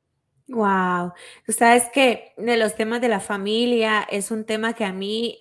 Wow. 0.48 1.14
Tú 1.46 1.54
sabes 1.54 1.90
que 1.94 2.34
de 2.38 2.58
los 2.58 2.76
temas 2.76 3.02
de 3.02 3.08
la 3.10 3.20
familia 3.20 4.02
es 4.10 4.32
un 4.32 4.46
tema 4.46 4.74
que 4.74 4.86
a 4.86 4.94
mí 4.94 5.38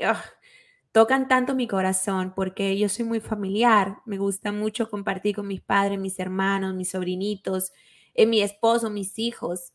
tocan 0.93 1.29
tanto 1.29 1.55
mi 1.55 1.69
corazón 1.69 2.33
porque 2.35 2.77
yo 2.77 2.89
soy 2.89 3.05
muy 3.05 3.21
familiar, 3.21 3.99
me 4.07 4.19
gusta 4.19 4.53
mucho 4.53 4.91
compartir 4.91 5.37
con 5.37 5.47
mis 5.47 5.61
padres, 5.61 5.99
mis 5.99 6.19
hermanos, 6.19 6.75
mis 6.75 6.91
sobrinitos, 6.91 7.73
eh, 8.15 8.27
mi 8.27 8.43
esposo, 8.43 8.91
mis 8.91 9.19
hijos. 9.19 9.73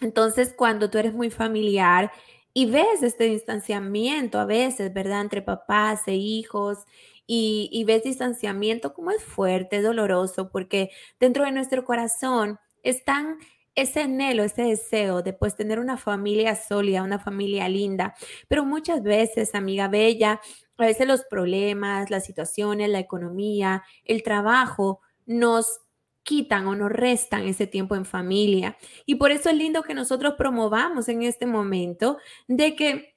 Entonces, 0.00 0.54
cuando 0.56 0.90
tú 0.90 0.98
eres 0.98 1.14
muy 1.14 1.30
familiar 1.30 2.10
y 2.54 2.66
ves 2.66 3.02
este 3.02 3.24
distanciamiento 3.24 4.38
a 4.38 4.44
veces, 4.44 4.92
¿verdad? 4.92 5.22
Entre 5.22 5.42
papás 5.42 6.02
e 6.06 6.14
hijos 6.14 6.78
y, 7.26 7.84
ves 7.86 8.02
distanciamiento 8.02 8.92
como 8.92 9.10
es 9.10 9.22
fuerte, 9.22 9.80
doloroso, 9.80 10.50
porque 10.50 10.90
dentro 11.18 11.44
de 11.44 11.52
nuestro 11.52 11.84
corazón 11.84 12.58
están 12.82 13.38
ese 13.74 14.02
anhelo, 14.02 14.44
ese 14.44 14.62
deseo 14.62 15.22
de 15.22 15.32
pues 15.32 15.56
tener 15.56 15.78
una 15.78 15.96
familia 15.96 16.56
sólida, 16.56 17.02
una 17.02 17.18
familia 17.18 17.68
linda, 17.68 18.14
pero 18.48 18.64
muchas 18.64 19.02
veces, 19.02 19.54
amiga 19.54 19.88
bella, 19.88 20.40
a 20.76 20.86
veces 20.86 21.06
los 21.06 21.24
problemas, 21.24 22.10
las 22.10 22.24
situaciones, 22.24 22.90
la 22.90 22.98
economía, 22.98 23.82
el 24.04 24.22
trabajo 24.22 25.00
nos 25.26 25.80
quitan 26.22 26.66
o 26.66 26.74
nos 26.74 26.90
restan 26.90 27.44
ese 27.44 27.66
tiempo 27.66 27.96
en 27.96 28.04
familia. 28.04 28.76
Y 29.06 29.16
por 29.16 29.30
eso 29.30 29.50
es 29.50 29.56
lindo 29.56 29.82
que 29.82 29.94
nosotros 29.94 30.34
promovamos 30.36 31.08
en 31.08 31.22
este 31.22 31.46
momento 31.46 32.18
de 32.48 32.76
que 32.76 33.16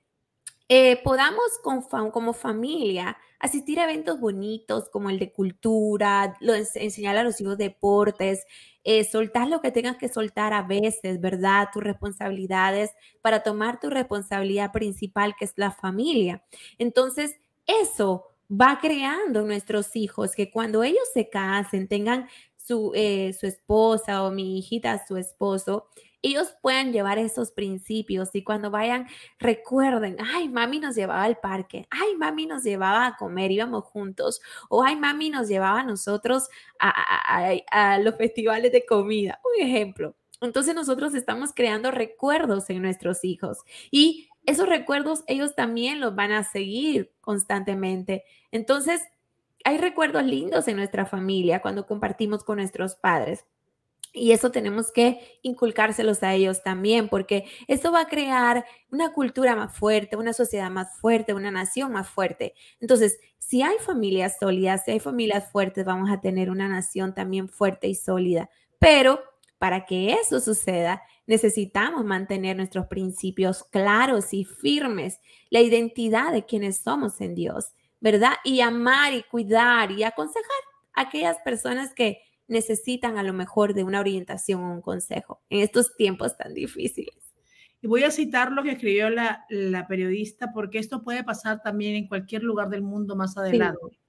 eh, 0.69 1.01
podamos 1.03 1.43
como 1.63 2.33
familia 2.33 3.17
asistir 3.39 3.79
a 3.79 3.83
eventos 3.85 4.19
bonitos 4.19 4.89
como 4.89 5.09
el 5.09 5.19
de 5.19 5.31
cultura, 5.31 6.35
enseñar 6.75 7.17
a 7.17 7.23
los 7.23 7.39
hijos 7.41 7.57
deportes, 7.57 8.45
eh, 8.83 9.03
soltar 9.03 9.47
lo 9.47 9.61
que 9.61 9.71
tengas 9.71 9.97
que 9.97 10.09
soltar 10.09 10.53
a 10.53 10.61
veces, 10.61 11.19
¿verdad? 11.19 11.69
Tus 11.73 11.83
responsabilidades 11.83 12.91
para 13.21 13.43
tomar 13.43 13.79
tu 13.79 13.89
responsabilidad 13.89 14.71
principal, 14.71 15.35
que 15.37 15.45
es 15.45 15.53
la 15.55 15.71
familia. 15.71 16.43
Entonces, 16.77 17.35
eso 17.65 18.25
va 18.49 18.79
creando 18.81 19.41
nuestros 19.43 19.95
hijos 19.95 20.33
que 20.35 20.51
cuando 20.51 20.83
ellos 20.83 21.07
se 21.13 21.29
casen, 21.29 21.87
tengan 21.87 22.27
su, 22.57 22.91
eh, 22.95 23.33
su 23.33 23.47
esposa 23.47 24.23
o 24.23 24.31
mi 24.31 24.57
hijita, 24.59 25.05
su 25.07 25.17
esposo, 25.17 25.87
ellos 26.27 26.55
puedan 26.61 26.91
llevar 26.91 27.17
esos 27.17 27.51
principios 27.51 28.29
y 28.33 28.43
cuando 28.43 28.71
vayan 28.71 29.07
recuerden, 29.39 30.17
ay, 30.19 30.49
mami 30.49 30.79
nos 30.79 30.95
llevaba 30.95 31.23
al 31.23 31.37
parque, 31.37 31.87
ay, 31.89 32.15
mami 32.17 32.45
nos 32.45 32.63
llevaba 32.63 33.05
a 33.05 33.15
comer, 33.15 33.51
íbamos 33.51 33.83
juntos, 33.85 34.41
o 34.69 34.83
ay, 34.83 34.95
mami 34.95 35.29
nos 35.29 35.47
llevaba 35.47 35.81
a 35.81 35.83
nosotros 35.83 36.49
a, 36.79 37.53
a 37.71 37.99
los 37.99 38.15
festivales 38.15 38.71
de 38.71 38.85
comida, 38.85 39.39
un 39.43 39.63
ejemplo. 39.63 40.15
Entonces 40.41 40.75
nosotros 40.75 41.13
estamos 41.13 41.53
creando 41.53 41.91
recuerdos 41.91 42.69
en 42.69 42.81
nuestros 42.81 43.23
hijos 43.23 43.59
y 43.89 44.27
esos 44.45 44.67
recuerdos 44.67 45.23
ellos 45.27 45.55
también 45.55 45.99
los 45.99 46.15
van 46.15 46.31
a 46.31 46.43
seguir 46.43 47.13
constantemente. 47.21 48.23
Entonces, 48.51 49.01
hay 49.63 49.79
recuerdos 49.79 50.23
lindos 50.23 50.67
en 50.67 50.77
nuestra 50.77 51.05
familia 51.05 51.61
cuando 51.61 51.87
compartimos 51.87 52.43
con 52.43 52.57
nuestros 52.57 52.95
padres. 52.95 53.45
Y 54.13 54.31
eso 54.31 54.51
tenemos 54.51 54.91
que 54.91 55.39
inculcárselos 55.41 56.23
a 56.23 56.33
ellos 56.33 56.63
también, 56.63 57.09
porque 57.09 57.45
eso 57.67 57.91
va 57.91 58.01
a 58.01 58.07
crear 58.07 58.65
una 58.91 59.11
cultura 59.11 59.55
más 59.55 59.77
fuerte, 59.77 60.15
una 60.15 60.33
sociedad 60.33 60.69
más 60.71 60.97
fuerte, 60.99 61.33
una 61.33 61.51
nación 61.51 61.91
más 61.91 62.07
fuerte. 62.07 62.53
Entonces, 62.79 63.19
si 63.39 63.61
hay 63.61 63.77
familias 63.79 64.37
sólidas, 64.39 64.85
si 64.85 64.91
hay 64.91 64.99
familias 64.99 65.51
fuertes, 65.51 65.85
vamos 65.85 66.09
a 66.09 66.21
tener 66.21 66.49
una 66.49 66.67
nación 66.67 67.13
también 67.13 67.49
fuerte 67.49 67.87
y 67.87 67.95
sólida. 67.95 68.49
Pero 68.79 69.19
para 69.57 69.85
que 69.85 70.13
eso 70.13 70.39
suceda, 70.39 71.01
necesitamos 71.27 72.05
mantener 72.05 72.55
nuestros 72.55 72.87
principios 72.87 73.63
claros 73.63 74.33
y 74.33 74.45
firmes, 74.45 75.19
la 75.49 75.59
identidad 75.59 76.31
de 76.31 76.45
quienes 76.45 76.77
somos 76.77 77.19
en 77.19 77.35
Dios. 77.35 77.73
¿verdad? 78.05 78.33
Y 78.43 78.61
amar 78.61 79.13
y 79.13 79.23
cuidar 79.23 79.91
y 79.91 80.03
aconsejar 80.03 80.45
a 80.93 81.01
aquellas 81.01 81.37
personas 81.39 81.91
que 81.95 82.21
necesitan 82.47 83.17
a 83.17 83.23
lo 83.23 83.33
mejor 83.33 83.73
de 83.73 83.83
una 83.83 83.99
orientación 83.99 84.63
o 84.63 84.73
un 84.73 84.81
consejo 84.81 85.41
en 85.49 85.61
estos 85.61 85.95
tiempos 85.95 86.37
tan 86.37 86.53
difíciles. 86.53 87.15
Y 87.81 87.87
voy 87.87 88.03
a 88.03 88.11
citar 88.11 88.51
lo 88.51 88.63
que 88.63 88.71
escribió 88.71 89.09
la, 89.09 89.45
periodista 89.87 90.51
porque 90.53 90.79
esto 90.79 91.03
puede 91.03 91.23
pasar 91.23 91.61
también 91.61 91.95
en 91.95 92.07
cualquier 92.07 92.43
lugar 92.43 92.69
del 92.69 92.81
mundo 92.81 93.15
más 93.15 93.37
adelante. 93.37 93.99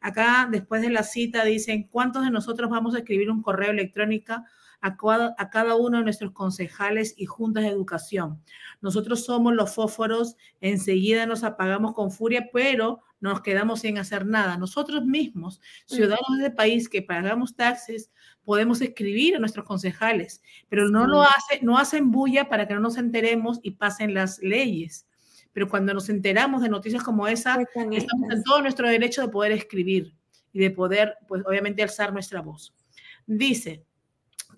Acá, 0.00 0.48
después 0.50 0.82
de 0.82 0.90
la 0.90 1.02
cita, 1.02 1.44
dicen, 1.44 1.88
¿cuántos 1.90 2.24
de 2.24 2.30
nosotros 2.30 2.70
vamos 2.70 2.94
a 2.94 2.98
escribir 2.98 3.30
un 3.30 3.42
correo 3.42 3.70
electrónico 3.70 4.34
a 4.80 4.96
a 5.38 5.50
cada 5.50 5.76
uno 5.76 5.98
de 5.98 6.04
nuestros 6.04 6.32
concejales 6.32 7.14
y 7.16 7.26
juntas 7.26 7.64
de 7.64 7.70
educación? 7.70 8.42
Nosotros 8.80 9.24
somos 9.24 9.54
los 9.54 9.74
fósforos, 9.74 10.36
enseguida 10.60 11.26
nos 11.26 11.44
apagamos 11.44 11.94
con 11.94 12.10
furia, 12.10 12.48
pero 12.52 13.00
nos 13.20 13.40
quedamos 13.40 13.80
sin 13.80 13.98
hacer 13.98 14.26
nada. 14.26 14.56
Nosotros 14.56 15.04
mismos, 15.04 15.60
ciudadanos 15.86 16.38
del 16.40 16.54
país 16.54 16.88
que 16.88 17.02
pagamos 17.02 17.56
taxes, 17.56 18.10
podemos 18.44 18.80
escribir 18.80 19.36
a 19.36 19.38
nuestros 19.38 19.66
concejales, 19.66 20.42
pero 20.68 20.88
no 20.88 21.06
lo 21.06 21.22
hace, 21.22 21.60
no 21.62 21.78
hacen 21.78 22.10
bulla 22.10 22.48
para 22.48 22.66
que 22.66 22.74
no 22.74 22.80
nos 22.80 22.96
enteremos 22.96 23.58
y 23.62 23.72
pasen 23.72 24.14
las 24.14 24.38
leyes. 24.38 25.06
Pero 25.52 25.68
cuando 25.68 25.92
nos 25.92 26.08
enteramos 26.08 26.62
de 26.62 26.68
noticias 26.68 27.02
como 27.02 27.26
esa, 27.26 27.58
estamos 27.92 28.30
en 28.30 28.42
todo 28.44 28.62
nuestro 28.62 28.88
derecho 28.88 29.22
de 29.22 29.28
poder 29.28 29.52
escribir 29.52 30.14
y 30.52 30.60
de 30.60 30.70
poder, 30.70 31.16
pues 31.26 31.42
obviamente, 31.44 31.82
alzar 31.82 32.12
nuestra 32.12 32.40
voz. 32.40 32.74
Dice, 33.26 33.84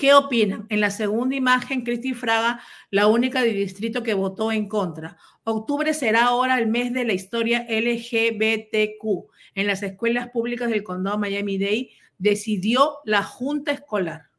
¿Qué 0.01 0.15
opinan? 0.15 0.65
En 0.71 0.81
la 0.81 0.91
segunda 0.91 1.37
imagen, 1.37 1.83
Cristi 1.83 2.15
Fraga, 2.15 2.63
la 2.91 3.07
única 3.07 3.43
del 3.43 3.55
distrito 3.55 4.03
que 4.03 4.15
votó 4.15 4.51
en 4.51 4.67
contra. 4.67 5.19
Octubre 5.45 5.93
será 5.93 6.25
ahora 6.25 6.59
el 6.59 6.69
mes 6.69 6.95
de 6.95 7.05
la 7.05 7.13
historia 7.13 7.67
LGBTQ. 7.69 9.29
En 9.55 9.67
las 9.67 9.83
escuelas 9.83 10.31
públicas 10.31 10.71
del 10.71 10.85
condado 10.85 11.19
Miami-Dade 11.19 11.91
decidió 12.17 12.95
la 13.05 13.23
Junta 13.23 13.73
Escolar. 13.73 14.31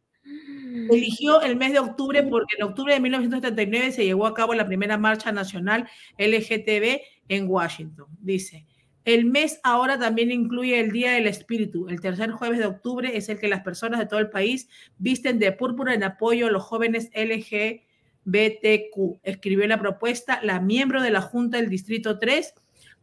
Eligió 0.89 1.43
el 1.43 1.56
mes 1.58 1.74
de 1.74 1.80
octubre 1.80 2.24
porque 2.24 2.56
en 2.58 2.63
octubre 2.63 2.95
de 2.95 3.00
1979 3.00 3.91
se 3.91 4.04
llevó 4.04 4.26
a 4.26 4.34
cabo 4.34 4.56
la 4.56 4.65
primera 4.65 4.97
marcha 4.97 5.32
nacional 5.32 5.88
LGTB 6.17 7.02
en 7.28 7.47
Washington. 7.47 8.08
Dice, 8.19 8.65
el 9.03 9.25
mes 9.25 9.59
ahora 9.63 9.97
también 9.97 10.31
incluye 10.31 10.79
el 10.79 10.91
Día 10.91 11.13
del 11.13 11.25
Espíritu. 11.27 11.87
El 11.87 12.01
tercer 12.01 12.31
jueves 12.31 12.59
de 12.59 12.65
octubre 12.65 13.17
es 13.17 13.29
el 13.29 13.39
que 13.39 13.47
las 13.47 13.61
personas 13.61 13.99
de 13.99 14.05
todo 14.05 14.19
el 14.19 14.29
país 14.29 14.69
visten 14.97 15.39
de 15.39 15.51
púrpura 15.51 15.93
en 15.95 16.03
apoyo 16.03 16.47
a 16.47 16.51
los 16.51 16.63
jóvenes 16.63 17.09
LGBTQ. 17.15 17.81
Escribió 19.23 19.65
la 19.67 19.79
propuesta 19.79 20.39
la 20.43 20.59
miembro 20.59 21.01
de 21.01 21.09
la 21.09 21.21
Junta 21.21 21.57
del 21.57 21.69
Distrito 21.69 22.19
3, 22.19 22.53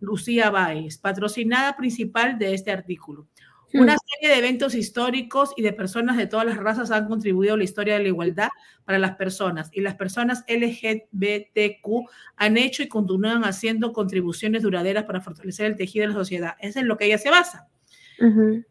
Lucía 0.00 0.50
Báez, 0.50 0.98
patrocinada 0.98 1.76
principal 1.76 2.38
de 2.38 2.54
este 2.54 2.70
artículo. 2.70 3.26
Hmm. 3.72 3.81
Una 3.81 3.96
serie 3.98 4.35
de 4.35 4.38
eventos 4.38 4.74
históricos 4.74 5.52
y 5.57 5.62
de 5.62 5.72
personas 5.72 6.16
de 6.16 6.26
todas 6.26 6.46
las 6.46 6.57
razas 6.57 6.90
han 6.90 7.07
contribuido 7.07 7.54
a 7.54 7.57
la 7.59 7.64
historia 7.64 7.94
de 7.94 8.02
la 8.02 8.09
igualdad 8.09 8.48
para 8.85 8.98
las 8.98 9.16
personas 9.16 9.70
y 9.72 9.83
las 9.83 9.94
personas 9.94 10.44
LGBTQ 10.48 12.09
han 12.37 12.57
hecho 12.57 12.83
y 12.83 12.88
continúan 12.88 13.44
haciendo 13.44 13.92
contribuciones 13.92 14.62
duraderas 14.62 15.04
para 15.04 15.20
fortalecer 15.20 15.66
el 15.66 15.76
tejido 15.76 16.04
de 16.04 16.09
la 16.09 16.18
sociedad. 16.18 16.57
Es 16.61 16.76
en 16.76 16.88
lo 16.88 16.96
que 16.96 17.07
ella 17.07 17.18
se 17.18 17.31
basa. 17.31 17.68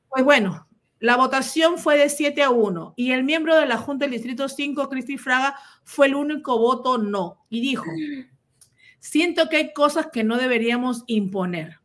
Pues 0.09 0.23
bueno, 0.25 0.67
la 0.99 1.15
votación 1.15 1.77
fue 1.77 1.97
de 1.97 2.09
7 2.09 2.41
a 2.41 2.49
1 2.49 2.95
y 2.97 3.11
el 3.11 3.23
miembro 3.23 3.55
de 3.55 3.67
la 3.67 3.77
Junta 3.77 4.05
del 4.05 4.13
Distrito 4.13 4.49
5, 4.49 4.89
Cristi 4.89 5.17
Fraga, 5.17 5.55
fue 5.83 6.07
el 6.07 6.15
único 6.15 6.57
voto 6.57 6.97
no 6.97 7.45
y 7.49 7.61
dijo, 7.61 7.85
siento 8.99 9.47
que 9.47 9.57
hay 9.57 9.73
cosas 9.73 10.07
que 10.11 10.23
no 10.23 10.37
deberíamos 10.37 11.03
imponer 11.05 11.79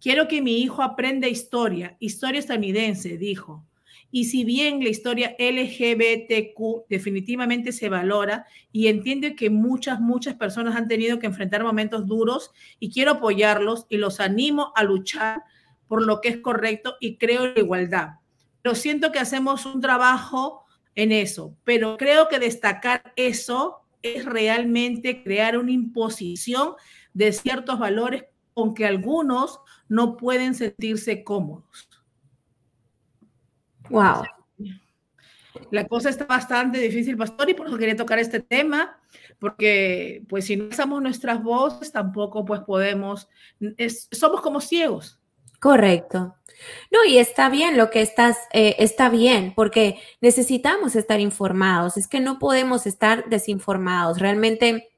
Quiero 0.00 0.28
que 0.28 0.42
mi 0.42 0.60
hijo 0.60 0.82
aprenda 0.82 1.28
historia, 1.28 1.96
historia 1.98 2.38
estadounidense, 2.38 3.18
dijo. 3.18 3.64
Y 4.10 4.24
si 4.24 4.44
bien 4.44 4.82
la 4.82 4.88
historia 4.88 5.36
LGBTQ 5.38 6.86
definitivamente 6.88 7.72
se 7.72 7.88
valora 7.88 8.46
y 8.72 8.86
entiende 8.86 9.34
que 9.34 9.50
muchas, 9.50 10.00
muchas 10.00 10.34
personas 10.34 10.76
han 10.76 10.88
tenido 10.88 11.18
que 11.18 11.26
enfrentar 11.26 11.62
momentos 11.62 12.06
duros 12.06 12.50
y 12.80 12.90
quiero 12.90 13.12
apoyarlos 13.12 13.86
y 13.90 13.98
los 13.98 14.20
animo 14.20 14.72
a 14.76 14.84
luchar 14.84 15.42
por 15.88 16.06
lo 16.06 16.20
que 16.20 16.28
es 16.28 16.38
correcto 16.38 16.96
y 17.00 17.16
creo 17.16 17.44
en 17.44 17.54
la 17.54 17.60
igualdad. 17.60 18.08
Pero 18.62 18.74
siento 18.74 19.12
que 19.12 19.18
hacemos 19.18 19.66
un 19.66 19.80
trabajo 19.80 20.64
en 20.94 21.12
eso, 21.12 21.54
pero 21.64 21.96
creo 21.96 22.28
que 22.28 22.38
destacar 22.38 23.12
eso 23.16 23.80
es 24.02 24.24
realmente 24.24 25.22
crear 25.22 25.58
una 25.58 25.72
imposición 25.72 26.74
de 27.12 27.32
ciertos 27.32 27.78
valores 27.78 28.24
con 28.58 28.74
que 28.74 28.84
algunos 28.84 29.60
no 29.88 30.16
pueden 30.16 30.52
sentirse 30.52 31.22
cómodos. 31.22 31.88
Wow. 33.88 34.24
La 35.70 35.86
cosa 35.86 36.08
está 36.08 36.24
bastante 36.24 36.80
difícil, 36.80 37.16
pastor, 37.16 37.48
y 37.48 37.54
por 37.54 37.68
eso 37.68 37.78
quería 37.78 37.94
tocar 37.94 38.18
este 38.18 38.40
tema, 38.40 38.98
porque 39.38 40.24
pues 40.28 40.46
si 40.46 40.56
no 40.56 40.64
usamos 40.64 41.00
nuestras 41.00 41.40
voces, 41.40 41.92
tampoco 41.92 42.44
pues 42.44 42.62
podemos, 42.62 43.28
somos 44.10 44.40
como 44.40 44.60
ciegos. 44.60 45.20
Correcto. 45.60 46.34
No, 46.90 47.04
y 47.06 47.18
está 47.18 47.48
bien 47.48 47.76
lo 47.76 47.90
que 47.90 48.02
estás, 48.02 48.38
eh, 48.52 48.74
está 48.80 49.08
bien, 49.08 49.52
porque 49.54 50.00
necesitamos 50.20 50.96
estar 50.96 51.20
informados, 51.20 51.96
es 51.96 52.08
que 52.08 52.18
no 52.18 52.40
podemos 52.40 52.88
estar 52.88 53.28
desinformados. 53.28 54.18
Realmente 54.18 54.88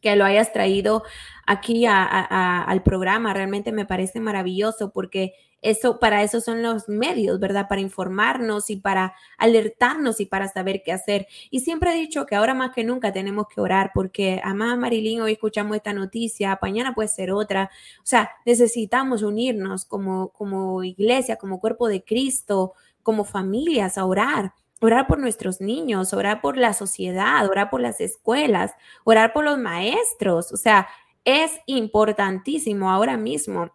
que 0.00 0.16
lo 0.16 0.24
hayas 0.24 0.52
traído 0.52 1.04
aquí 1.46 1.84
al 1.86 2.82
programa. 2.82 3.32
Realmente 3.32 3.72
me 3.72 3.86
parece 3.86 4.20
maravilloso 4.20 4.90
porque 4.90 5.34
eso, 5.62 5.98
para 5.98 6.22
eso 6.22 6.40
son 6.40 6.62
los 6.62 6.88
medios, 6.88 7.40
¿verdad? 7.40 7.66
Para 7.68 7.80
informarnos 7.80 8.70
y 8.70 8.76
para 8.76 9.14
alertarnos 9.38 10.20
y 10.20 10.26
para 10.26 10.48
saber 10.48 10.82
qué 10.84 10.92
hacer. 10.92 11.26
Y 11.50 11.60
siempre 11.60 11.92
he 11.92 11.96
dicho 11.96 12.26
que 12.26 12.36
ahora 12.36 12.54
más 12.54 12.72
que 12.72 12.84
nunca 12.84 13.12
tenemos 13.12 13.46
que 13.48 13.60
orar 13.60 13.90
porque, 13.94 14.40
además, 14.44 14.78
Marilyn, 14.78 15.22
hoy 15.22 15.32
escuchamos 15.32 15.76
esta 15.76 15.92
noticia, 15.92 16.58
mañana 16.60 16.94
puede 16.94 17.08
ser 17.08 17.32
otra. 17.32 17.70
O 17.98 18.06
sea, 18.06 18.30
necesitamos 18.44 19.22
unirnos 19.22 19.84
como, 19.86 20.28
como 20.28 20.84
iglesia, 20.84 21.36
como 21.36 21.58
cuerpo 21.58 21.88
de 21.88 22.04
Cristo, 22.04 22.74
como 23.02 23.24
familias 23.24 23.98
a 23.98 24.04
orar 24.04 24.52
orar 24.80 25.06
por 25.06 25.18
nuestros 25.18 25.60
niños, 25.62 26.12
orar 26.12 26.42
por 26.42 26.58
la 26.58 26.74
sociedad, 26.74 27.46
orar 27.48 27.70
por 27.70 27.80
las 27.80 28.00
escuelas, 28.00 28.72
orar 29.04 29.32
por 29.32 29.42
los 29.44 29.58
maestros. 29.58 30.52
O 30.52 30.56
sea, 30.58 30.86
es 31.26 31.60
importantísimo 31.66 32.90
ahora 32.90 33.18
mismo. 33.18 33.70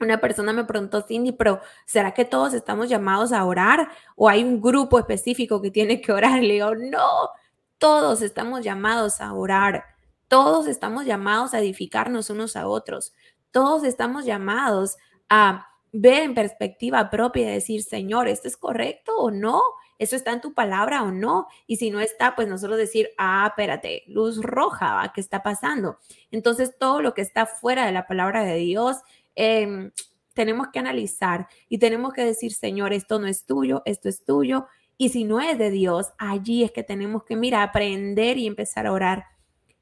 Una 0.00 0.20
persona 0.20 0.52
me 0.52 0.64
preguntó, 0.64 1.02
Cindy, 1.02 1.32
pero 1.32 1.60
¿será 1.86 2.14
que 2.14 2.24
todos 2.24 2.54
estamos 2.54 2.88
llamados 2.88 3.32
a 3.32 3.44
orar 3.44 3.90
o 4.16 4.28
hay 4.28 4.42
un 4.42 4.60
grupo 4.60 4.98
específico 4.98 5.60
que 5.60 5.70
tiene 5.70 6.00
que 6.00 6.12
orar? 6.12 6.42
Le 6.42 6.54
digo, 6.54 6.74
no, 6.74 7.30
todos 7.78 8.22
estamos 8.22 8.62
llamados 8.62 9.20
a 9.20 9.32
orar. 9.34 9.84
Todos 10.28 10.66
estamos 10.66 11.04
llamados 11.04 11.54
a 11.54 11.60
edificarnos 11.60 12.30
unos 12.30 12.56
a 12.56 12.66
otros. 12.68 13.12
Todos 13.50 13.84
estamos 13.84 14.24
llamados 14.24 14.96
a 15.28 15.66
ver 15.92 16.22
en 16.22 16.34
perspectiva 16.34 17.10
propia 17.10 17.50
y 17.50 17.54
decir, 17.54 17.82
Señor, 17.82 18.28
¿esto 18.28 18.48
es 18.48 18.56
correcto 18.56 19.16
o 19.16 19.30
no? 19.30 19.62
¿Eso 19.98 20.16
está 20.16 20.32
en 20.32 20.40
tu 20.40 20.54
palabra 20.54 21.02
o 21.02 21.10
no? 21.10 21.46
Y 21.66 21.76
si 21.76 21.90
no 21.90 22.00
está, 22.00 22.36
pues 22.36 22.48
nosotros 22.48 22.78
decir, 22.78 23.10
ah, 23.18 23.46
espérate, 23.48 24.04
luz 24.06 24.42
roja, 24.42 25.10
¿qué 25.14 25.20
está 25.20 25.42
pasando? 25.42 25.98
Entonces, 26.30 26.76
todo 26.78 27.02
lo 27.02 27.14
que 27.14 27.22
está 27.22 27.46
fuera 27.46 27.86
de 27.86 27.92
la 27.92 28.06
palabra 28.06 28.44
de 28.44 28.56
Dios, 28.56 28.98
em, 29.34 29.90
tenemos 30.34 30.68
que 30.68 30.78
analizar 30.78 31.48
y 31.68 31.78
tenemos 31.78 32.12
que 32.12 32.24
decir, 32.24 32.52
Señor, 32.52 32.92
esto 32.92 33.18
no 33.18 33.26
es 33.26 33.44
tuyo, 33.44 33.82
esto 33.84 34.08
es 34.08 34.24
tuyo. 34.24 34.66
Y 34.96 35.08
si 35.10 35.24
no 35.24 35.40
es 35.40 35.58
de 35.58 35.70
Dios, 35.70 36.12
allí 36.18 36.64
es 36.64 36.72
que 36.72 36.82
tenemos 36.82 37.24
que, 37.24 37.36
mira, 37.36 37.62
aprender 37.62 38.38
y 38.38 38.46
empezar 38.46 38.86
a 38.86 38.92
orar. 38.92 39.24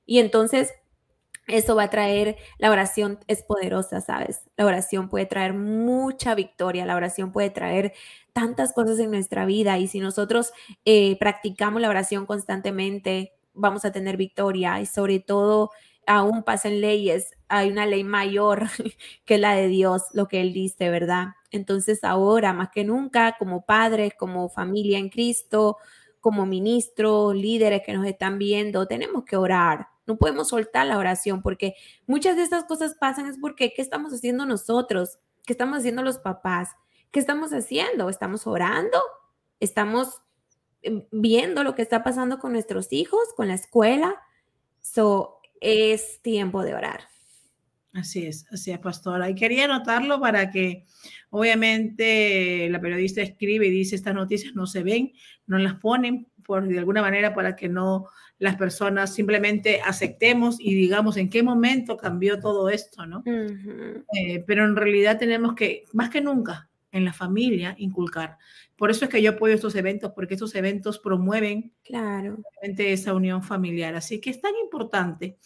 Y 0.06 0.18
entonces 0.18 0.72
eso 1.46 1.76
va 1.76 1.84
a 1.84 1.90
traer, 1.90 2.36
la 2.58 2.70
oración 2.70 3.20
es 3.28 3.42
poderosa, 3.42 4.00
¿sabes? 4.00 4.42
La 4.56 4.66
oración 4.66 5.08
puede 5.08 5.26
traer 5.26 5.54
mucha 5.54 6.34
victoria, 6.34 6.86
la 6.86 6.96
oración 6.96 7.32
puede 7.32 7.50
traer 7.50 7.92
tantas 8.32 8.72
cosas 8.72 8.98
en 8.98 9.10
nuestra 9.10 9.46
vida 9.46 9.78
y 9.78 9.86
si 9.86 10.00
nosotros 10.00 10.52
eh, 10.84 11.16
practicamos 11.18 11.80
la 11.80 11.88
oración 11.88 12.26
constantemente, 12.26 13.32
vamos 13.54 13.84
a 13.84 13.92
tener 13.92 14.16
victoria 14.16 14.80
y 14.80 14.86
sobre 14.86 15.20
todo 15.20 15.70
aún 16.06 16.42
pasan 16.42 16.80
leyes, 16.80 17.30
hay 17.48 17.70
una 17.70 17.86
ley 17.86 18.04
mayor 18.04 18.64
que 19.24 19.38
la 19.38 19.54
de 19.54 19.68
Dios, 19.68 20.02
lo 20.12 20.28
que 20.28 20.40
Él 20.40 20.52
dice, 20.52 20.90
¿verdad? 20.90 21.28
Entonces 21.50 22.02
ahora, 22.04 22.52
más 22.52 22.70
que 22.70 22.84
nunca, 22.84 23.36
como 23.38 23.64
padres, 23.64 24.14
como 24.18 24.48
familia 24.48 24.98
en 24.98 25.10
Cristo, 25.10 25.78
como 26.20 26.44
ministros, 26.44 27.36
líderes 27.36 27.82
que 27.84 27.92
nos 27.92 28.06
están 28.06 28.38
viendo, 28.38 28.86
tenemos 28.86 29.24
que 29.24 29.36
orar 29.36 29.88
no 30.06 30.16
podemos 30.16 30.48
soltar 30.48 30.86
la 30.86 30.98
oración 30.98 31.42
porque 31.42 31.74
muchas 32.06 32.36
de 32.36 32.42
estas 32.42 32.64
cosas 32.64 32.94
pasan 32.94 33.26
es 33.26 33.38
porque 33.38 33.72
¿qué 33.74 33.82
estamos 33.82 34.12
haciendo 34.12 34.46
nosotros? 34.46 35.18
¿Qué 35.44 35.52
estamos 35.52 35.78
haciendo 35.78 36.02
los 36.02 36.18
papás? 36.18 36.70
¿Qué 37.10 37.20
estamos 37.20 37.52
haciendo? 37.52 38.08
¿Estamos 38.08 38.46
orando? 38.46 38.98
¿Estamos 39.60 40.22
em, 40.82 41.04
viendo 41.10 41.64
lo 41.64 41.74
que 41.74 41.82
está 41.82 42.02
pasando 42.02 42.38
con 42.38 42.52
nuestros 42.52 42.92
hijos, 42.92 43.20
con 43.36 43.48
la 43.48 43.54
escuela? 43.54 44.16
So, 44.80 45.40
es 45.60 46.20
tiempo 46.22 46.62
de 46.62 46.74
orar. 46.74 47.00
Así 47.96 48.26
es, 48.26 48.46
así 48.52 48.72
es, 48.72 48.78
pastora. 48.78 49.30
Y 49.30 49.34
quería 49.34 49.64
anotarlo 49.64 50.20
para 50.20 50.50
que, 50.50 50.84
obviamente, 51.30 52.68
la 52.68 52.78
periodista 52.78 53.22
escribe 53.22 53.68
y 53.68 53.70
dice, 53.70 53.96
estas 53.96 54.14
noticias 54.14 54.54
no 54.54 54.66
se 54.66 54.82
ven, 54.82 55.12
no 55.46 55.56
las 55.58 55.76
ponen, 55.76 56.28
por 56.44 56.68
de 56.68 56.78
alguna 56.78 57.00
manera 57.00 57.34
para 57.34 57.56
que 57.56 57.68
no 57.68 58.06
las 58.38 58.56
personas 58.56 59.14
simplemente 59.14 59.80
aceptemos 59.84 60.56
y 60.58 60.74
digamos 60.74 61.16
en 61.16 61.30
qué 61.30 61.42
momento 61.42 61.96
cambió 61.96 62.38
todo 62.38 62.68
esto, 62.68 63.06
¿no? 63.06 63.22
Eh, 63.26 64.44
pero 64.46 64.64
en 64.64 64.76
realidad 64.76 65.18
tenemos 65.18 65.54
que, 65.54 65.84
más 65.92 66.10
que 66.10 66.20
nunca, 66.20 66.68
en 66.92 67.04
la 67.04 67.12
familia 67.12 67.74
inculcar. 67.78 68.38
Por 68.76 68.90
eso 68.90 69.06
es 69.06 69.10
que 69.10 69.22
yo 69.22 69.30
apoyo 69.32 69.54
estos 69.54 69.74
eventos, 69.74 70.12
porque 70.12 70.34
estos 70.34 70.54
eventos 70.54 70.98
promueven 70.98 71.72
claro. 71.82 72.38
esa 72.60 73.14
unión 73.14 73.42
familiar. 73.42 73.94
Así 73.94 74.20
que 74.20 74.28
es 74.28 74.40
tan 74.40 74.52
importante. 74.62 75.38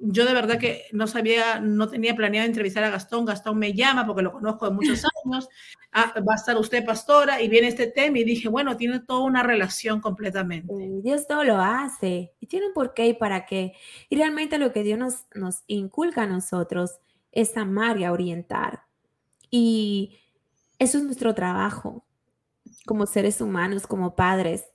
yo 0.00 0.24
de 0.24 0.32
verdad 0.32 0.58
que 0.58 0.84
no 0.92 1.08
sabía, 1.08 1.60
no 1.60 1.88
tenía 1.88 2.14
planeado 2.14 2.46
entrevistar 2.46 2.84
a 2.84 2.90
Gastón. 2.90 3.24
Gastón 3.24 3.58
me 3.58 3.72
llama 3.72 4.06
porque 4.06 4.22
lo 4.22 4.32
conozco 4.32 4.68
de 4.68 4.74
muchos 4.74 5.02
años. 5.24 5.48
Ah, 5.92 6.14
va 6.16 6.34
a 6.34 6.36
estar 6.36 6.56
usted 6.56 6.84
pastora 6.84 7.42
y 7.42 7.48
viene 7.48 7.68
este 7.68 7.88
tema 7.88 8.18
y 8.18 8.24
dije, 8.24 8.48
bueno, 8.48 8.76
tiene 8.76 9.00
toda 9.00 9.20
una 9.20 9.42
relación 9.42 10.00
completamente. 10.00 10.72
Dios 11.02 11.26
todo 11.26 11.42
lo 11.42 11.56
hace 11.56 12.34
y 12.38 12.46
tiene 12.46 12.68
un 12.68 12.72
porqué 12.72 13.08
y 13.08 13.14
para 13.14 13.46
qué. 13.46 13.72
Y 14.08 14.16
realmente 14.16 14.58
lo 14.58 14.72
que 14.72 14.84
Dios 14.84 14.98
nos, 14.98 15.26
nos 15.34 15.64
inculca 15.66 16.22
a 16.22 16.26
nosotros 16.26 17.00
es 17.32 17.56
amar 17.56 17.98
y 17.98 18.04
a 18.04 18.12
orientar. 18.12 18.85
Y 19.58 20.18
eso 20.78 20.98
es 20.98 21.04
nuestro 21.04 21.34
trabajo 21.34 22.04
como 22.84 23.06
seres 23.06 23.40
humanos, 23.40 23.86
como 23.86 24.14
padres. 24.14 24.66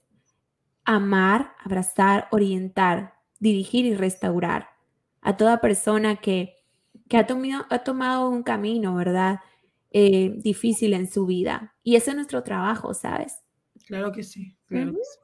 Amar, 0.85 1.53
abrazar, 1.63 2.27
orientar, 2.31 3.13
dirigir 3.39 3.85
y 3.85 3.93
restaurar 3.93 4.69
a 5.21 5.37
toda 5.37 5.61
persona 5.61 6.15
que, 6.15 6.55
ha, 7.13 7.27
tomado, 7.27 7.67
ha 7.69 7.83
tomado 7.83 8.27
un 8.27 8.41
camino, 8.41 8.95
¿verdad? 8.95 9.41
Eh, 9.91 10.33
difícil 10.37 10.93
en 10.93 11.07
su 11.07 11.27
vida. 11.27 11.75
Y 11.83 11.95
ese 11.95 12.09
es 12.09 12.15
nuestro 12.15 12.41
trabajo, 12.41 12.95
¿sabes? 12.95 13.43
Claro 13.85 14.11
que 14.11 14.23
sí. 14.23 14.57
Claro 14.65 14.93
que 14.93 15.03
sí. 15.03 15.19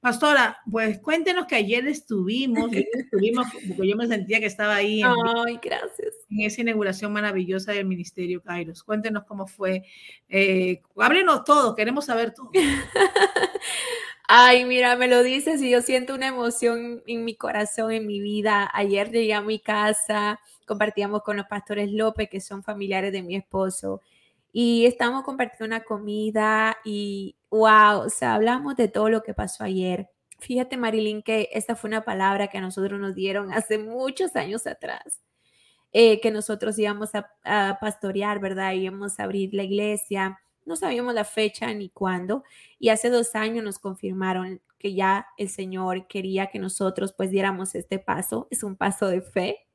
Pastora, 0.00 0.58
pues 0.70 0.98
cuéntenos 1.00 1.46
que 1.46 1.56
ayer 1.56 1.86
estuvimos, 1.86 2.70
estuvimos 2.72 3.46
porque 3.68 3.88
yo 3.88 3.96
me 3.96 4.06
sentía 4.06 4.40
que 4.40 4.46
estaba 4.46 4.76
ahí 4.76 5.00
en, 5.00 5.08
Ay, 5.46 5.58
gracias. 5.62 6.14
en 6.30 6.40
esa 6.42 6.60
inauguración 6.60 7.12
maravillosa 7.12 7.72
del 7.72 7.86
Ministerio 7.86 8.42
Kairos. 8.42 8.82
Cuéntenos 8.82 9.24
cómo 9.24 9.46
fue. 9.46 9.84
Eh, 10.28 10.82
háblenos 10.96 11.44
todo, 11.44 11.74
queremos 11.74 12.06
saber 12.06 12.32
todo. 12.32 12.50
Ay, 14.28 14.64
mira, 14.64 14.96
me 14.96 15.06
lo 15.06 15.22
dices 15.22 15.62
y 15.62 15.70
yo 15.70 15.82
siento 15.82 16.12
una 16.12 16.26
emoción 16.26 17.02
en 17.06 17.24
mi 17.24 17.36
corazón, 17.36 17.92
en 17.92 18.08
mi 18.08 18.20
vida. 18.20 18.68
Ayer 18.74 19.12
llegué 19.12 19.34
a 19.34 19.40
mi 19.40 19.60
casa, 19.60 20.40
compartíamos 20.66 21.22
con 21.22 21.36
los 21.36 21.46
pastores 21.46 21.92
López, 21.92 22.28
que 22.28 22.40
son 22.40 22.64
familiares 22.64 23.12
de 23.12 23.22
mi 23.22 23.36
esposo, 23.36 24.02
y 24.58 24.86
estamos 24.86 25.22
compartiendo 25.22 25.66
una 25.66 25.84
comida 25.84 26.78
y 26.82 27.36
wow, 27.50 27.98
o 28.06 28.08
sea, 28.08 28.36
hablamos 28.36 28.74
de 28.74 28.88
todo 28.88 29.10
lo 29.10 29.22
que 29.22 29.34
pasó 29.34 29.64
ayer. 29.64 30.08
Fíjate, 30.38 30.78
Marilyn, 30.78 31.22
que 31.22 31.50
esta 31.52 31.76
fue 31.76 31.88
una 31.88 32.06
palabra 32.06 32.48
que 32.48 32.56
a 32.56 32.62
nosotros 32.62 32.98
nos 32.98 33.14
dieron 33.14 33.52
hace 33.52 33.76
muchos 33.76 34.34
años 34.34 34.66
atrás, 34.66 35.20
eh, 35.92 36.22
que 36.22 36.30
nosotros 36.30 36.78
íbamos 36.78 37.10
a, 37.14 37.78
pastorear, 37.82 38.40
¿verdad? 38.40 38.72
Íbamos 38.72 39.20
a 39.20 39.24
abrir 39.24 39.52
la 39.52 39.64
iglesia, 39.64 40.40
no 40.64 40.74
sabíamos 40.74 41.12
la 41.12 41.24
fecha 41.24 41.70
ni 41.74 41.90
cuándo, 41.90 42.42
y 42.78 42.88
hace 42.88 43.10
dos 43.10 43.34
años 43.34 43.62
nos 43.62 43.78
confirmaron 43.78 44.62
que 44.78 44.94
ya 44.94 45.26
el 45.36 45.50
Señor 45.50 46.06
quería 46.06 46.46
que 46.46 46.58
nosotros 46.58 47.12
pues 47.12 47.30
diéramos 47.30 47.74
este 47.74 47.98
paso, 47.98 48.48
es 48.50 48.62
un 48.62 48.74
paso 48.74 49.08
de 49.08 49.20
fe, 49.20 49.65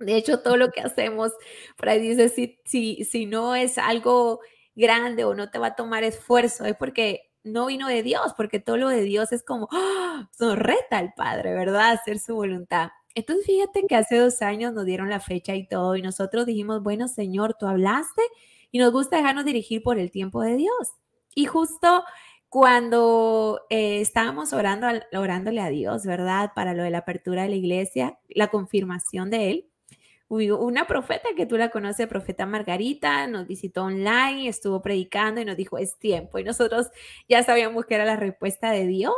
de 0.00 0.16
hecho, 0.16 0.40
todo 0.40 0.56
lo 0.56 0.70
que 0.70 0.80
hacemos, 0.80 1.32
por 1.76 1.88
ahí 1.88 2.00
dice, 2.00 2.28
si, 2.28 2.58
si, 2.64 3.04
si 3.04 3.26
no 3.26 3.54
es 3.54 3.78
algo 3.78 4.40
grande 4.74 5.24
o 5.24 5.34
no 5.34 5.50
te 5.50 5.58
va 5.58 5.68
a 5.68 5.76
tomar 5.76 6.04
esfuerzo, 6.04 6.64
es 6.64 6.74
porque 6.76 7.30
no 7.44 7.66
vino 7.66 7.88
de 7.88 8.02
Dios, 8.02 8.32
porque 8.36 8.60
todo 8.60 8.76
lo 8.76 8.88
de 8.88 9.02
Dios 9.02 9.32
es 9.32 9.42
como, 9.42 9.68
¡oh! 9.70 10.22
nos 10.38 10.58
reta 10.58 10.98
al 10.98 11.12
Padre, 11.14 11.52
¿verdad? 11.54 11.92
Hacer 11.92 12.18
su 12.18 12.34
voluntad. 12.34 12.90
Entonces, 13.14 13.46
fíjate 13.46 13.86
que 13.88 13.96
hace 13.96 14.16
dos 14.16 14.40
años 14.42 14.72
nos 14.72 14.86
dieron 14.86 15.10
la 15.10 15.20
fecha 15.20 15.54
y 15.54 15.66
todo, 15.66 15.96
y 15.96 16.02
nosotros 16.02 16.46
dijimos, 16.46 16.82
bueno, 16.82 17.08
Señor, 17.08 17.56
tú 17.58 17.66
hablaste 17.66 18.22
y 18.70 18.78
nos 18.78 18.92
gusta 18.92 19.16
dejarnos 19.16 19.44
dirigir 19.44 19.82
por 19.82 19.98
el 19.98 20.10
tiempo 20.10 20.42
de 20.42 20.56
Dios. 20.56 20.92
Y 21.34 21.46
justo 21.46 22.04
cuando 22.48 23.60
eh, 23.70 24.00
estábamos 24.00 24.52
orando, 24.52 24.88
orándole 25.12 25.60
a 25.60 25.68
Dios, 25.68 26.04
¿verdad? 26.04 26.52
Para 26.54 26.74
lo 26.74 26.82
de 26.82 26.90
la 26.90 26.98
apertura 26.98 27.44
de 27.44 27.50
la 27.50 27.56
iglesia, 27.56 28.18
la 28.28 28.48
confirmación 28.48 29.30
de 29.30 29.50
Él, 29.50 29.69
una 30.30 30.86
profeta 30.86 31.30
que 31.36 31.44
tú 31.44 31.56
la 31.56 31.70
conoces, 31.70 32.06
profeta 32.06 32.46
Margarita, 32.46 33.26
nos 33.26 33.48
visitó 33.48 33.84
online, 33.84 34.48
estuvo 34.48 34.80
predicando 34.80 35.40
y 35.40 35.44
nos 35.44 35.56
dijo, 35.56 35.76
es 35.76 35.98
tiempo. 35.98 36.38
Y 36.38 36.44
nosotros 36.44 36.90
ya 37.28 37.42
sabíamos 37.42 37.84
que 37.84 37.96
era 37.96 38.04
la 38.04 38.16
respuesta 38.16 38.70
de 38.70 38.86
Dios. 38.86 39.14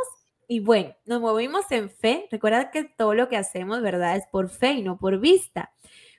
Y 0.47 0.59
bueno, 0.59 0.95
nos 1.05 1.21
movimos 1.21 1.71
en 1.71 1.89
fe. 1.89 2.27
Recuerda 2.31 2.71
que 2.71 2.83
todo 2.83 3.13
lo 3.13 3.29
que 3.29 3.37
hacemos, 3.37 3.81
¿verdad? 3.81 4.15
Es 4.15 4.25
por 4.27 4.49
fe 4.49 4.71
y 4.73 4.81
no 4.81 4.97
por 4.97 5.19
vista. 5.19 5.71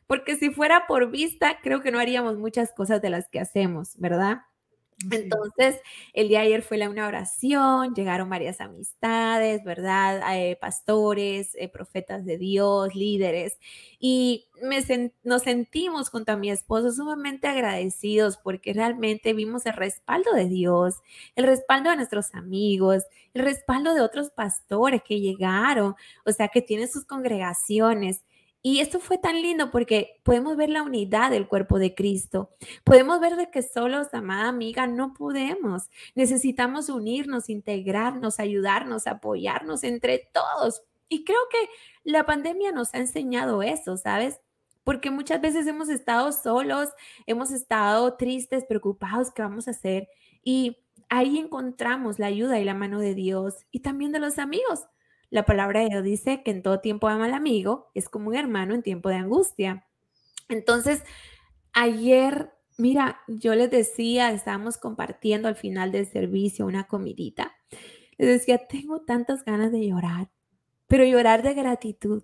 Porque 0.07 0.37
si 0.37 0.51
fuera 0.51 0.87
por 0.87 1.11
vista, 1.11 1.59
creo 1.63 1.81
que 1.81 1.91
no 1.91 1.99
haríamos 1.99 2.39
muchas 2.39 2.73
cosas 2.73 3.03
de 3.03 3.11
las 3.11 3.29
que 3.29 3.41
hacemos, 3.41 3.99
¿verdad? 3.99 4.43
Entonces, 5.11 5.81
el 6.13 6.29
día 6.29 6.41
ayer 6.41 6.63
fue 6.63 6.79
la, 6.79 6.89
una 6.89 7.07
oración, 7.07 7.95
llegaron 7.95 8.29
varias 8.29 8.61
amistades, 8.61 9.63
¿verdad? 9.65 10.23
Eh, 10.37 10.57
pastores, 10.61 11.55
eh, 11.55 11.69
profetas 11.69 12.25
de 12.25 12.39
Dios, 12.39 12.95
líderes, 12.95 13.59
y 13.99 14.47
nos 15.23 15.43
sentimos 15.43 16.11
junto 16.11 16.33
a 16.33 16.37
mi 16.37 16.51
esposo 16.51 16.93
sumamente 16.93 17.49
agradecidos 17.49 18.37
porque 18.37 18.73
realmente 18.73 19.33
vimos 19.33 19.67
el 19.67 19.75
respaldo 19.75 20.33
de 20.33 20.47
Dios, 20.47 20.97
el 21.37 21.47
respaldo 21.47 21.91
de 21.91 21.97
nuestros 21.97 22.35
amigos, 22.35 23.05
el 23.35 23.43
respaldo 23.43 23.95
de 23.95 24.01
otros 24.01 24.31
pastores 24.31 25.03
que 25.03 25.21
llegaron, 25.21 25.95
o 26.25 26.33
sea, 26.33 26.49
que 26.49 26.63
tienen 26.63 26.89
sus 26.89 27.05
congregaciones. 27.05 28.25
Y 28.67 28.81
esto 28.81 28.99
fue 28.99 29.19
tan 29.19 29.43
lindo 29.43 29.71
porque 29.71 30.23
podemos 30.23 30.57
ver 30.57 30.71
la 30.71 30.83
unidad 30.83 31.31
del 31.31 31.47
cuerpo 31.47 31.79
de 31.79 31.95
Cristo. 31.95 32.49
Podemos 32.83 33.21
ver 33.21 33.37
de 33.37 33.51
que 33.51 33.61
solos, 33.61 34.15
amada 34.15 34.49
amiga, 34.49 34.87
no 34.87 35.13
podemos. 35.13 35.91
Necesitamos 36.15 36.89
unirnos, 36.89 37.51
integrarnos, 37.51 38.41
ayudarnos, 38.41 39.07
apoyarnos 39.07 39.85
entre 39.85 40.31
todos. 40.33 40.83
Y 41.11 41.25
creo 41.25 41.41
que 41.51 41.59
la 42.05 42.25
pandemia 42.25 42.73
nos 42.73 42.95
ha 42.95 42.99
enseñado 43.01 43.63
eso, 43.63 43.99
¿sabes? 43.99 44.41
Porque 44.83 45.11
muchas 45.11 45.43
veces 45.43 45.67
hemos 45.67 45.91
estado 45.91 46.33
solos, 46.33 46.89
hemos 47.27 47.51
estado 47.51 48.17
tristes, 48.17 48.65
preocupados, 48.65 49.31
¿qué 49.31 49.43
vamos 49.43 49.69
a 49.69 49.73
hacer? 49.73 50.09
Y 50.43 50.79
ahí 51.11 51.39
encontramos 51.39 52.19
la 52.19 52.29
ayuda 52.29 52.59
y 52.59 52.65
la 52.65 52.73
mano 52.73 52.99
de 52.99 53.15
Dios 53.15 53.57
y 53.71 53.81
también 53.81 54.11
de 54.11 54.21
los 54.21 54.39
amigos 54.39 54.87
la 55.35 55.45
palabra 55.45 55.81
de 55.81 55.89
Dios 55.89 56.05
dice 56.05 56.45
que 56.45 56.53
en 56.53 56.63
todo 56.63 56.79
tiempo 56.79 57.09
ama 57.09 57.25
al 57.25 57.35
amigo, 57.35 57.91
es 57.93 58.09
como 58.09 58.29
un 58.29 58.37
hermano 58.37 58.73
en 58.73 58.85
tiempo 58.85 59.09
de 59.09 59.17
angustia. 59.17 59.85
Entonces, 60.49 61.03
ayer, 61.73 62.53
mira, 62.79 63.19
yo 63.27 63.57
les 63.57 63.69
decía, 63.69 64.31
estábamos 64.31 64.79
compartiendo 64.79 65.49
al 65.49 65.57
final 65.57 65.91
del 65.91 66.07
servicio 66.07 66.67
una 66.67 66.87
comidita. 66.87 67.53
Les 68.17 68.29
decía, 68.29 68.69
tengo 68.69 69.01
tantas 69.01 69.45
ganas 69.45 69.73
de 69.73 69.85
llorar, 69.85 70.31
pero 70.87 71.05
llorar 71.05 71.43
de 71.43 71.55
gratitud. 71.55 72.23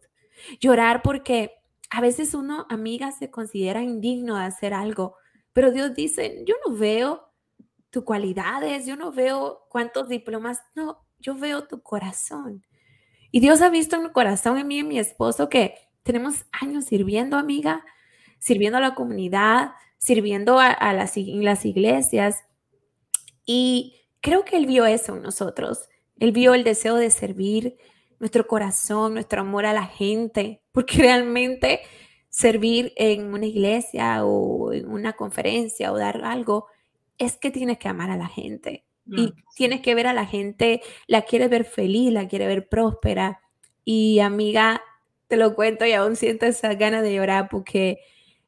Llorar 0.60 1.02
porque 1.02 1.54
a 1.90 2.00
veces 2.00 2.32
uno, 2.32 2.64
amiga, 2.70 3.10
se 3.10 3.28
considera 3.28 3.82
indigno 3.82 4.36
de 4.36 4.44
hacer 4.44 4.72
algo, 4.72 5.16
pero 5.52 5.72
Dios 5.72 5.96
dice, 5.96 6.44
yo 6.46 6.54
no 6.64 6.76
veo 6.76 7.32
tus 7.90 8.04
cualidades, 8.04 8.86
yo 8.86 8.94
no 8.94 9.10
veo 9.10 9.66
cuántos 9.68 10.08
diplomas, 10.08 10.60
no, 10.76 11.04
yo 11.18 11.34
veo 11.34 11.66
tu 11.66 11.82
corazón. 11.82 12.64
Y 13.30 13.40
Dios 13.40 13.62
ha 13.62 13.70
visto 13.70 13.96
en 13.96 14.04
mi 14.04 14.10
corazón, 14.10 14.58
en 14.58 14.66
mí 14.66 14.78
en 14.78 14.88
mi 14.88 14.98
esposo, 14.98 15.48
que 15.48 15.74
tenemos 16.02 16.46
años 16.50 16.86
sirviendo, 16.86 17.36
amiga, 17.36 17.84
sirviendo 18.38 18.78
a 18.78 18.80
la 18.80 18.94
comunidad, 18.94 19.72
sirviendo 19.98 20.58
a, 20.58 20.92
las, 20.92 21.16
las 21.16 21.64
iglesias. 21.64 22.44
Y 23.44 23.96
creo 24.20 24.44
que 24.44 24.56
Él 24.56 24.66
vio 24.66 24.86
eso 24.86 25.16
en 25.16 25.22
nosotros. 25.22 25.88
Él 26.18 26.32
vio 26.32 26.54
el 26.54 26.64
deseo 26.64 26.96
de 26.96 27.10
servir, 27.10 27.76
nuestro 28.18 28.46
corazón, 28.46 29.14
nuestro 29.14 29.42
amor 29.42 29.64
a 29.64 29.72
la 29.72 29.86
gente, 29.86 30.62
porque 30.72 30.96
realmente 30.98 31.80
servir 32.28 32.92
en 32.96 33.32
una 33.32 33.46
iglesia 33.46 34.24
o 34.24 34.72
en 34.72 34.88
una 34.88 35.14
conferencia 35.14 35.92
o 35.92 35.98
dar 35.98 36.24
algo 36.24 36.66
es 37.18 37.36
que 37.36 37.50
tienes 37.50 37.78
que 37.78 37.88
amar 37.88 38.10
a 38.10 38.16
la 38.16 38.28
gente 38.28 38.84
y 39.10 39.34
tienes 39.56 39.80
que 39.80 39.94
ver 39.94 40.06
a 40.06 40.12
la 40.12 40.26
gente, 40.26 40.82
la 41.06 41.22
quieres 41.22 41.50
ver 41.50 41.64
feliz, 41.64 42.12
la 42.12 42.28
quieres 42.28 42.48
ver 42.48 42.68
próspera. 42.68 43.40
Y 43.84 44.20
amiga, 44.20 44.82
te 45.28 45.36
lo 45.36 45.54
cuento 45.54 45.84
y 45.84 45.92
aún 45.92 46.16
siento 46.16 46.46
esa 46.46 46.74
ganas 46.74 47.02
de 47.02 47.14
llorar 47.14 47.48
porque 47.50 47.98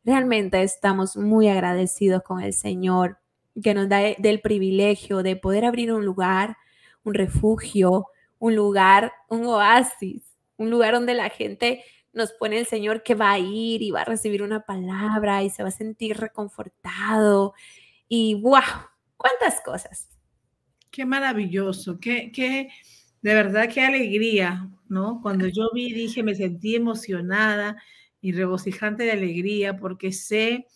realmente 0.05 0.63
estamos 0.63 1.17
muy 1.17 1.49
agradecidos 1.49 2.23
con 2.23 2.41
el 2.41 2.53
Señor 2.53 3.19
que 3.63 3.75
nos 3.75 3.89
da 3.89 4.01
del 4.19 4.41
privilegio 4.41 5.23
de 5.23 5.37
poder 5.37 5.65
abrir 5.65 5.93
un 5.93 6.05
lugar, 6.05 6.57
un 7.05 7.15
refugio, 7.15 8.07
un 8.39 8.57
lugar, 8.57 9.13
un 9.29 9.45
oasis, 9.47 10.23
un 10.57 10.71
lugar 10.71 10.95
donde 10.95 11.15
la 11.15 11.29
gente 11.29 11.85
nos 12.13 12.33
pone 12.33 12.59
el 12.59 12.67
Señor 12.67 13.03
que 13.03 13.15
va 13.15 13.33
a 13.33 13.39
ir 13.39 13.83
y 13.83 13.91
va 13.91 14.03
a 14.03 14.05
recibir 14.05 14.43
una 14.43 14.65
palabra 14.65 15.43
y 15.43 15.51
se 15.51 15.63
va 15.63 15.69
a 15.69 15.73
sentir 15.73 16.17
reconfortado. 16.19 17.55
Y 18.09 18.41
wow, 18.43 18.61
cuántas 19.17 19.61
cosas. 19.61 20.12
Qué 20.93 21.07
maravilloso, 21.07 21.99
qué, 21.99 22.31
qué, 22.33 22.69
de 23.23 23.35
verdad, 23.35 23.67
qué 23.73 23.81
alegría, 23.81 24.69
¿no? 24.91 25.21
Cuando 25.23 25.49
yo 25.49 25.71
vi, 25.73 25.91
dije, 25.91 26.23
me 26.23 26.35
sentí 26.35 26.77
emocionada 26.77 27.83
y 28.21 28.33
regocijante 28.33 29.05
de 29.05 29.13
alegría 29.13 29.79
porque 29.79 30.13
sé 30.13 30.67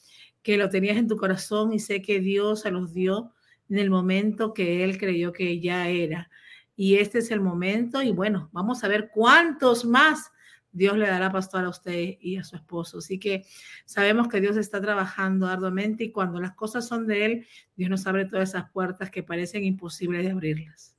que 0.42 0.56
lo 0.56 0.70
tenías 0.70 0.96
en 0.96 1.06
tu 1.06 1.18
corazón 1.18 1.74
y 1.74 1.80
sé 1.80 2.00
que 2.00 2.20
Dios 2.20 2.62
se 2.62 2.70
los 2.70 2.94
dio 2.94 3.34
en 3.68 3.78
el 3.78 3.90
momento 3.90 4.54
que 4.54 4.84
Él 4.84 4.96
creyó 4.96 5.34
que 5.34 5.60
ya 5.60 5.90
era. 5.90 6.30
Y 6.76 6.94
este 6.94 7.18
es 7.18 7.30
el 7.30 7.42
momento 7.42 8.00
y 8.02 8.10
bueno, 8.10 8.48
vamos 8.52 8.84
a 8.84 8.88
ver 8.88 9.10
cuántos 9.12 9.84
más 9.84 10.30
Dios 10.77 10.99
le 10.99 11.07
dará 11.07 11.33
pastor 11.33 11.64
a 11.64 11.70
usted 11.70 12.16
y 12.20 12.37
a 12.37 12.45
su 12.45 12.55
esposo. 12.55 12.99
Así 12.99 13.18
que 13.18 13.45
sabemos 13.87 14.29
que 14.29 14.41
Dios 14.41 14.57
está 14.57 14.81
trabajando 14.81 15.47
arduamente 15.47 16.05
y 16.05 16.12
cuando 16.12 16.39
las 16.39 16.53
cosas 16.53 16.87
son 16.87 17.07
de 17.07 17.24
Él, 17.24 17.47
Dios 17.77 17.89
nos 17.89 18.07
abre 18.07 18.27
todas 18.27 18.51
esas 18.51 18.70
puertas 18.70 19.11
que 19.11 19.22
parecen 19.22 19.64
imposibles 19.64 20.22
de 20.24 20.33
abrirlas. 20.33 20.95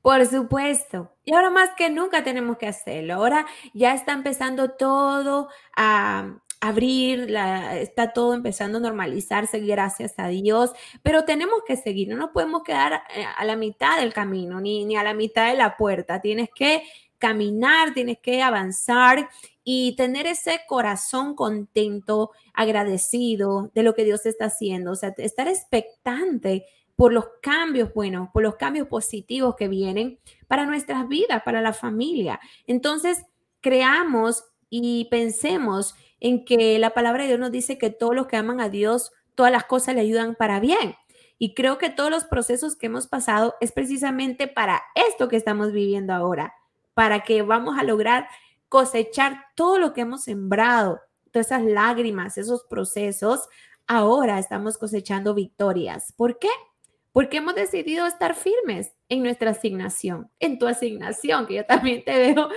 Por 0.00 0.24
supuesto. 0.26 1.14
Y 1.24 1.34
ahora 1.34 1.50
más 1.50 1.70
que 1.76 1.90
nunca 1.90 2.24
tenemos 2.24 2.56
que 2.56 2.66
hacerlo. 2.66 3.14
Ahora 3.14 3.46
ya 3.74 3.94
está 3.94 4.12
empezando 4.12 4.70
todo 4.70 5.48
a 5.76 6.38
abrir, 6.62 7.34
está 7.74 8.12
todo 8.12 8.34
empezando 8.34 8.78
a 8.78 8.80
normalizarse, 8.80 9.58
gracias 9.60 10.14
a 10.16 10.28
Dios, 10.28 10.70
pero 11.02 11.24
tenemos 11.24 11.62
que 11.66 11.76
seguir, 11.76 12.08
no 12.08 12.16
nos 12.16 12.30
podemos 12.30 12.62
quedar 12.62 13.02
eh, 13.16 13.24
a 13.36 13.44
la 13.44 13.56
mitad 13.56 13.98
del 13.98 14.12
camino, 14.12 14.60
ni, 14.60 14.84
ni 14.84 14.96
a 14.96 15.02
la 15.02 15.12
mitad 15.12 15.48
de 15.48 15.56
la 15.56 15.76
puerta. 15.76 16.20
Tienes 16.20 16.50
que 16.54 16.84
caminar, 17.22 17.94
tienes 17.94 18.18
que 18.18 18.42
avanzar 18.42 19.28
y 19.62 19.94
tener 19.94 20.26
ese 20.26 20.62
corazón 20.66 21.36
contento, 21.36 22.32
agradecido 22.52 23.70
de 23.76 23.84
lo 23.84 23.94
que 23.94 24.02
Dios 24.04 24.26
está 24.26 24.46
haciendo, 24.46 24.90
o 24.90 24.96
sea, 24.96 25.14
estar 25.18 25.46
expectante 25.46 26.66
por 26.96 27.12
los 27.12 27.26
cambios 27.40 27.94
buenos, 27.94 28.28
por 28.32 28.42
los 28.42 28.56
cambios 28.56 28.88
positivos 28.88 29.54
que 29.54 29.68
vienen 29.68 30.18
para 30.48 30.66
nuestras 30.66 31.06
vidas, 31.06 31.44
para 31.44 31.60
la 31.60 31.72
familia. 31.72 32.40
Entonces, 32.66 33.24
creamos 33.60 34.42
y 34.68 35.04
pensemos 35.08 35.94
en 36.18 36.44
que 36.44 36.80
la 36.80 36.90
palabra 36.90 37.22
de 37.22 37.28
Dios 37.28 37.38
nos 37.40 37.52
dice 37.52 37.78
que 37.78 37.90
todos 37.90 38.16
los 38.16 38.26
que 38.26 38.36
aman 38.36 38.60
a 38.60 38.68
Dios, 38.68 39.12
todas 39.36 39.52
las 39.52 39.66
cosas 39.66 39.94
le 39.94 40.00
ayudan 40.00 40.34
para 40.34 40.58
bien. 40.58 40.96
Y 41.38 41.54
creo 41.54 41.78
que 41.78 41.88
todos 41.88 42.10
los 42.10 42.24
procesos 42.24 42.74
que 42.74 42.86
hemos 42.86 43.06
pasado 43.06 43.54
es 43.60 43.70
precisamente 43.70 44.48
para 44.48 44.82
esto 44.96 45.28
que 45.28 45.36
estamos 45.36 45.72
viviendo 45.72 46.12
ahora, 46.12 46.52
para 46.94 47.20
que 47.20 47.42
vamos 47.42 47.78
a 47.78 47.84
lograr 47.84 48.28
cosechar 48.68 49.44
todo 49.54 49.78
lo 49.78 49.92
que 49.92 50.02
hemos 50.02 50.24
sembrado, 50.24 51.00
todas 51.30 51.46
esas 51.46 51.62
lágrimas, 51.62 52.38
esos 52.38 52.64
procesos. 52.64 53.48
Ahora 53.86 54.38
estamos 54.38 54.78
cosechando 54.78 55.34
victorias. 55.34 56.12
¿Por 56.16 56.38
qué? 56.38 56.48
Porque 57.12 57.38
hemos 57.38 57.54
decidido 57.54 58.06
estar 58.06 58.34
firmes 58.34 58.92
en 59.08 59.22
nuestra 59.22 59.50
asignación, 59.50 60.30
en 60.40 60.58
tu 60.58 60.66
asignación, 60.66 61.46
que 61.46 61.54
yo 61.54 61.66
también 61.66 62.02
te 62.04 62.16
veo 62.16 62.48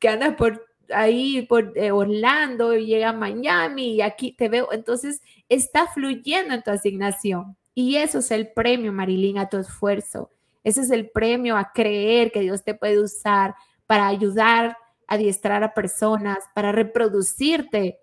que 0.00 0.08
andas 0.08 0.34
por 0.34 0.66
ahí, 0.92 1.42
por 1.42 1.72
eh, 1.76 1.92
Orlando, 1.92 2.74
llega 2.74 3.10
a 3.10 3.12
Miami 3.12 3.94
y 3.94 4.02
aquí 4.02 4.32
te 4.32 4.48
veo. 4.48 4.72
Entonces, 4.72 5.22
está 5.48 5.86
fluyendo 5.86 6.54
en 6.54 6.62
tu 6.62 6.70
asignación. 6.70 7.56
Y 7.74 7.96
eso 7.96 8.18
es 8.18 8.30
el 8.30 8.48
premio, 8.52 8.92
Marilyn, 8.92 9.38
a 9.38 9.48
tu 9.48 9.58
esfuerzo. 9.58 10.30
Ese 10.64 10.82
es 10.82 10.90
el 10.90 11.10
premio 11.10 11.56
a 11.56 11.72
creer 11.72 12.30
que 12.32 12.40
Dios 12.40 12.62
te 12.64 12.74
puede 12.74 13.00
usar 13.00 13.54
para 13.92 14.08
ayudar 14.08 14.78
a 15.06 15.14
adiestrar 15.16 15.62
a 15.62 15.74
personas, 15.74 16.38
para 16.54 16.72
reproducirte 16.72 17.98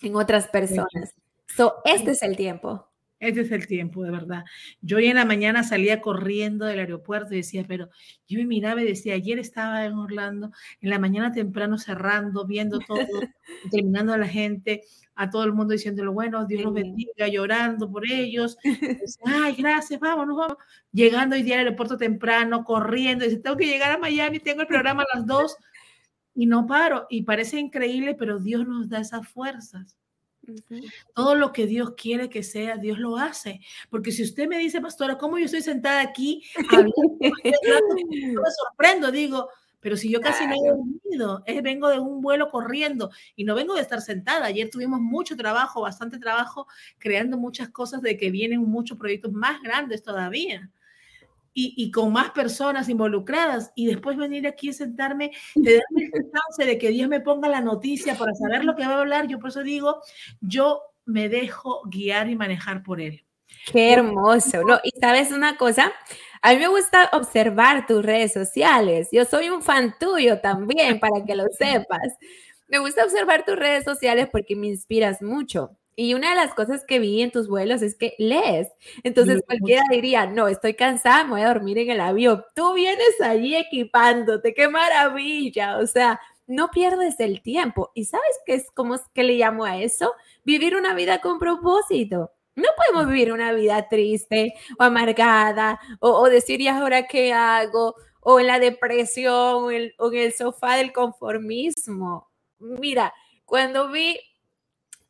en 0.00 0.14
otras 0.14 0.46
personas. 0.46 1.12
So, 1.56 1.78
este 1.84 2.12
es 2.12 2.22
el 2.22 2.36
tiempo. 2.36 2.86
Este 3.18 3.40
es 3.40 3.50
el 3.50 3.66
tiempo, 3.66 4.04
de 4.04 4.12
verdad. 4.12 4.44
Yo 4.80 4.98
hoy 4.98 5.06
en 5.06 5.16
la 5.16 5.24
mañana 5.24 5.64
salía 5.64 6.00
corriendo 6.00 6.66
del 6.66 6.78
aeropuerto 6.78 7.34
y 7.34 7.38
decía, 7.38 7.64
pero 7.66 7.88
yo 8.28 8.38
me 8.38 8.46
miraba 8.46 8.80
y 8.80 8.84
decía, 8.84 9.14
ayer 9.14 9.40
estaba 9.40 9.84
en 9.86 9.94
Orlando, 9.94 10.52
en 10.80 10.90
la 10.90 11.00
mañana 11.00 11.32
temprano 11.32 11.78
cerrando, 11.78 12.46
viendo 12.46 12.78
todo, 12.78 12.98
terminando 13.72 14.12
a 14.12 14.18
la 14.18 14.28
gente, 14.28 14.84
a 15.18 15.28
todo 15.28 15.42
el 15.42 15.52
mundo 15.52 15.72
diciéndolo, 15.72 16.12
bueno, 16.12 16.46
Dios 16.46 16.62
los 16.62 16.72
bendiga, 16.72 17.26
llorando 17.26 17.90
por 17.90 18.08
ellos. 18.08 18.56
Ay, 19.24 19.56
gracias, 19.56 19.98
vámonos, 19.98 20.36
vamos. 20.36 20.56
Llegando 20.92 21.34
hoy 21.34 21.42
día 21.42 21.56
al 21.56 21.66
aeropuerto 21.66 21.96
temprano, 21.96 22.62
corriendo, 22.62 23.24
dice, 23.24 23.38
tengo 23.38 23.56
que 23.56 23.66
llegar 23.66 23.90
a 23.90 23.98
Miami, 23.98 24.38
tengo 24.38 24.60
el 24.60 24.68
programa 24.68 25.02
a 25.02 25.16
las 25.18 25.26
dos 25.26 25.56
y 26.34 26.46
no 26.46 26.68
paro. 26.68 27.08
Y 27.10 27.24
parece 27.24 27.58
increíble, 27.58 28.14
pero 28.14 28.38
Dios 28.38 28.64
nos 28.68 28.88
da 28.88 29.00
esas 29.00 29.26
fuerzas. 29.26 29.98
Todo 31.14 31.34
lo 31.34 31.52
que 31.52 31.66
Dios 31.66 31.94
quiere 31.96 32.30
que 32.30 32.44
sea, 32.44 32.76
Dios 32.76 33.00
lo 33.00 33.16
hace. 33.16 33.60
Porque 33.90 34.12
si 34.12 34.22
usted 34.22 34.46
me 34.46 34.58
dice, 34.58 34.80
pastora, 34.80 35.18
¿cómo 35.18 35.36
yo 35.36 35.46
estoy 35.46 35.62
sentada 35.62 36.00
aquí? 36.00 36.44
me 37.20 37.32
sorprendo, 38.56 39.10
digo, 39.10 39.48
Pero 39.80 39.96
si 39.96 40.10
yo 40.10 40.20
casi 40.20 40.46
no 40.46 40.54
he 40.54 40.68
dormido, 40.68 41.42
es, 41.46 41.62
vengo 41.62 41.88
de 41.88 41.98
un 41.98 42.20
vuelo 42.20 42.50
corriendo 42.50 43.10
y 43.36 43.44
no 43.44 43.54
vengo 43.54 43.74
de 43.74 43.82
estar 43.82 44.00
sentada. 44.00 44.46
Ayer 44.46 44.70
tuvimos 44.70 45.00
mucho 45.00 45.36
trabajo, 45.36 45.82
bastante 45.82 46.18
trabajo, 46.18 46.66
creando 46.98 47.38
muchas 47.38 47.68
cosas 47.68 48.02
de 48.02 48.16
que 48.16 48.30
vienen 48.30 48.60
muchos 48.60 48.98
proyectos 48.98 49.32
más 49.32 49.62
grandes 49.62 50.02
todavía. 50.02 50.70
Y, 51.54 51.74
y, 51.76 51.90
con 51.90 52.12
más 52.12 52.30
personas 52.30 52.88
involucradas 52.88 53.72
y 53.74 53.86
después 53.86 54.16
venir 54.16 54.46
aquí 54.46 54.68
a 54.68 54.72
sentarme, 54.72 55.32
de 55.56 55.80
darme 55.80 56.10
el 56.12 56.30
chance 56.30 56.64
de 56.64 56.78
que 56.78 56.90
Dios 56.90 57.08
me 57.08 57.20
ponga 57.20 57.48
la 57.48 57.60
noticia 57.60 58.16
para 58.16 58.32
saber 58.34 58.64
lo 58.64 58.76
que 58.76 58.86
va 58.86 58.94
a 58.94 59.00
hablar, 59.00 59.26
yo 59.26 59.40
por 59.40 59.48
eso 59.48 59.64
digo, 59.64 60.00
yo 60.40 60.82
me 61.04 61.28
dejo 61.28 61.82
guiar 61.86 62.28
y 62.28 62.36
manejar 62.36 62.84
por 62.84 63.00
él. 63.00 63.24
Qué 63.66 63.92
hermoso, 63.92 64.62
¿no? 64.62 64.78
Y 64.84 64.92
sabes 65.00 65.32
una 65.32 65.56
cosa, 65.56 65.92
a 66.42 66.52
mí 66.52 66.58
me 66.58 66.68
gusta 66.68 67.10
observar 67.12 67.86
tus 67.86 68.04
redes 68.04 68.32
sociales. 68.32 69.08
Yo 69.12 69.24
soy 69.24 69.50
un 69.50 69.62
fan 69.62 69.94
tuyo 69.98 70.40
también, 70.40 71.00
para 71.00 71.24
que 71.24 71.34
lo 71.34 71.44
sepas. 71.58 72.16
Me 72.68 72.78
gusta 72.78 73.04
observar 73.04 73.44
tus 73.44 73.56
redes 73.56 73.84
sociales 73.84 74.28
porque 74.30 74.56
me 74.56 74.68
inspiras 74.68 75.22
mucho. 75.22 75.70
Y 75.96 76.14
una 76.14 76.30
de 76.30 76.36
las 76.36 76.54
cosas 76.54 76.84
que 76.86 77.00
vi 77.00 77.22
en 77.22 77.32
tus 77.32 77.48
vuelos 77.48 77.82
es 77.82 77.96
que 77.96 78.14
lees. 78.18 78.68
Entonces 79.02 79.42
cualquiera 79.44 79.82
diría, 79.90 80.26
no, 80.26 80.46
estoy 80.46 80.74
cansada, 80.74 81.24
me 81.24 81.30
voy 81.30 81.40
a 81.40 81.48
dormir 81.48 81.78
en 81.78 81.90
el 81.90 82.00
avión. 82.00 82.44
Tú 82.54 82.74
vienes 82.74 83.20
allí 83.20 83.56
equipándote, 83.56 84.54
qué 84.54 84.68
maravilla. 84.68 85.78
O 85.78 85.86
sea, 85.88 86.20
no 86.46 86.70
pierdes 86.70 87.18
el 87.18 87.42
tiempo. 87.42 87.90
¿Y 87.94 88.04
sabes 88.04 88.38
qué 88.46 88.54
es 88.54 88.70
como 88.70 88.96
que 89.12 89.24
le 89.24 89.34
llamo 89.34 89.64
a 89.64 89.78
eso? 89.78 90.12
Vivir 90.44 90.76
una 90.76 90.94
vida 90.94 91.20
con 91.20 91.40
propósito. 91.40 92.30
No 92.58 92.68
podemos 92.76 93.06
vivir 93.06 93.32
una 93.32 93.52
vida 93.52 93.88
triste 93.88 94.54
o 94.80 94.82
amargada 94.82 95.78
o, 96.00 96.28
decir, 96.28 96.60
¿y 96.60 96.66
ahora 96.66 97.06
qué 97.06 97.32
hago? 97.32 97.94
O 98.20 98.40
en 98.40 98.48
la 98.48 98.58
depresión 98.58 99.64
o 99.64 99.70
en, 99.70 99.92
el 100.12 100.32
sofá 100.32 100.74
del 100.74 100.92
conformismo. 100.92 102.28
Mira, 102.58 103.14
cuando 103.44 103.90
vi 103.92 104.18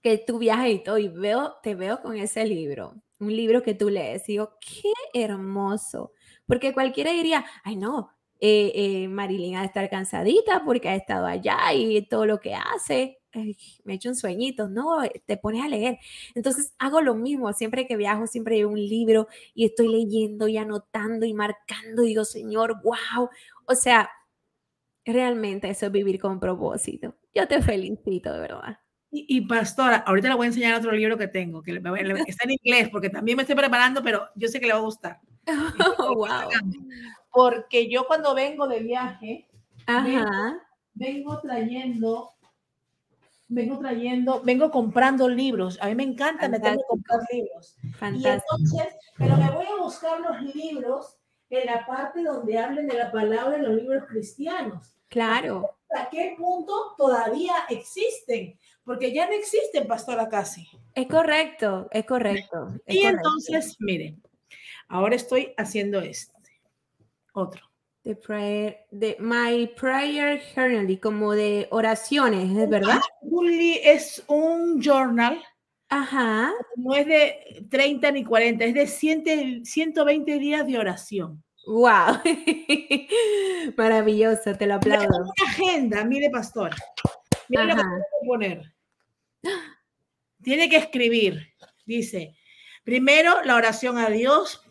que 0.02 0.18
tú 0.18 0.38
viajas 0.38 0.68
y 0.68 0.78
todo, 0.80 0.98
y 0.98 1.08
veo, 1.08 1.54
te 1.62 1.74
veo 1.74 2.02
con 2.02 2.16
ese 2.18 2.44
libro, 2.44 2.94
un 3.18 3.34
libro 3.34 3.62
que 3.62 3.74
tú 3.74 3.88
lees, 3.88 4.26
digo, 4.26 4.58
qué 4.60 4.92
hermoso, 5.14 6.12
porque 6.46 6.74
cualquiera 6.74 7.12
diría, 7.12 7.46
ay 7.64 7.76
no, 7.76 8.10
eh, 8.40 8.72
eh, 8.74 9.08
Marilyn 9.08 9.56
ha 9.56 9.60
de 9.60 9.66
estar 9.66 9.88
cansadita 9.88 10.62
porque 10.64 10.90
ha 10.90 10.94
estado 10.94 11.26
allá 11.26 11.72
y 11.72 12.02
todo 12.02 12.26
lo 12.26 12.40
que 12.40 12.54
hace 12.54 13.17
me 13.34 13.92
he 13.92 13.96
hecho 13.96 14.08
un 14.08 14.16
sueñito, 14.16 14.68
no, 14.68 15.02
eh, 15.04 15.22
te 15.26 15.36
pones 15.36 15.62
a 15.62 15.68
leer. 15.68 15.98
Entonces 16.34 16.72
hago 16.78 17.00
lo 17.00 17.14
mismo, 17.14 17.52
siempre 17.52 17.86
que 17.86 17.96
viajo, 17.96 18.26
siempre 18.26 18.56
llevo 18.56 18.72
un 18.72 18.80
libro 18.80 19.28
y 19.54 19.66
estoy 19.66 19.88
leyendo 19.88 20.48
y 20.48 20.56
anotando 20.56 21.26
y 21.26 21.34
marcando, 21.34 22.04
y 22.04 22.08
digo, 22.08 22.24
Señor, 22.24 22.80
wow, 22.82 23.28
o 23.66 23.74
sea, 23.74 24.10
realmente 25.04 25.68
eso 25.68 25.86
es 25.86 25.92
vivir 25.92 26.20
con 26.20 26.40
propósito. 26.40 27.14
Yo 27.34 27.46
te 27.46 27.62
felicito, 27.62 28.32
de 28.32 28.40
verdad. 28.40 28.78
Y, 29.10 29.40
pastora, 29.40 29.96
ahorita 29.96 30.28
le 30.28 30.34
voy 30.34 30.44
a 30.44 30.48
enseñar 30.48 30.74
otro 30.74 30.92
libro 30.92 31.16
que 31.16 31.28
tengo, 31.28 31.62
que, 31.62 31.72
está 32.26 32.44
en 32.44 32.50
inglés, 32.50 32.90
porque 32.90 33.08
también 33.08 33.36
me 33.36 33.42
estoy 33.42 33.56
preparando, 33.56 34.02
pero 34.02 34.28
yo 34.34 34.48
sé 34.48 34.60
que 34.60 34.66
le 34.66 34.74
va 34.74 34.80
a 34.80 34.82
gustar. 34.82 35.18
wow. 35.98 36.50
Porque 37.30 37.90
yo 37.90 38.06
cuando 38.06 38.34
vengo 38.34 38.68
de 38.68 38.80
viaje, 38.80 39.48
vengo 40.92 41.40
trayendo 41.40 42.32
vengo 43.48 43.78
trayendo, 43.78 44.42
vengo 44.44 44.70
comprando 44.70 45.28
libros. 45.28 45.78
A 45.80 45.88
mí 45.88 45.94
me 45.94 46.04
encanta 46.04 46.48
meterme 46.48 46.82
a 46.82 46.88
comprar 46.88 47.20
libros. 47.32 47.76
Y 47.82 48.26
entonces, 48.26 48.96
pero 49.16 49.36
me 49.36 49.50
voy 49.50 49.66
a 49.66 49.82
buscar 49.82 50.20
los 50.20 50.54
libros 50.54 51.16
en 51.50 51.66
la 51.66 51.86
parte 51.86 52.22
donde 52.22 52.58
hablen 52.58 52.86
de 52.86 52.94
la 52.94 53.10
palabra 53.10 53.56
en 53.56 53.64
los 53.64 53.74
libros 53.74 54.04
cristianos. 54.08 54.94
Claro. 55.08 55.70
¿A 55.96 56.10
qué 56.10 56.34
punto 56.36 56.94
todavía 56.98 57.54
existen? 57.70 58.58
Porque 58.84 59.12
ya 59.12 59.26
no 59.26 59.32
existen, 59.32 59.86
pastora, 59.86 60.28
casi. 60.28 60.68
Es 60.94 61.06
correcto, 61.06 61.88
es 61.90 62.04
correcto. 62.04 62.68
y 62.86 63.04
entonces, 63.04 63.76
miren, 63.80 64.22
ahora 64.88 65.16
estoy 65.16 65.54
haciendo 65.56 66.00
este. 66.00 66.32
Otro. 67.32 67.67
De 68.08 68.16
prayer, 68.16 68.86
de 68.90 69.18
My 69.20 69.66
Prayer 69.78 70.40
Journal, 70.54 70.98
como 70.98 71.32
de 71.32 71.68
oraciones, 71.70 72.56
¿es 72.56 72.66
verdad? 72.70 73.00
Es 73.84 74.24
un 74.28 74.80
journal. 74.80 75.44
Ajá. 75.90 76.54
No 76.76 76.94
es 76.94 77.06
de 77.06 77.66
30 77.68 78.10
ni 78.12 78.24
40, 78.24 78.64
es 78.64 78.72
de 78.72 78.86
120 78.86 80.38
días 80.38 80.66
de 80.66 80.78
oración. 80.78 81.44
¡Wow! 81.66 82.22
Maravilloso, 83.76 84.56
te 84.56 84.66
lo 84.66 84.76
aplaudo. 84.76 85.06
una 85.06 85.50
agenda, 85.50 86.02
mire, 86.04 86.30
pastor. 86.30 86.74
Mire 87.50 87.66
lo 87.66 87.76
que 87.76 87.82
poner. 88.26 88.74
Tiene 90.42 90.70
que 90.70 90.76
escribir. 90.78 91.46
Dice, 91.84 92.37
primero 92.88 93.42
la 93.44 93.54
oración 93.54 93.98
a 93.98 94.08
Dios, 94.08 94.62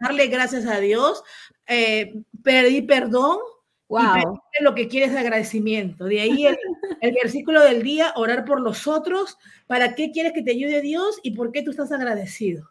darle 0.00 0.28
gracias 0.28 0.64
a 0.64 0.80
Dios, 0.80 1.22
eh, 1.66 2.14
pedir 2.42 2.86
perdón 2.86 3.38
wow. 3.86 4.40
y 4.58 4.64
lo 4.64 4.74
que 4.74 4.88
quieres 4.88 5.12
de 5.12 5.18
agradecimiento. 5.18 6.06
De 6.06 6.22
ahí 6.22 6.46
el, 6.46 6.56
el, 7.02 7.12
versículo 7.12 7.60
del 7.60 7.82
día, 7.82 8.14
orar 8.16 8.46
por 8.46 8.62
los 8.62 8.86
otros, 8.86 9.36
para 9.66 9.94
qué 9.94 10.10
quieres 10.10 10.32
que 10.32 10.40
te 10.40 10.52
ayude 10.52 10.80
Dios 10.80 11.20
y 11.22 11.32
por 11.32 11.52
qué 11.52 11.60
tú 11.60 11.70
estás 11.70 11.92
agradecido. 11.92 12.66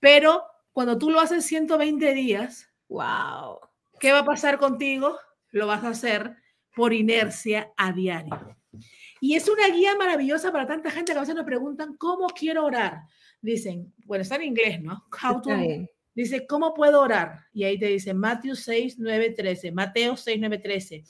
Pero 0.00 0.44
cuando 0.72 0.96
tú 0.96 1.10
lo 1.10 1.20
haces 1.20 1.44
120 1.44 2.14
días, 2.14 2.70
wow. 2.88 3.58
¿qué 4.00 4.12
va 4.12 4.20
a 4.20 4.24
pasar 4.24 4.56
contigo? 4.56 5.18
Lo 5.50 5.66
vas 5.66 5.84
a 5.84 5.90
hacer 5.90 6.36
por 6.74 6.94
inercia 6.94 7.70
a 7.76 7.92
diario. 7.92 8.56
Y 9.20 9.34
es 9.34 9.46
una 9.46 9.68
guía 9.68 9.94
maravillosa 9.94 10.50
para 10.52 10.66
tanta 10.66 10.90
gente 10.90 11.12
que 11.12 11.18
a 11.18 11.20
veces 11.20 11.34
nos 11.34 11.44
preguntan, 11.44 11.98
¿cómo 11.98 12.28
quiero 12.28 12.64
orar? 12.64 13.02
Dicen, 13.40 13.94
bueno, 14.04 14.22
está 14.22 14.36
en 14.36 14.42
inglés, 14.42 14.82
¿no? 14.82 15.04
How 15.22 15.42
to, 15.42 15.50
Dice, 16.14 16.48
¿cómo 16.48 16.74
puedo 16.74 17.00
orar? 17.00 17.44
Y 17.52 17.62
ahí 17.62 17.78
te 17.78 17.86
dice 17.86 18.12
Mateo 18.12 18.56
6, 18.56 18.96
9, 18.98 19.30
13, 19.30 19.70
Mateo 19.70 20.16
6, 20.16 20.38
9, 20.40 20.58
13. 20.58 21.04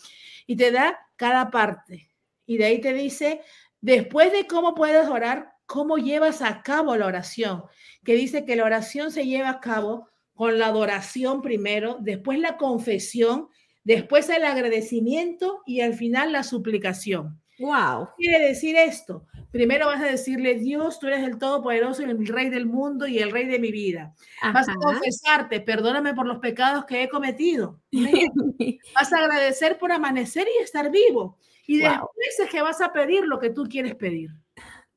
Y 0.47 0.55
te 0.55 0.71
da 0.71 0.99
cada 1.17 1.51
parte. 1.51 2.11
Y 2.45 2.59
de 2.59 2.67
ahí 2.67 2.79
te 2.79 2.93
dice, 2.93 3.41
después 3.81 4.31
de 4.33 4.47
cómo 4.47 4.75
puedes 4.75 5.09
orar, 5.09 5.53
cómo 5.65 5.97
llevas 5.97 6.43
a 6.43 6.63
cabo 6.63 6.95
la 6.95 7.07
oración. 7.07 7.63
Que 8.05 8.17
dice 8.17 8.45
que 8.45 8.55
la 8.55 8.65
oración 8.65 9.11
se 9.11 9.25
lleva 9.25 9.49
a 9.49 9.61
cabo 9.61 10.11
con 10.35 10.59
la 10.59 10.67
adoración 10.67 11.41
primero, 11.41 11.97
después 12.01 12.39
la 12.39 12.59
confesión, 12.59 13.49
después 13.85 14.29
el 14.29 14.45
agradecimiento 14.45 15.63
y 15.65 15.81
al 15.81 15.95
final 15.95 16.33
la 16.33 16.43
suplicación. 16.43 17.41
Wow. 17.59 18.09
¿Qué 18.17 18.29
quiere 18.29 18.49
decir 18.49 18.77
esto? 18.77 19.27
Primero 19.51 19.87
vas 19.87 20.01
a 20.03 20.07
decirle, 20.07 20.57
Dios, 20.57 20.99
tú 20.99 21.07
eres 21.07 21.25
el 21.25 21.39
Todopoderoso 21.39 22.03
y 22.03 22.11
el 22.11 22.27
Rey 22.27 22.51
del 22.51 22.67
mundo 22.67 23.07
y 23.07 23.19
el 23.19 23.31
Rey 23.31 23.47
de 23.47 23.59
mi 23.59 23.73
vida. 23.73 24.15
Vas 24.53 24.69
a 24.69 24.75
confesarte, 24.75 25.61
perdóname 25.61 26.15
por 26.15 26.27
los 26.27 26.39
pecados 26.39 26.85
que 26.85 27.03
he 27.03 27.09
cometido. 27.09 27.81
vas 28.95 29.13
a 29.13 29.19
agradecer 29.19 29.79
por 29.79 29.91
amanecer 29.91 30.47
y 30.49 30.63
estar 30.63 30.91
vivo. 30.91 31.39
Y 31.67 31.79
después 31.79 32.39
es 32.39 32.51
que 32.51 32.63
vas 32.63 32.81
a 32.81 32.93
pedir 32.93 33.25
lo 33.25 33.39
que 33.39 33.51
tú 33.51 33.65
quieres 33.65 33.95
pedir. 33.95 34.31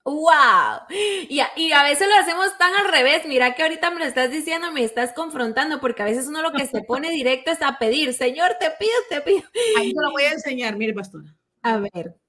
¡Wow! 0.04 0.88
Y 1.30 1.40
a, 1.40 1.52
y 1.56 1.72
a, 1.74 1.84
veces 1.84 2.08
lo 2.08 2.16
hacemos 2.16 2.58
tan 2.58 2.74
al 2.74 2.92
revés. 2.92 3.24
Mira 3.28 3.54
que 3.56 3.62
ahorita 3.62 3.92
me 3.92 4.00
lo 4.00 4.06
estás 4.06 4.32
diciendo, 4.32 4.72
me 4.72 4.84
estás 4.84 5.14
confrontando, 5.14 5.80
porque 5.80 6.02
a 6.02 6.06
veces 6.06 6.28
uno 6.28 6.42
lo 6.42 6.52
que 6.52 6.66
se 6.66 6.82
pone 6.82 7.12
directo 7.12 7.52
es 7.52 7.62
a 7.62 7.78
pedir, 7.78 8.14
Señor, 8.14 8.58
te 8.60 8.72
pido, 8.72 8.92
te 9.10 9.22
pido. 9.22 9.44
Ahí 9.78 9.94
te 9.94 10.02
lo 10.02 10.12
voy 10.12 10.24
a 10.24 10.32
enseñar, 10.32 10.76
mire, 10.76 10.94
pastora. 10.94 11.36
A 11.62 11.78
ver. 11.78 12.21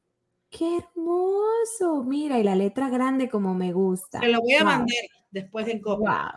¡Qué 0.53 0.77
hermoso! 0.77 2.05
Mira, 2.05 2.39
y 2.39 2.43
la 2.43 2.55
letra 2.55 2.91
grande 2.91 3.31
como 3.31 3.55
me 3.55 3.73
gusta. 3.73 4.21
Te 4.21 4.29
lo 4.29 4.41
voy 4.43 4.55
a 4.55 4.65
mandar 4.65 5.05
después 5.31 5.67
en 5.67 5.81
copia. 5.81 6.37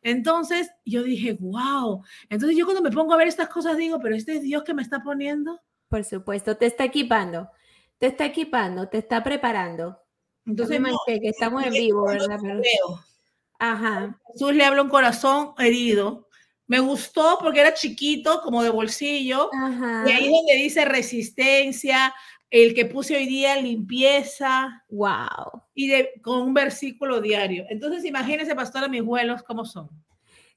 Entonces 0.00 0.70
yo 0.86 1.02
dije, 1.02 1.36
wow. 1.38 2.02
Entonces 2.30 2.56
yo 2.56 2.64
cuando 2.64 2.82
me 2.82 2.90
pongo 2.90 3.12
a 3.12 3.18
ver 3.18 3.28
estas 3.28 3.50
cosas 3.50 3.76
digo, 3.76 4.00
pero 4.00 4.16
este 4.16 4.36
es 4.36 4.42
Dios 4.42 4.64
que 4.64 4.72
me 4.72 4.82
está 4.82 5.02
poniendo. 5.02 5.60
Por 5.88 6.02
supuesto, 6.02 6.56
te 6.56 6.64
está 6.64 6.84
equipando, 6.84 7.50
te 7.98 8.06
está 8.06 8.24
equipando, 8.24 8.88
te 8.88 8.96
está 8.96 9.22
preparando. 9.22 9.98
Entonces, 10.46 10.80
no, 10.80 10.96
que 11.06 11.20
estamos 11.22 11.62
en 11.64 11.72
vivo, 11.72 12.06
¿verdad? 12.06 12.38
Ajá. 13.58 14.18
Jesús 14.32 14.54
le 14.54 14.64
habla 14.64 14.82
un 14.82 14.88
corazón 14.88 15.52
herido. 15.58 16.28
Me 16.66 16.80
gustó 16.80 17.38
porque 17.40 17.60
era 17.60 17.74
chiquito, 17.74 18.40
como 18.42 18.62
de 18.62 18.70
bolsillo. 18.70 19.50
Ajá. 19.52 20.04
Y 20.06 20.10
ahí 20.10 20.32
donde 20.32 20.54
dice 20.56 20.84
resistencia, 20.86 22.14
el 22.52 22.74
que 22.74 22.84
puse 22.84 23.16
hoy 23.16 23.26
día, 23.26 23.56
limpieza. 23.56 24.84
Wow. 24.90 25.62
Y 25.74 25.88
de, 25.88 26.10
con 26.22 26.42
un 26.42 26.54
versículo 26.54 27.20
diario. 27.22 27.64
Entonces, 27.70 28.04
imagínense, 28.04 28.54
pastora, 28.54 28.88
mis 28.88 29.02
vuelos, 29.02 29.42
¿cómo 29.42 29.64
son? 29.64 29.88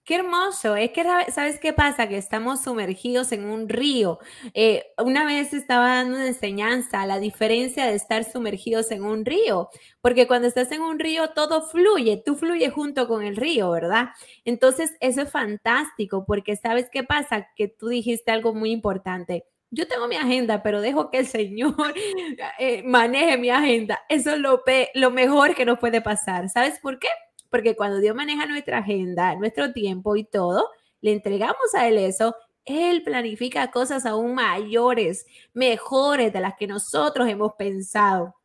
Qué 0.03 0.15
hermoso. 0.15 0.75
Es 0.75 0.91
que, 0.91 1.03
¿sabes 1.31 1.57
qué 1.59 1.71
pasa? 1.71 2.07
Que 2.09 2.17
estamos 2.17 2.61
sumergidos 2.61 3.31
en 3.31 3.45
un 3.45 3.69
río. 3.69 4.19
Eh, 4.53 4.83
una 5.03 5.25
vez 5.25 5.53
estaba 5.53 5.95
dando 5.95 6.17
una 6.17 6.27
enseñanza, 6.27 7.07
la 7.07 7.17
diferencia 7.17 7.87
de 7.87 7.95
estar 7.95 8.25
sumergidos 8.25 8.91
en 8.91 9.03
un 9.03 9.25
río, 9.25 9.69
porque 10.01 10.27
cuando 10.27 10.47
estás 10.47 10.71
en 10.73 10.81
un 10.81 10.99
río 10.99 11.29
todo 11.29 11.63
fluye, 11.63 12.21
tú 12.23 12.35
fluyes 12.35 12.73
junto 12.73 13.07
con 13.07 13.23
el 13.23 13.37
río, 13.37 13.71
¿verdad? 13.71 14.09
Entonces, 14.43 14.95
eso 14.99 15.21
es 15.21 15.31
fantástico, 15.31 16.25
porque 16.25 16.55
¿sabes 16.55 16.89
qué 16.91 17.03
pasa? 17.03 17.47
Que 17.55 17.69
tú 17.69 17.87
dijiste 17.87 18.31
algo 18.31 18.53
muy 18.53 18.71
importante. 18.71 19.45
Yo 19.71 19.87
tengo 19.87 20.07
mi 20.07 20.15
agenda, 20.15 20.63
pero 20.63 20.81
dejo 20.81 21.09
que 21.09 21.19
el 21.19 21.27
Señor 21.27 21.75
eh, 22.59 22.83
maneje 22.83 23.37
mi 23.37 23.49
agenda. 23.49 24.01
Eso 24.09 24.31
es 24.31 24.39
lo, 24.39 24.63
lo 24.93 25.11
mejor 25.11 25.55
que 25.55 25.65
nos 25.65 25.79
puede 25.79 26.01
pasar. 26.01 26.49
¿Sabes 26.49 26.79
por 26.79 26.99
qué? 26.99 27.07
porque 27.55 27.77
cuando 27.77 27.99
Dios 27.99 28.13
maneja 28.13 28.45
nuestra 28.45 28.79
agenda, 28.79 29.33
nuestro 29.35 29.71
tiempo 29.71 30.17
y 30.17 30.25
todo, 30.25 30.69
le 30.99 31.13
entregamos 31.13 31.73
a 31.73 31.87
Él 31.87 31.97
eso, 31.97 32.35
Él 32.65 33.01
planifica 33.01 33.71
cosas 33.71 34.05
aún 34.05 34.35
mayores, 34.35 35.25
mejores 35.53 36.33
de 36.33 36.41
las 36.41 36.55
que 36.55 36.67
nosotros 36.67 37.29
hemos 37.29 37.53
pensado. 37.53 38.35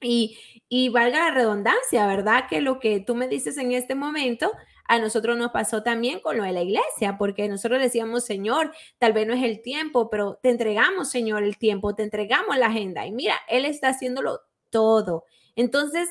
Y, 0.00 0.36
y 0.68 0.88
valga 0.88 1.28
la 1.28 1.30
redundancia, 1.30 2.08
¿verdad? 2.08 2.46
Que 2.48 2.60
lo 2.60 2.80
que 2.80 2.98
tú 2.98 3.14
me 3.14 3.28
dices 3.28 3.56
en 3.56 3.70
este 3.70 3.94
momento, 3.94 4.50
a 4.90 4.98
nosotros 4.98 5.38
nos 5.38 5.52
pasó 5.52 5.84
también 5.84 6.18
con 6.18 6.36
lo 6.36 6.42
de 6.42 6.50
la 6.50 6.62
iglesia, 6.62 7.16
porque 7.16 7.48
nosotros 7.48 7.80
decíamos, 7.80 8.24
Señor, 8.24 8.72
tal 8.98 9.12
vez 9.12 9.24
no 9.24 9.34
es 9.34 9.44
el 9.44 9.62
tiempo, 9.62 10.10
pero 10.10 10.40
te 10.42 10.50
entregamos, 10.50 11.08
Señor, 11.08 11.44
el 11.44 11.58
tiempo, 11.58 11.94
te 11.94 12.02
entregamos 12.02 12.58
la 12.58 12.66
agenda. 12.66 13.06
Y 13.06 13.12
mira, 13.12 13.36
Él 13.48 13.64
está 13.64 13.90
haciéndolo 13.90 14.40
todo. 14.68 15.26
Entonces, 15.54 16.08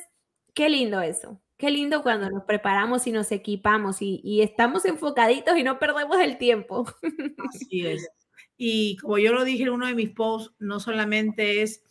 qué 0.54 0.70
lindo 0.70 0.98
eso. 1.02 1.42
Qué 1.58 1.70
lindo 1.70 2.02
cuando 2.02 2.30
nos 2.30 2.44
preparamos 2.44 3.06
y 3.06 3.12
nos 3.12 3.30
equipamos 3.32 3.98
y, 4.00 4.40
estamos 4.40 4.86
enfocaditos 4.86 5.58
y 5.58 5.62
no 5.62 5.78
perdemos 5.78 6.18
el 6.18 6.38
tiempo. 6.38 6.86
Así 7.50 7.86
es. 7.86 8.08
Y 8.56 8.96
como 8.96 9.18
yo 9.18 9.34
lo 9.34 9.44
dije 9.44 9.64
en 9.64 9.68
uno 9.68 9.88
de 9.88 9.94
mis 9.94 10.08
posts, 10.08 10.54
no 10.58 10.80
solamente 10.80 11.60
es 11.60 11.84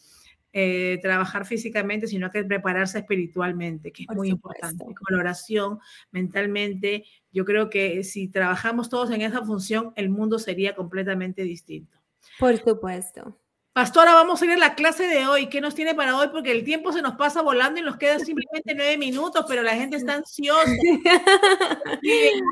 eh, 0.52 1.00
trabajar 1.02 1.46
físicamente, 1.46 2.08
sino 2.08 2.32
que 2.32 2.44
prepararse 2.44 3.00
espiritualmente, 3.00 3.92
que 3.92 4.04
es 4.04 4.16
muy 4.16 4.30
importante. 4.30 4.84
Con 4.84 5.20
oración, 5.20 5.80
mentalmente, 6.12 7.06
yo 7.32 7.46
creo 7.46 7.70
que 7.70 8.04
si 8.04 8.28
trabajamos 8.28 8.90
todos 8.90 9.12
en 9.12 9.22
esa 9.22 9.46
función, 9.46 9.94
el 9.96 10.10
mundo 10.10 10.40
sería 10.40 10.76
completamente 10.76 11.44
distinto. 11.44 11.98
Por 12.40 12.58
supuesto. 12.58 13.38
Pastora, 13.74 14.14
vamos 14.14 14.42
a 14.42 14.46
ir 14.46 14.52
a 14.52 14.58
la 14.58 14.76
clase 14.76 15.04
de 15.04 15.28
hoy. 15.28 15.48
¿Qué 15.48 15.62
nos 15.62 15.76
tiene 15.76 15.96
para 15.96 16.18
hoy? 16.18 16.28
Porque 16.30 16.52
el 16.52 16.64
tiempo 16.64 16.92
se 16.92 17.02
nos 17.02 17.16
pasa 17.16 17.42
volando 17.42 17.80
y 17.80 17.84
nos 17.84 17.98
queda 17.98 18.20
simplemente 18.20 18.74
nueve 18.76 18.98
minutos, 18.98 19.46
pero 19.48 19.62
la 19.62 19.76
gente 19.76 19.96
está 19.96 20.16
ansiosa 20.16 20.66
en 22.04 22.44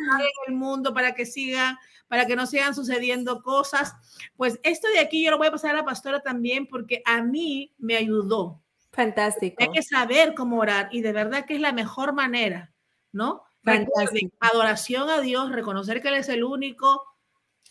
el 0.48 0.54
mundo 0.54 0.94
para 0.94 1.16
que 1.16 1.26
siga, 1.26 1.80
para 2.08 2.26
que 2.26 2.36
no 2.36 2.48
sigan 2.48 2.76
sucediendo 2.76 3.42
cosas. 3.42 3.94
Pues 4.36 4.60
esto 4.64 4.88
de 4.90 5.00
aquí 5.00 5.24
yo 5.24 5.32
lo 5.32 5.38
voy 5.38 5.48
a 5.48 5.52
pasar 5.52 5.72
a 5.72 5.78
la 5.80 5.86
pastora 5.86 6.22
también 6.22 6.68
porque 6.68 7.02
a 7.06 7.22
mí 7.22 7.74
me 7.78 7.96
ayudó. 7.96 8.62
Fantástico. 8.92 9.58
Hay 9.60 9.72
que 9.72 9.84
saber 9.84 10.34
cómo 10.34 10.60
orar 10.60 10.90
y 10.92 11.02
de 11.02 11.12
verdad 11.12 11.46
que 11.46 11.56
es 11.56 11.62
la 11.62 11.74
mejor 11.74 12.14
manera, 12.14 12.74
¿no? 13.12 13.44
Fantástico. 13.64 14.36
adoración 14.40 15.10
a 15.10 15.20
Dios, 15.20 15.52
reconocer 15.52 16.02
que 16.02 16.08
Él 16.08 16.16
es 16.16 16.30
el 16.30 16.44
único 16.44 17.04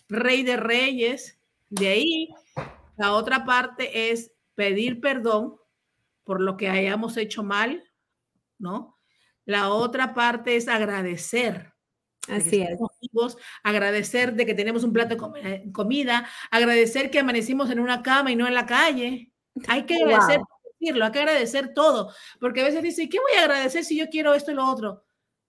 Rey 0.08 0.42
de 0.42 0.56
Reyes. 0.56 1.38
De 1.70 1.88
ahí 1.88 2.28
la 2.96 3.12
otra 3.12 3.44
parte 3.44 4.10
es 4.10 4.32
pedir 4.54 5.00
perdón 5.00 5.56
por 6.24 6.40
lo 6.40 6.56
que 6.56 6.68
hayamos 6.68 7.16
hecho 7.16 7.42
mal, 7.42 7.84
¿no? 8.58 8.98
La 9.44 9.70
otra 9.70 10.12
parte 10.12 10.56
es 10.56 10.68
agradecer. 10.68 11.75
Así 12.28 12.62
es. 12.62 12.78
agradecer 13.62 14.34
de 14.34 14.46
que 14.46 14.54
tenemos 14.54 14.84
un 14.84 14.92
plato 14.92 15.16
de 15.16 15.72
comida, 15.72 16.28
agradecer 16.50 17.10
que 17.10 17.20
amanecimos 17.20 17.70
en 17.70 17.80
una 17.80 18.02
cama 18.02 18.32
y 18.32 18.36
no 18.36 18.46
en 18.46 18.54
la 18.54 18.66
calle. 18.66 19.32
Hay 19.68 19.84
que 19.84 20.02
agradecer, 20.02 20.40
decirlo, 20.78 21.04
hay 21.04 21.12
que 21.12 21.20
agradecer 21.20 21.72
todo, 21.74 22.12
porque 22.40 22.60
a 22.60 22.64
veces 22.64 22.82
dice, 22.82 23.08
¿qué 23.08 23.18
voy 23.18 23.38
a 23.38 23.44
agradecer 23.44 23.84
si 23.84 23.96
yo 23.96 24.08
quiero 24.08 24.34
esto 24.34 24.50
y 24.50 24.54
lo 24.54 24.66
otro? 24.66 25.04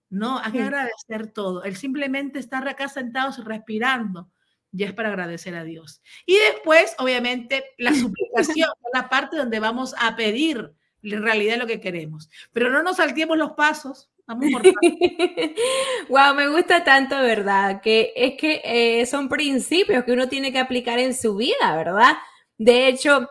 No, 0.10 0.40
hay 0.40 0.54
que 0.54 0.62
agradecer 0.62 1.34
todo. 1.34 1.64
El 1.64 1.76
simplemente 1.76 2.40
estar 2.40 2.66
acá 2.68 2.88
sentados 2.88 3.44
respirando 3.44 4.32
ya 4.72 4.88
es 4.88 4.94
para 4.94 5.10
agradecer 5.10 5.56
a 5.56 5.64
Dios. 5.64 6.02
Y 6.26 6.38
después, 6.38 6.96
obviamente, 7.00 7.64
la 7.78 7.92
suplicación, 7.94 8.70
la 8.94 9.10
parte 9.10 9.38
donde 9.38 9.60
vamos 9.60 9.96
a 9.98 10.16
pedir 10.16 10.74
en 11.04 11.24
realidad 11.24 11.58
lo 11.58 11.68
que 11.68 11.80
queremos. 11.80 12.30
Pero 12.54 12.70
no 12.70 12.84
nos 12.84 12.98
saltemos 12.98 13.38
los 13.38 13.52
pasos. 13.52 14.10
Vamos 14.26 14.50
por 14.52 14.62
wow, 16.10 16.36
me 16.36 16.50
gusta 16.50 16.84
tanto, 16.84 17.16
¿verdad? 17.22 17.82
Que 17.82 18.12
es 18.16 18.34
que 18.38 18.62
eh, 18.64 19.06
son 19.06 19.30
principios 19.30 20.04
que 20.04 20.12
uno 20.12 20.28
tiene 20.28 20.52
que 20.52 20.60
aplicar 20.60 21.00
en 21.00 21.16
su 21.16 21.38
vida, 21.38 21.76
¿verdad? 21.76 22.18
De 22.58 22.88
hecho, 22.90 23.30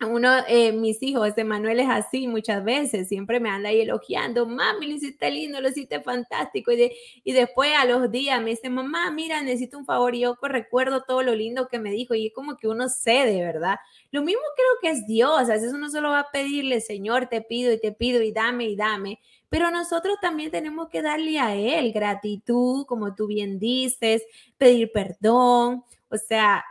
uno, 0.00 0.30
eh, 0.46 0.72
mis 0.72 1.02
hijos, 1.02 1.34
de 1.34 1.44
Manuel 1.44 1.80
es 1.80 1.88
así 1.88 2.28
muchas 2.28 2.62
veces, 2.62 3.08
siempre 3.08 3.40
me 3.40 3.48
anda 3.48 3.70
ahí 3.70 3.80
elogiando, 3.80 4.44
mami, 4.46 4.88
lo 4.88 4.94
hiciste 4.94 5.30
lindo, 5.30 5.58
lo 5.62 5.70
hiciste 5.70 6.02
fantástico, 6.02 6.70
y, 6.72 6.92
y 7.24 7.32
después 7.32 7.72
a 7.74 7.86
los 7.86 8.10
días 8.10 8.42
me 8.42 8.50
dice, 8.50 8.68
mamá, 8.68 9.10
mira, 9.10 9.40
necesito 9.40 9.78
un 9.78 9.86
favor, 9.86 10.14
y 10.14 10.20
yo 10.20 10.36
recuerdo 10.42 11.02
todo 11.04 11.22
lo 11.22 11.34
lindo 11.34 11.68
que 11.68 11.78
me 11.78 11.92
dijo, 11.92 12.14
y 12.14 12.26
es 12.26 12.34
como 12.34 12.58
que 12.58 12.68
uno 12.68 12.90
cede, 12.90 13.42
¿verdad? 13.42 13.76
Lo 14.10 14.22
mismo 14.22 14.42
creo 14.54 14.68
que 14.82 14.98
es 14.98 15.06
Dios, 15.06 15.48
a 15.48 15.54
veces 15.54 15.72
uno 15.72 15.88
solo 15.88 16.10
va 16.10 16.20
a 16.20 16.30
pedirle, 16.30 16.82
Señor, 16.82 17.28
te 17.28 17.40
pido 17.40 17.72
y 17.72 17.80
te 17.80 17.92
pido 17.92 18.20
y 18.22 18.32
dame 18.32 18.66
y 18.68 18.76
dame, 18.76 19.18
pero 19.48 19.70
nosotros 19.70 20.16
también 20.20 20.50
tenemos 20.50 20.88
que 20.90 21.00
darle 21.00 21.38
a 21.38 21.54
Él 21.54 21.92
gratitud, 21.92 22.84
como 22.84 23.14
tú 23.14 23.26
bien 23.26 23.58
dices, 23.58 24.22
pedir 24.58 24.92
perdón, 24.92 25.84
o 26.10 26.16
sea, 26.18 26.64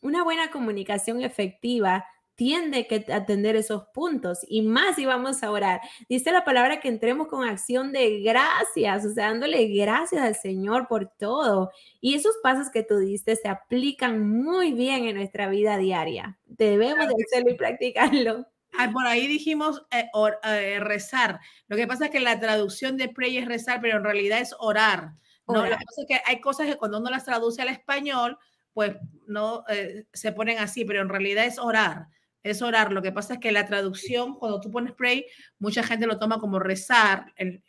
una 0.00 0.24
buena 0.24 0.50
comunicación 0.50 1.22
efectiva 1.22 2.06
tiende 2.42 2.88
que 2.88 3.04
atender 3.12 3.54
esos 3.54 3.84
puntos 3.94 4.40
y 4.48 4.62
más 4.62 4.96
si 4.96 5.06
vamos 5.06 5.44
a 5.44 5.50
orar. 5.52 5.80
Dice 6.08 6.32
la 6.32 6.44
palabra 6.44 6.80
que 6.80 6.88
entremos 6.88 7.28
con 7.28 7.48
acción 7.48 7.92
de 7.92 8.18
gracias, 8.18 9.06
o 9.06 9.14
sea, 9.14 9.28
dándole 9.28 9.68
gracias 9.68 10.20
al 10.20 10.34
Señor 10.34 10.88
por 10.88 11.08
todo. 11.20 11.70
Y 12.00 12.14
esos 12.14 12.34
pasos 12.42 12.68
que 12.72 12.82
tú 12.82 12.98
diste 12.98 13.36
se 13.36 13.46
aplican 13.46 14.28
muy 14.28 14.72
bien 14.72 15.04
en 15.04 15.14
nuestra 15.14 15.48
vida 15.48 15.76
diaria. 15.76 16.36
Debemos 16.46 17.06
de 17.06 17.14
hacerlo 17.24 17.52
y 17.52 17.54
practicarlo. 17.54 18.44
Ah, 18.76 18.90
por 18.92 19.06
ahí 19.06 19.28
dijimos 19.28 19.86
eh, 19.92 20.08
eh, 20.42 20.80
rezar. 20.80 21.38
Lo 21.68 21.76
que 21.76 21.86
pasa 21.86 22.06
es 22.06 22.10
que 22.10 22.18
la 22.18 22.40
traducción 22.40 22.96
de 22.96 23.08
pray 23.08 23.38
es 23.38 23.46
rezar, 23.46 23.80
pero 23.80 23.98
en 23.98 24.04
realidad 24.04 24.40
es 24.40 24.52
orar. 24.58 25.12
¿no? 25.46 25.62
Lo 25.62 25.78
que 25.78 25.84
pasa 25.84 26.00
es 26.00 26.06
que 26.08 26.20
hay 26.26 26.40
cosas 26.40 26.66
que 26.66 26.76
cuando 26.76 26.98
uno 26.98 27.08
las 27.08 27.24
traduce 27.24 27.62
al 27.62 27.68
español, 27.68 28.36
pues 28.72 28.96
no 29.28 29.62
eh, 29.68 30.06
se 30.12 30.32
ponen 30.32 30.58
así, 30.58 30.84
pero 30.84 31.02
en 31.02 31.08
realidad 31.08 31.44
es 31.44 31.60
orar 31.60 32.08
es 32.42 32.62
orar. 32.62 32.92
Lo 32.92 33.02
que 33.02 33.12
pasa 33.12 33.34
es 33.34 33.40
que 33.40 33.52
la 33.52 33.66
traducción, 33.66 34.34
cuando 34.34 34.60
tú 34.60 34.70
pones 34.70 34.92
pray, 34.92 35.26
mucha 35.58 35.82
gente 35.82 36.06
lo 36.06 36.18
toma 36.18 36.38
como 36.38 36.58
rezar, 36.58 37.32
el, 37.36 37.62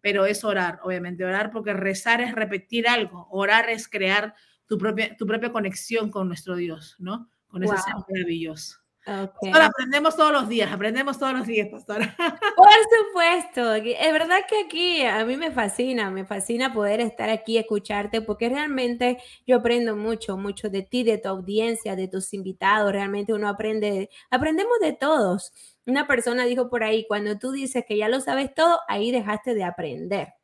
pero 0.00 0.26
es 0.26 0.44
orar, 0.44 0.80
obviamente. 0.82 1.24
Orar 1.24 1.50
porque 1.50 1.72
rezar 1.72 2.20
es 2.20 2.34
repetir 2.34 2.88
algo, 2.88 3.28
orar 3.30 3.70
es 3.70 3.88
crear 3.88 4.34
tu 4.66 4.78
propia, 4.78 5.16
tu 5.16 5.26
propia 5.26 5.52
conexión 5.52 6.10
con 6.10 6.28
nuestro 6.28 6.56
Dios, 6.56 6.96
¿no? 6.98 7.30
Con 7.48 7.62
ese 7.62 7.76
ser 7.78 7.94
maravilloso. 8.08 8.81
Okay. 9.04 9.52
aprendemos 9.52 10.14
todos 10.14 10.30
los 10.30 10.48
días, 10.48 10.70
aprendemos 10.70 11.18
todos 11.18 11.32
los 11.32 11.44
días, 11.44 11.68
pastora. 11.68 12.14
Por 12.56 12.68
supuesto, 13.08 13.74
es 13.74 14.12
verdad 14.12 14.38
que 14.48 14.60
aquí 14.60 15.02
a 15.02 15.24
mí 15.24 15.36
me 15.36 15.50
fascina, 15.50 16.08
me 16.10 16.24
fascina 16.24 16.72
poder 16.72 17.00
estar 17.00 17.28
aquí, 17.28 17.58
escucharte, 17.58 18.22
porque 18.22 18.48
realmente 18.48 19.18
yo 19.44 19.56
aprendo 19.56 19.96
mucho, 19.96 20.36
mucho 20.36 20.70
de 20.70 20.82
ti, 20.82 21.02
de 21.02 21.18
tu 21.18 21.28
audiencia, 21.28 21.96
de 21.96 22.06
tus 22.06 22.32
invitados, 22.32 22.92
realmente 22.92 23.32
uno 23.32 23.48
aprende, 23.48 24.08
aprendemos 24.30 24.78
de 24.80 24.92
todos. 24.92 25.52
Una 25.84 26.06
persona 26.06 26.44
dijo 26.44 26.70
por 26.70 26.84
ahí, 26.84 27.04
cuando 27.08 27.36
tú 27.38 27.50
dices 27.50 27.84
que 27.86 27.96
ya 27.96 28.08
lo 28.08 28.20
sabes 28.20 28.54
todo, 28.54 28.78
ahí 28.86 29.10
dejaste 29.10 29.54
de 29.54 29.64
aprender. 29.64 30.34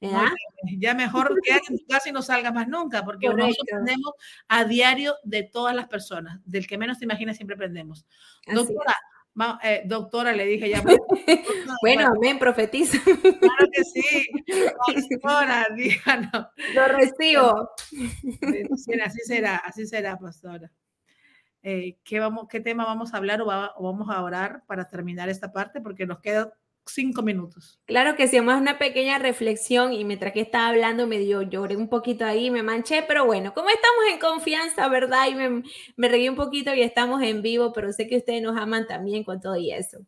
Ya 0.00 0.94
mejor 0.94 1.34
que 1.42 1.52
en 1.52 1.78
tu 1.78 1.86
casa 1.86 2.08
y 2.08 2.12
no 2.12 2.22
salga 2.22 2.52
más 2.52 2.68
nunca, 2.68 3.04
porque 3.04 3.28
nosotros 3.28 3.56
aprendemos 3.62 4.12
a 4.48 4.64
diario 4.64 5.14
de 5.22 5.42
todas 5.42 5.74
las 5.74 5.88
personas. 5.88 6.40
Del 6.44 6.66
que 6.66 6.78
menos 6.78 6.98
te 6.98 7.04
imaginas 7.04 7.36
siempre 7.36 7.54
aprendemos. 7.54 8.06
Doctora, 8.46 8.94
eh, 9.62 9.82
doctora, 9.86 10.32
le 10.32 10.46
dije 10.46 10.68
ya. 10.68 10.82
bueno, 11.82 12.06
amén, 12.06 12.38
profetiza. 12.38 12.98
Claro 13.02 13.66
que 13.72 13.84
sí. 13.84 14.26
Pastora, 15.20 15.66
díganos. 15.74 16.48
Lo 16.74 16.88
recibo. 16.88 17.70
Así 19.04 19.20
será, 19.26 19.56
así 19.56 19.86
será, 19.86 20.16
pastora. 20.18 20.70
Eh, 21.62 21.96
¿qué, 22.04 22.20
vamos, 22.20 22.46
¿Qué 22.48 22.60
tema 22.60 22.84
vamos 22.84 23.14
a 23.14 23.16
hablar 23.16 23.40
o, 23.40 23.46
o 23.46 23.82
vamos 23.82 24.10
a 24.10 24.22
orar 24.22 24.64
para 24.66 24.88
terminar 24.88 25.28
esta 25.28 25.50
parte? 25.50 25.80
Porque 25.80 26.06
nos 26.06 26.20
queda 26.20 26.52
cinco 26.86 27.22
minutos. 27.22 27.78
Claro 27.86 28.16
que 28.16 28.28
sí, 28.28 28.38
vamos 28.38 28.60
una 28.60 28.78
pequeña 28.78 29.18
reflexión 29.18 29.92
y 29.92 30.04
mientras 30.04 30.32
que 30.32 30.40
estaba 30.40 30.68
hablando 30.68 31.06
me 31.06 31.18
dio, 31.18 31.42
lloré 31.42 31.76
un 31.76 31.88
poquito 31.88 32.24
ahí, 32.24 32.50
me 32.50 32.62
manché, 32.62 33.02
pero 33.06 33.24
bueno, 33.26 33.54
como 33.54 33.68
estamos 33.70 34.04
en 34.10 34.18
confianza, 34.18 34.88
¿verdad? 34.88 35.28
Y 35.28 35.34
me, 35.34 35.62
me 35.96 36.28
un 36.30 36.36
poquito 36.36 36.74
y 36.74 36.82
estamos 36.82 37.22
en 37.22 37.42
vivo, 37.42 37.72
pero 37.72 37.92
sé 37.92 38.06
que 38.06 38.18
ustedes 38.18 38.42
nos 38.42 38.56
aman 38.56 38.86
también 38.86 39.24
con 39.24 39.40
todo 39.40 39.56
y 39.56 39.72
eso. 39.72 39.98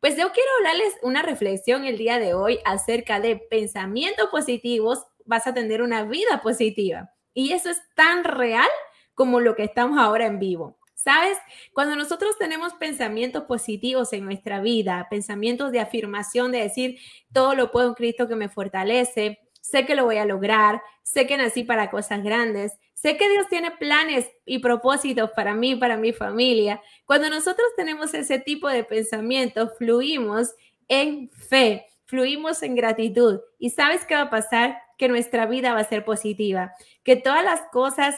Pues 0.00 0.16
yo 0.16 0.32
quiero 0.32 0.48
hablarles 0.58 0.94
una 1.02 1.22
reflexión 1.22 1.84
el 1.84 1.96
día 1.96 2.18
de 2.18 2.34
hoy 2.34 2.58
acerca 2.64 3.20
de 3.20 3.36
pensamientos 3.36 4.28
positivos 4.30 5.06
vas 5.24 5.46
a 5.46 5.54
tener 5.54 5.82
una 5.82 6.04
vida 6.04 6.40
positiva. 6.42 7.12
Y 7.34 7.52
eso 7.52 7.70
es 7.70 7.80
tan 7.94 8.24
real 8.24 8.68
como 9.14 9.40
lo 9.40 9.54
que 9.54 9.64
estamos 9.64 9.98
ahora 9.98 10.26
en 10.26 10.38
vivo. 10.38 10.76
¿Sabes? 11.02 11.36
Cuando 11.72 11.96
nosotros 11.96 12.38
tenemos 12.38 12.74
pensamientos 12.74 13.42
positivos 13.44 14.12
en 14.12 14.24
nuestra 14.24 14.60
vida, 14.60 15.08
pensamientos 15.10 15.72
de 15.72 15.80
afirmación, 15.80 16.52
de 16.52 16.58
decir, 16.62 17.00
todo 17.32 17.56
lo 17.56 17.72
puedo 17.72 17.88
en 17.88 17.94
Cristo 17.94 18.28
que 18.28 18.36
me 18.36 18.48
fortalece, 18.48 19.40
sé 19.60 19.84
que 19.84 19.96
lo 19.96 20.04
voy 20.04 20.18
a 20.18 20.26
lograr, 20.26 20.80
sé 21.02 21.26
que 21.26 21.36
nací 21.36 21.64
para 21.64 21.90
cosas 21.90 22.22
grandes, 22.22 22.78
sé 22.94 23.16
que 23.16 23.28
Dios 23.28 23.48
tiene 23.48 23.72
planes 23.72 24.30
y 24.46 24.60
propósitos 24.60 25.32
para 25.32 25.54
mí, 25.54 25.74
para 25.74 25.96
mi 25.96 26.12
familia. 26.12 26.80
Cuando 27.04 27.28
nosotros 27.30 27.66
tenemos 27.76 28.14
ese 28.14 28.38
tipo 28.38 28.68
de 28.68 28.84
pensamientos, 28.84 29.72
fluimos 29.78 30.54
en 30.86 31.30
fe, 31.30 31.84
fluimos 32.04 32.62
en 32.62 32.76
gratitud. 32.76 33.40
¿Y 33.58 33.70
sabes 33.70 34.06
qué 34.06 34.14
va 34.14 34.22
a 34.22 34.30
pasar? 34.30 34.78
Que 34.98 35.08
nuestra 35.08 35.46
vida 35.46 35.74
va 35.74 35.80
a 35.80 35.88
ser 35.88 36.04
positiva, 36.04 36.74
que 37.02 37.16
todas 37.16 37.44
las 37.44 37.62
cosas 37.72 38.14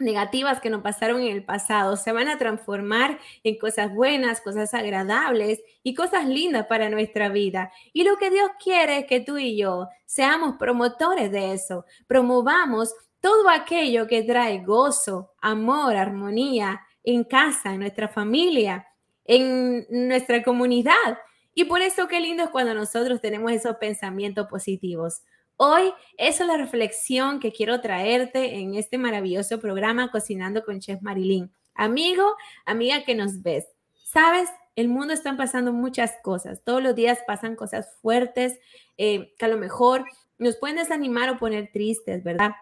negativas 0.00 0.60
que 0.60 0.70
nos 0.70 0.82
pasaron 0.82 1.20
en 1.20 1.28
el 1.28 1.44
pasado 1.44 1.96
se 1.96 2.12
van 2.12 2.28
a 2.28 2.38
transformar 2.38 3.18
en 3.44 3.58
cosas 3.58 3.94
buenas, 3.94 4.40
cosas 4.40 4.74
agradables 4.74 5.60
y 5.82 5.94
cosas 5.94 6.26
lindas 6.26 6.66
para 6.66 6.88
nuestra 6.88 7.28
vida. 7.28 7.70
Y 7.92 8.04
lo 8.04 8.16
que 8.16 8.30
Dios 8.30 8.50
quiere 8.62 8.98
es 8.98 9.06
que 9.06 9.20
tú 9.20 9.38
y 9.38 9.56
yo 9.56 9.88
seamos 10.04 10.56
promotores 10.58 11.30
de 11.30 11.52
eso, 11.52 11.84
promovamos 12.06 12.94
todo 13.20 13.48
aquello 13.50 14.06
que 14.06 14.22
trae 14.22 14.64
gozo, 14.64 15.32
amor, 15.40 15.94
armonía 15.96 16.80
en 17.04 17.24
casa, 17.24 17.74
en 17.74 17.80
nuestra 17.80 18.08
familia, 18.08 18.86
en 19.24 19.86
nuestra 19.90 20.42
comunidad. 20.42 21.18
Y 21.54 21.64
por 21.64 21.82
eso 21.82 22.08
qué 22.08 22.20
lindo 22.20 22.44
es 22.44 22.50
cuando 22.50 22.74
nosotros 22.74 23.20
tenemos 23.20 23.52
esos 23.52 23.76
pensamientos 23.76 24.46
positivos. 24.48 25.22
Hoy 25.62 25.92
es 26.16 26.40
la 26.40 26.56
reflexión 26.56 27.38
que 27.38 27.52
quiero 27.52 27.82
traerte 27.82 28.60
en 28.60 28.76
este 28.76 28.96
maravilloso 28.96 29.60
programa 29.60 30.10
Cocinando 30.10 30.64
con 30.64 30.80
Chef 30.80 31.02
Marilyn. 31.02 31.52
Amigo, 31.74 32.34
amiga 32.64 33.04
que 33.04 33.14
nos 33.14 33.42
ves, 33.42 33.66
sabes, 34.02 34.48
el 34.74 34.88
mundo 34.88 35.12
está 35.12 35.36
pasando 35.36 35.74
muchas 35.74 36.14
cosas. 36.22 36.62
Todos 36.64 36.82
los 36.82 36.94
días 36.94 37.18
pasan 37.26 37.56
cosas 37.56 37.94
fuertes 38.00 38.58
eh, 38.96 39.34
que 39.38 39.44
a 39.44 39.48
lo 39.48 39.58
mejor 39.58 40.06
nos 40.38 40.56
pueden 40.56 40.78
desanimar 40.78 41.28
o 41.28 41.36
poner 41.36 41.68
tristes, 41.70 42.24
¿verdad? 42.24 42.52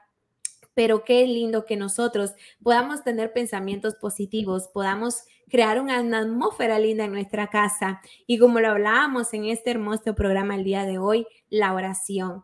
Pero 0.74 1.04
qué 1.04 1.24
lindo 1.24 1.66
que 1.66 1.76
nosotros 1.76 2.32
podamos 2.64 3.04
tener 3.04 3.32
pensamientos 3.32 3.94
positivos, 3.94 4.70
podamos 4.74 5.22
crear 5.48 5.80
una 5.80 5.98
atmósfera 5.98 6.80
linda 6.80 7.04
en 7.04 7.12
nuestra 7.12 7.46
casa. 7.46 8.00
Y 8.26 8.40
como 8.40 8.58
lo 8.58 8.70
hablábamos 8.70 9.32
en 9.34 9.44
este 9.44 9.70
hermoso 9.70 10.16
programa 10.16 10.56
el 10.56 10.64
día 10.64 10.84
de 10.84 10.98
hoy, 10.98 11.28
la 11.48 11.74
oración 11.74 12.42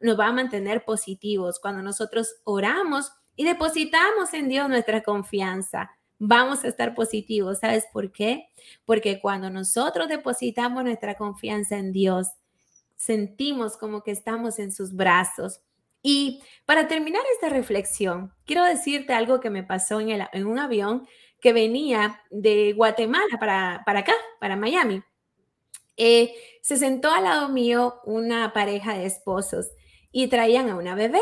nos 0.00 0.18
va 0.18 0.26
a 0.26 0.32
mantener 0.32 0.84
positivos. 0.84 1.58
Cuando 1.60 1.82
nosotros 1.82 2.36
oramos 2.44 3.12
y 3.34 3.44
depositamos 3.44 4.32
en 4.34 4.48
Dios 4.48 4.68
nuestra 4.68 5.02
confianza, 5.02 5.90
vamos 6.18 6.64
a 6.64 6.68
estar 6.68 6.94
positivos. 6.94 7.58
¿Sabes 7.60 7.86
por 7.92 8.12
qué? 8.12 8.48
Porque 8.84 9.20
cuando 9.20 9.50
nosotros 9.50 10.08
depositamos 10.08 10.84
nuestra 10.84 11.16
confianza 11.16 11.76
en 11.76 11.92
Dios, 11.92 12.28
sentimos 12.96 13.76
como 13.76 14.02
que 14.02 14.10
estamos 14.10 14.58
en 14.58 14.72
sus 14.72 14.94
brazos. 14.94 15.60
Y 16.02 16.42
para 16.64 16.88
terminar 16.88 17.22
esta 17.34 17.48
reflexión, 17.48 18.32
quiero 18.44 18.64
decirte 18.64 19.12
algo 19.12 19.40
que 19.40 19.50
me 19.50 19.64
pasó 19.64 20.00
en, 20.00 20.10
el, 20.10 20.46
un 20.46 20.58
avión 20.58 21.06
que 21.40 21.52
venía 21.52 22.22
de 22.30 22.72
Guatemala 22.72 23.38
para, 23.38 23.82
para 23.84 24.00
acá, 24.00 24.14
para 24.40 24.56
Miami. 24.56 25.02
Eh, 25.96 26.34
se 26.62 26.76
sentó 26.76 27.10
al 27.10 27.24
lado 27.24 27.48
mío 27.48 28.00
una 28.04 28.52
pareja 28.52 28.94
de 28.94 29.06
esposos 29.06 29.70
y 30.16 30.28
traían 30.28 30.70
a 30.70 30.76
una 30.76 30.94
bebé. 30.94 31.20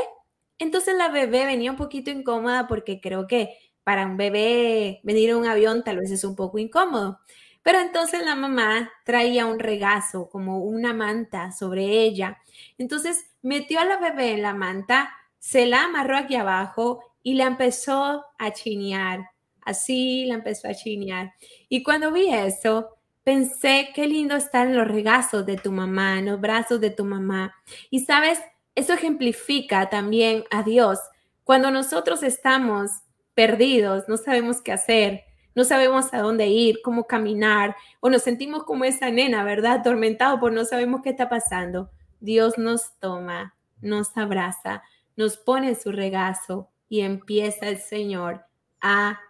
Entonces 0.57 0.95
la 0.95 1.09
bebé 1.09 1.47
venía 1.47 1.73
un 1.73 1.77
poquito 1.77 2.13
incómoda 2.13 2.69
porque 2.69 3.01
creo 3.01 3.27
que 3.27 3.59
para 3.83 4.07
un 4.07 4.17
bebé 4.17 5.01
venir 5.03 5.31
en 5.31 5.37
un 5.39 5.47
avión 5.47 5.83
tal 5.83 5.99
vez 5.99 6.13
es 6.13 6.23
un 6.23 6.37
poco 6.37 6.61
incómodo. 6.61 7.19
Pero 7.65 7.81
entonces 7.81 8.25
la 8.25 8.37
mamá 8.37 8.93
traía 9.05 9.47
un 9.47 9.59
regazo, 9.59 10.29
como 10.29 10.61
una 10.61 10.95
manta 10.95 11.51
sobre 11.51 12.03
ella. 12.05 12.39
Entonces 12.79 13.33
metió 13.43 13.81
a 13.81 13.85
la 13.85 13.97
bebé 13.97 14.31
en 14.35 14.43
la 14.43 14.55
manta, 14.55 15.11
se 15.41 15.67
la 15.67 15.87
amarró 15.87 16.17
aquí 16.17 16.37
abajo 16.37 17.01
y 17.21 17.35
la 17.35 17.47
empezó 17.47 18.25
a 18.39 18.53
chinear. 18.53 19.29
Así 19.63 20.25
la 20.27 20.35
empezó 20.35 20.69
a 20.69 20.75
chinear. 20.75 21.33
Y 21.69 21.83
cuando 21.83 22.13
vi 22.13 22.33
eso, 22.33 22.91
pensé, 23.25 23.89
qué 23.93 24.07
lindo 24.07 24.37
estar 24.37 24.69
en 24.69 24.77
los 24.77 24.87
regazos 24.87 25.45
de 25.47 25.57
tu 25.57 25.73
mamá, 25.73 26.21
en 26.21 26.27
los 26.27 26.41
brazos 26.41 26.81
de 26.81 26.91
tu 26.91 27.05
mamá. 27.05 27.57
Y 27.91 28.05
sabes, 28.05 28.39
eso 28.75 28.93
ejemplifica 28.93 29.89
también 29.89 30.45
a 30.51 30.63
Dios. 30.63 30.99
Cuando 31.45 31.71
nosotros 31.71 32.23
estamos 32.23 32.91
perdidos, 33.35 34.05
no 34.09 34.17
sabemos 34.17 34.61
qué 34.63 34.73
hacer, 34.73 35.25
no 35.55 35.65
sabemos 35.65 36.13
a 36.13 36.21
dónde 36.21 36.49
ir, 36.49 36.81
cómo 36.83 37.07
caminar, 37.07 37.77
o 38.01 38.11
nos 38.11 38.23
sentimos 38.23 38.65
como 38.65 38.85
esa 38.85 39.11
nena, 39.11 39.45
¿verdad? 39.45 39.81
Atormentado 39.81 40.41
por 40.41 40.53
no 40.53 40.65
sabemos 40.65 41.03
qué 41.03 41.11
está 41.11 41.29
pasando. 41.29 41.91
Dios 42.21 42.59
nos 42.59 42.99
toma, 42.99 43.55
nos 43.81 44.17
abraza, 44.17 44.83
nos 45.17 45.37
pone 45.37 45.69
en 45.69 45.81
su 45.81 45.93
regazo 45.93 46.71
y 46.89 47.03
empieza 47.03 47.69
el 47.69 47.79
Señor 47.79 48.45
a, 48.81 49.21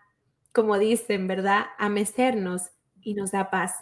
como 0.53 0.79
dicen, 0.79 1.27
¿verdad? 1.27 1.67
A 1.79 1.89
mecernos 1.89 2.71
y 3.03 3.15
nos 3.15 3.33
da 3.33 3.51
paz. 3.51 3.75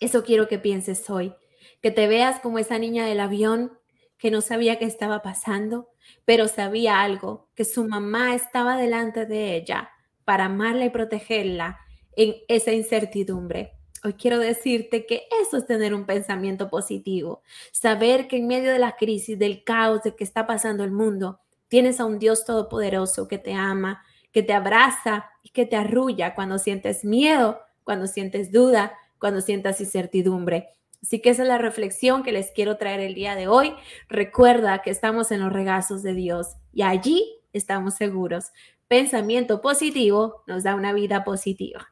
Eso 0.00 0.24
quiero 0.24 0.48
que 0.48 0.58
pienses 0.58 1.08
hoy, 1.08 1.34
que 1.80 1.90
te 1.90 2.08
veas 2.08 2.40
como 2.40 2.58
esa 2.58 2.78
niña 2.78 3.06
del 3.06 3.20
avión 3.20 3.78
que 4.18 4.30
no 4.30 4.40
sabía 4.40 4.78
qué 4.78 4.84
estaba 4.84 5.22
pasando, 5.22 5.88
pero 6.24 6.48
sabía 6.48 7.02
algo, 7.02 7.48
que 7.54 7.64
su 7.64 7.86
mamá 7.86 8.34
estaba 8.34 8.76
delante 8.76 9.26
de 9.26 9.56
ella 9.56 9.90
para 10.24 10.46
amarla 10.46 10.84
y 10.86 10.90
protegerla 10.90 11.78
en 12.16 12.34
esa 12.48 12.72
incertidumbre. 12.72 13.72
Hoy 14.04 14.14
quiero 14.14 14.38
decirte 14.38 15.06
que 15.06 15.24
eso 15.42 15.56
es 15.56 15.66
tener 15.66 15.94
un 15.94 16.06
pensamiento 16.06 16.68
positivo, 16.68 17.42
saber 17.72 18.28
que 18.28 18.36
en 18.36 18.46
medio 18.46 18.70
de 18.70 18.78
la 18.78 18.96
crisis, 18.96 19.38
del 19.38 19.64
caos 19.64 20.02
de 20.02 20.14
que 20.14 20.24
está 20.24 20.46
pasando 20.46 20.84
el 20.84 20.92
mundo, 20.92 21.40
tienes 21.68 22.00
a 22.00 22.04
un 22.04 22.18
Dios 22.18 22.44
todopoderoso 22.44 23.26
que 23.28 23.38
te 23.38 23.52
ama, 23.52 24.04
que 24.32 24.42
te 24.42 24.52
abraza 24.52 25.30
y 25.42 25.50
que 25.50 25.66
te 25.66 25.76
arrulla 25.76 26.34
cuando 26.34 26.58
sientes 26.58 27.04
miedo, 27.04 27.60
cuando 27.84 28.06
sientes 28.06 28.52
duda, 28.52 28.92
cuando 29.18 29.40
sientas 29.40 29.80
incertidumbre. 29.80 30.75
Así 31.02 31.20
que 31.20 31.30
esa 31.30 31.42
es 31.42 31.48
la 31.48 31.58
reflexión 31.58 32.22
que 32.22 32.32
les 32.32 32.50
quiero 32.50 32.76
traer 32.76 33.00
el 33.00 33.14
día 33.14 33.34
de 33.34 33.48
hoy. 33.48 33.74
Recuerda 34.08 34.82
que 34.82 34.90
estamos 34.90 35.30
en 35.30 35.40
los 35.40 35.52
regazos 35.52 36.02
de 36.02 36.14
Dios 36.14 36.56
y 36.72 36.82
allí 36.82 37.38
estamos 37.52 37.94
seguros. 37.94 38.52
Pensamiento 38.88 39.60
positivo 39.60 40.42
nos 40.46 40.62
da 40.64 40.74
una 40.74 40.92
vida 40.92 41.24
positiva. 41.24 41.88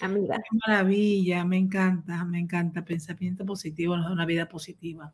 Amiga. 0.00 0.36
Qué 0.36 0.58
maravilla, 0.66 1.44
me 1.44 1.58
encanta, 1.58 2.24
me 2.24 2.38
encanta. 2.38 2.84
Pensamiento 2.84 3.44
positivo 3.44 3.96
nos 3.96 4.06
da 4.06 4.12
una 4.12 4.26
vida 4.26 4.48
positiva. 4.48 5.12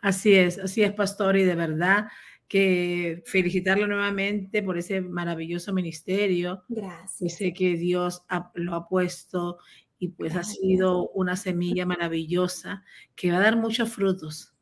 Así 0.00 0.34
es, 0.34 0.58
así 0.58 0.82
es, 0.82 0.92
pastor, 0.92 1.36
y 1.36 1.44
de 1.44 1.54
verdad 1.54 2.08
que 2.46 3.22
felicitarlo 3.26 3.86
nuevamente 3.86 4.62
por 4.62 4.78
ese 4.78 5.00
maravilloso 5.02 5.72
ministerio. 5.72 6.64
Gracias. 6.68 7.20
Y 7.20 7.28
sé 7.28 7.52
que 7.52 7.76
Dios 7.76 8.22
lo 8.54 8.74
ha 8.74 8.88
puesto 8.88 9.58
y 9.98 10.08
pues 10.08 10.36
ha 10.36 10.44
sido 10.44 11.08
una 11.10 11.36
semilla 11.36 11.86
maravillosa 11.86 12.84
que 13.16 13.30
va 13.32 13.38
a 13.38 13.42
dar 13.42 13.56
muchos 13.56 13.90
frutos 13.90 14.54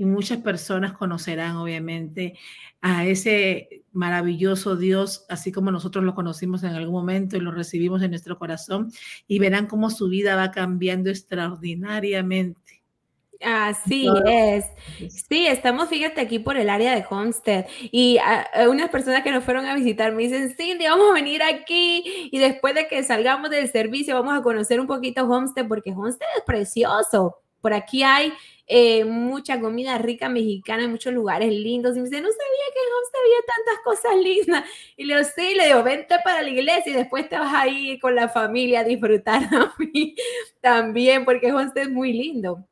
y 0.00 0.06
muchas 0.06 0.38
personas 0.38 0.94
conocerán 0.94 1.56
obviamente 1.56 2.38
a 2.80 3.04
ese 3.04 3.84
maravilloso 3.92 4.76
Dios, 4.76 5.26
así 5.28 5.52
como 5.52 5.70
nosotros 5.70 6.04
lo 6.04 6.14
conocimos 6.14 6.62
en 6.62 6.70
algún 6.70 6.94
momento 6.94 7.36
y 7.36 7.40
lo 7.40 7.50
recibimos 7.50 8.02
en 8.02 8.10
nuestro 8.10 8.38
corazón 8.38 8.90
y 9.28 9.38
verán 9.38 9.66
cómo 9.66 9.90
su 9.90 10.08
vida 10.08 10.36
va 10.36 10.52
cambiando 10.52 11.10
extraordinariamente. 11.10 12.69
Así 13.42 14.06
es. 14.26 14.66
Sí, 15.28 15.46
estamos, 15.46 15.88
fíjate, 15.88 16.20
aquí 16.20 16.38
por 16.38 16.58
el 16.58 16.68
área 16.68 16.94
de 16.94 17.04
Homestead. 17.08 17.66
Y 17.90 18.18
unas 18.68 18.90
personas 18.90 19.22
que 19.22 19.30
nos 19.30 19.44
fueron 19.44 19.64
a 19.66 19.74
visitar 19.74 20.12
me 20.12 20.24
dicen, 20.24 20.54
Cindy, 20.54 20.84
vamos 20.86 21.10
a 21.10 21.14
venir 21.14 21.42
aquí. 21.42 22.28
Y 22.30 22.38
después 22.38 22.74
de 22.74 22.86
que 22.86 23.02
salgamos 23.02 23.50
del 23.50 23.70
servicio, 23.70 24.14
vamos 24.14 24.38
a 24.38 24.42
conocer 24.42 24.78
un 24.78 24.86
poquito 24.86 25.24
Homestead, 25.24 25.66
porque 25.68 25.92
Homestead 25.92 26.28
es 26.36 26.44
precioso. 26.44 27.36
Por 27.62 27.72
aquí 27.72 28.02
hay 28.02 28.32
eh, 28.66 29.04
mucha 29.04 29.60
comida 29.60 29.98
rica 29.98 30.28
mexicana 30.28 30.84
en 30.84 30.90
muchos 30.90 31.12
lugares 31.14 31.50
lindos. 31.50 31.96
Y 31.96 32.00
me 32.00 32.08
dice, 32.08 32.20
no 32.20 32.28
sabía 32.28 32.66
que 32.74 32.80
en 32.80 32.92
Homestead 32.94 33.22
había 33.24 33.46
tantas 33.56 33.84
cosas 33.84 34.16
lindas. 34.22 34.64
Y 34.96 35.04
le 35.04 35.16
digo, 35.16 35.28
sí, 35.34 35.54
le 35.54 35.66
digo, 35.66 35.82
vente 35.82 36.16
para 36.22 36.42
la 36.42 36.50
iglesia 36.50 36.92
y 36.92 36.94
después 36.94 37.26
te 37.28 37.38
vas 37.38 37.54
ahí 37.54 37.98
con 38.00 38.14
la 38.14 38.28
familia 38.28 38.80
a 38.80 38.84
disfrutar 38.84 39.42
a 39.54 39.74
mí 39.78 40.14
también, 40.60 41.24
porque 41.24 41.50
Homestead 41.52 41.86
es 41.86 41.90
muy 41.90 42.12
lindo. 42.12 42.66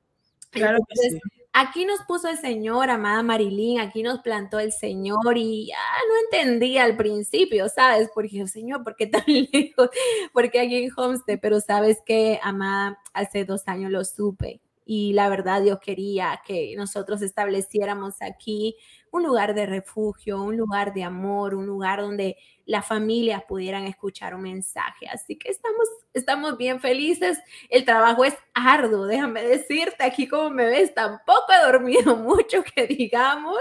Claro 0.50 0.78
que 0.88 1.18
Aquí 1.60 1.84
nos 1.84 2.02
puso 2.02 2.28
el 2.28 2.38
Señor, 2.38 2.88
amada 2.88 3.22
Marilyn, 3.24 3.80
aquí 3.80 4.04
nos 4.04 4.20
plantó 4.20 4.60
el 4.60 4.70
Señor 4.70 5.36
y 5.36 5.66
ya 5.66 5.76
no 6.06 6.14
entendía 6.38 6.84
al 6.84 6.96
principio, 6.96 7.68
¿sabes? 7.68 8.10
Porque, 8.14 8.46
Señor, 8.46 8.84
¿por 8.84 8.94
qué 8.94 9.08
tan 9.08 9.24
lejos? 9.52 9.88
Porque 10.32 10.60
aquí 10.60 10.76
en 10.76 10.90
Homestead, 10.96 11.40
pero 11.42 11.60
sabes 11.60 11.98
que, 12.06 12.38
amada, 12.44 13.00
hace 13.12 13.44
dos 13.44 13.66
años 13.66 13.90
lo 13.90 14.04
supe 14.04 14.60
y 14.84 15.12
la 15.14 15.28
verdad 15.28 15.60
Dios 15.60 15.80
quería 15.80 16.40
que 16.46 16.74
nosotros 16.76 17.20
estableciéramos 17.22 18.22
aquí 18.22 18.76
un 19.12 19.22
lugar 19.22 19.54
de 19.54 19.66
refugio, 19.66 20.42
un 20.42 20.56
lugar 20.56 20.92
de 20.94 21.04
amor, 21.04 21.54
un 21.54 21.66
lugar 21.66 22.00
donde 22.00 22.36
las 22.66 22.86
familias 22.86 23.42
pudieran 23.48 23.84
escuchar 23.84 24.34
un 24.34 24.42
mensaje. 24.42 25.08
Así 25.08 25.36
que 25.36 25.48
estamos, 25.50 25.88
estamos 26.12 26.58
bien 26.58 26.80
felices. 26.80 27.38
El 27.70 27.84
trabajo 27.84 28.24
es 28.24 28.36
arduo, 28.54 29.06
déjame 29.06 29.42
decirte, 29.42 30.04
aquí 30.04 30.28
como 30.28 30.50
me 30.50 30.66
ves, 30.66 30.94
tampoco 30.94 31.46
he 31.52 31.66
dormido 31.72 32.16
mucho, 32.16 32.62
que 32.62 32.86
digamos, 32.86 33.58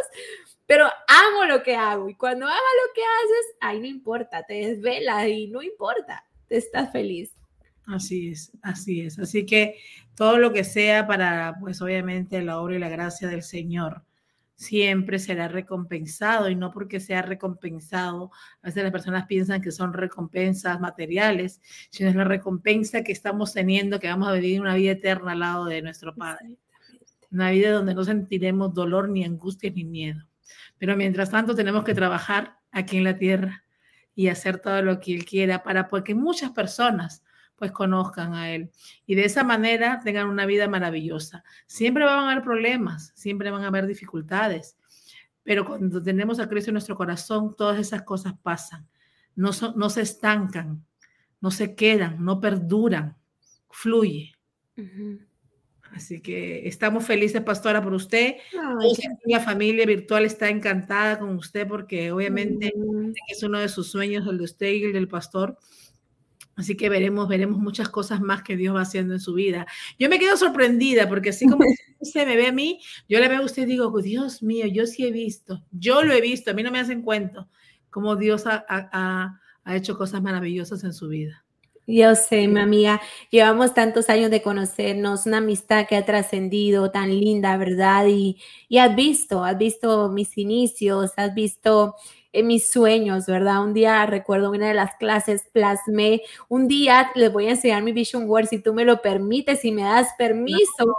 pero 0.65 0.85
amo 0.85 1.45
lo 1.45 1.63
que 1.63 1.75
hago. 1.75 2.09
Y 2.09 2.15
cuando 2.15 2.45
hagas 2.45 2.57
lo 2.57 2.93
que 2.93 3.01
haces, 3.01 3.55
ahí 3.61 3.79
no 3.79 3.87
importa, 3.87 4.43
te 4.43 4.53
desvelas 4.55 5.27
y 5.27 5.47
no 5.47 5.61
importa, 5.61 6.25
te 6.47 6.57
estás 6.57 6.91
feliz. 6.91 7.31
Así 7.87 8.31
es, 8.31 8.51
así 8.61 9.01
es. 9.01 9.17
Así 9.17 9.45
que 9.45 9.77
todo 10.15 10.37
lo 10.37 10.51
que 10.51 10.65
sea 10.65 11.07
para, 11.07 11.55
pues 11.61 11.81
obviamente, 11.81 12.41
la 12.41 12.59
obra 12.59 12.75
y 12.75 12.79
la 12.79 12.89
gracia 12.89 13.29
del 13.29 13.43
Señor 13.43 14.03
siempre 14.58 15.20
será 15.20 15.47
recompensado 15.47 16.49
y 16.49 16.55
no 16.55 16.72
porque 16.72 16.99
sea 16.99 17.22
recompensado. 17.22 18.32
A 18.64 18.68
veces 18.68 18.84
las 18.84 18.91
personas 18.91 19.28
piensan 19.28 19.62
que 19.62 19.72
son 19.72 19.93
recompensas 19.93 20.82
materiales, 20.82 21.62
sino 21.91 22.10
es 22.10 22.16
la 22.16 22.24
recompensa 22.24 23.03
que 23.03 23.12
estamos 23.12 23.53
teniendo, 23.53 23.99
que 23.99 24.08
vamos 24.08 24.28
a 24.28 24.34
vivir 24.34 24.60
una 24.60 24.76
vida 24.76 24.91
eterna 24.93 25.34
al 25.34 25.39
lado 25.39 25.66
de 25.66 25.82
nuestro 25.82 26.14
Padre. 26.16 26.58
Una 27.32 27.51
vida 27.51 27.72
donde 27.72 27.93
no 27.93 28.03
sentiremos 28.03 28.74
dolor, 28.74 29.10
ni 29.10 29.24
angustia, 29.24 29.72
ni 29.72 29.86
miedo. 29.86 30.26
Pero 30.80 30.95
mientras 30.97 31.30
tanto 31.30 31.55
tenemos 31.55 31.84
que 31.84 31.93
trabajar 31.93 32.58
aquí 32.72 32.97
en 32.97 33.03
la 33.03 33.18
tierra 33.18 33.64
y 34.16 34.30
hacer 34.30 34.60
todo 34.60 34.82
lo 34.82 34.99
que 34.99 35.14
Él 35.14 35.26
quiera 35.26 35.62
para 35.62 35.88
que 36.03 36.16
muchas 36.16 36.51
personas 36.51 37.24
pues 37.58 37.72
conozcan 37.72 38.34
a 38.34 38.51
Él 38.51 38.70
y 39.05 39.16
de 39.16 39.26
esa 39.26 39.43
manera 39.43 39.99
tengan 40.03 40.28
una 40.28 40.45
vida 40.45 40.68
maravillosa. 40.68 41.43
Siempre 41.66 42.05
van 42.05 42.20
a 42.20 42.32
haber 42.32 42.43
problemas, 42.43 43.12
siempre 43.16 43.51
van 43.51 43.64
a 43.64 43.68
haber 43.68 43.88
dificultades, 43.88 44.78
pero 45.43 45.66
cuando 45.66 46.01
tenemos 46.01 46.39
a 46.39 46.47
Cristo 46.47 46.70
en 46.70 46.76
nuestro 46.76 46.95
corazón, 46.95 47.55
todas 47.55 47.80
esas 47.80 48.03
cosas 48.03 48.34
pasan, 48.41 48.88
no, 49.36 49.51
no 49.76 49.89
se 49.89 50.01
estancan, 50.01 50.86
no 51.41 51.51
se 51.51 51.76
quedan, 51.76 52.24
no 52.24 52.39
perduran, 52.39 53.18
fluye. 53.70 54.34
Así 55.93 56.22
que 56.22 56.68
estamos 56.68 57.05
felices, 57.05 57.41
pastora, 57.41 57.82
por 57.82 57.93
usted. 57.93 58.36
la 59.26 59.39
familia 59.39 59.86
virtual 59.86 60.26
está 60.26 60.49
encantada 60.49 61.18
con 61.18 61.30
usted 61.36 61.68
porque 61.68 62.12
obviamente 62.12 62.74
es 63.30 63.43
uno 63.43 63.60
de 63.60 63.70
sus 63.70 63.89
sueños, 63.89 64.28
el 64.28 64.38
de 64.38 64.43
usted 64.43 64.72
y 64.74 64.84
el 64.84 64.93
del 64.93 65.08
pastor. 65.08 65.58
Así 66.58 66.76
que 66.76 66.89
veremos, 66.89 67.28
veremos 67.28 67.60
muchas 67.60 67.88
cosas 67.88 68.20
más 68.20 68.41
que 68.41 68.58
Dios 68.58 68.76
va 68.76 68.82
haciendo 68.82 69.14
en 69.14 69.20
su 69.20 69.36
vida. 69.36 69.68
Yo 69.99 70.10
me 70.10 70.20
quedo 70.20 70.36
sorprendida 70.36 71.08
porque 71.08 71.30
así 71.30 71.47
como 71.47 71.64
se 72.01 72.26
me 72.26 72.36
ve 72.36 72.47
a 72.47 72.51
mí, 72.51 72.82
yo 73.08 73.20
le 73.20 73.28
veo 73.28 73.41
a 73.41 73.45
usted 73.45 73.64
y 73.64 73.66
digo, 73.68 73.91
Dios 74.01 74.41
mío, 74.41 74.66
yo 74.66 74.88
sí 74.88 75.05
he 75.05 75.12
visto, 75.12 75.64
yo 75.72 76.03
lo 76.03 76.14
he 76.14 76.22
visto, 76.22 76.51
a 76.51 76.53
mí 76.55 76.64
no 76.64 76.72
me 76.72 76.80
hacen 76.80 77.03
cuento 77.03 77.47
cómo 77.91 78.16
Dios 78.16 78.45
ha, 78.47 78.66
ha 78.70 79.76
hecho 79.76 79.97
cosas 79.97 80.22
maravillosas 80.22 80.84
en 80.84 80.93
su 80.93 81.08
vida. 81.08 81.45
Yo 81.89 82.16
sé, 82.16 82.49
mi 82.49 82.60
amiga, 82.60 82.99
llevamos 83.32 83.74
tantos 83.74 84.10
años 84.10 84.30
de 84.30 84.41
conocernos, 84.41 85.26
una 85.26 85.38
amistad 85.38 85.88
que 85.88 85.95
ha 85.95 86.05
trascendido 86.05 86.91
tan 86.91 87.18
linda, 87.18 87.55
¿verdad? 87.55 88.08
Y, 88.08 88.41
y 88.68 88.80
has 88.80 88.93
visto, 88.93 89.45
has 89.45 89.58
visto 89.58 90.10
mis 90.10 90.38
inicios, 90.38 91.14
has 91.16 91.34
visto 91.34 91.95
en 92.39 92.47
mis 92.47 92.69
sueños, 92.69 93.25
¿verdad? 93.25 93.63
Un 93.63 93.73
día 93.73 94.05
recuerdo 94.05 94.51
una 94.51 94.67
de 94.67 94.73
las 94.73 94.95
clases, 94.95 95.47
plasmé, 95.51 96.21
un 96.49 96.67
día 96.67 97.11
les 97.15 97.31
voy 97.31 97.47
a 97.47 97.51
enseñar 97.51 97.83
mi 97.83 97.91
Vision 97.91 98.29
Word, 98.29 98.47
si 98.47 98.59
tú 98.59 98.73
me 98.73 98.85
lo 98.85 99.01
permites, 99.01 99.61
si 99.61 99.71
me 99.71 99.83
das 99.83 100.09
permiso, 100.17 100.95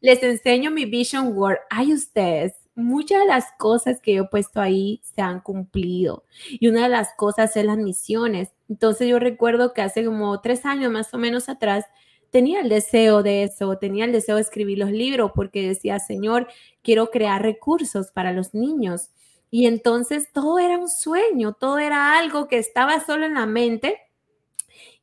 les 0.00 0.22
enseño 0.22 0.70
mi 0.70 0.86
Vision 0.86 1.36
Word. 1.36 1.58
Ay, 1.68 1.92
ustedes, 1.92 2.54
muchas 2.74 3.20
de 3.20 3.26
las 3.26 3.46
cosas 3.58 4.00
que 4.00 4.14
yo 4.14 4.24
he 4.24 4.28
puesto 4.28 4.60
ahí 4.60 5.00
se 5.02 5.20
han 5.22 5.40
cumplido 5.40 6.24
y 6.48 6.68
una 6.68 6.84
de 6.84 6.88
las 6.88 7.12
cosas 7.14 7.56
es 7.56 7.64
las 7.64 7.76
misiones. 7.76 8.52
Entonces 8.68 9.08
yo 9.08 9.18
recuerdo 9.18 9.72
que 9.72 9.82
hace 9.82 10.04
como 10.04 10.40
tres 10.40 10.64
años 10.64 10.90
más 10.90 11.12
o 11.14 11.18
menos 11.18 11.48
atrás, 11.48 11.84
tenía 12.30 12.60
el 12.60 12.68
deseo 12.68 13.22
de 13.22 13.42
eso, 13.42 13.76
tenía 13.78 14.04
el 14.04 14.12
deseo 14.12 14.36
de 14.36 14.42
escribir 14.42 14.78
los 14.78 14.90
libros 14.90 15.32
porque 15.34 15.66
decía, 15.66 15.98
Señor, 15.98 16.48
quiero 16.82 17.10
crear 17.10 17.42
recursos 17.42 18.10
para 18.12 18.32
los 18.32 18.54
niños. 18.54 19.10
Y 19.50 19.66
entonces 19.66 20.28
todo 20.32 20.58
era 20.58 20.78
un 20.78 20.88
sueño, 20.88 21.54
todo 21.54 21.78
era 21.78 22.18
algo 22.18 22.46
que 22.46 22.58
estaba 22.58 23.04
solo 23.04 23.26
en 23.26 23.34
la 23.34 23.46
mente. 23.46 23.98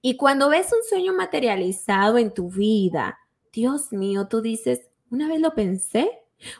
Y 0.01 0.15
cuando 0.15 0.49
ves 0.49 0.71
un 0.71 0.87
sueño 0.87 1.13
materializado 1.13 2.17
en 2.17 2.33
tu 2.33 2.49
vida, 2.49 3.19
Dios 3.51 3.91
mío, 3.91 4.27
tú 4.29 4.41
dices, 4.41 4.89
una 5.09 5.27
vez 5.27 5.41
lo 5.41 5.53
pensé, 5.53 6.09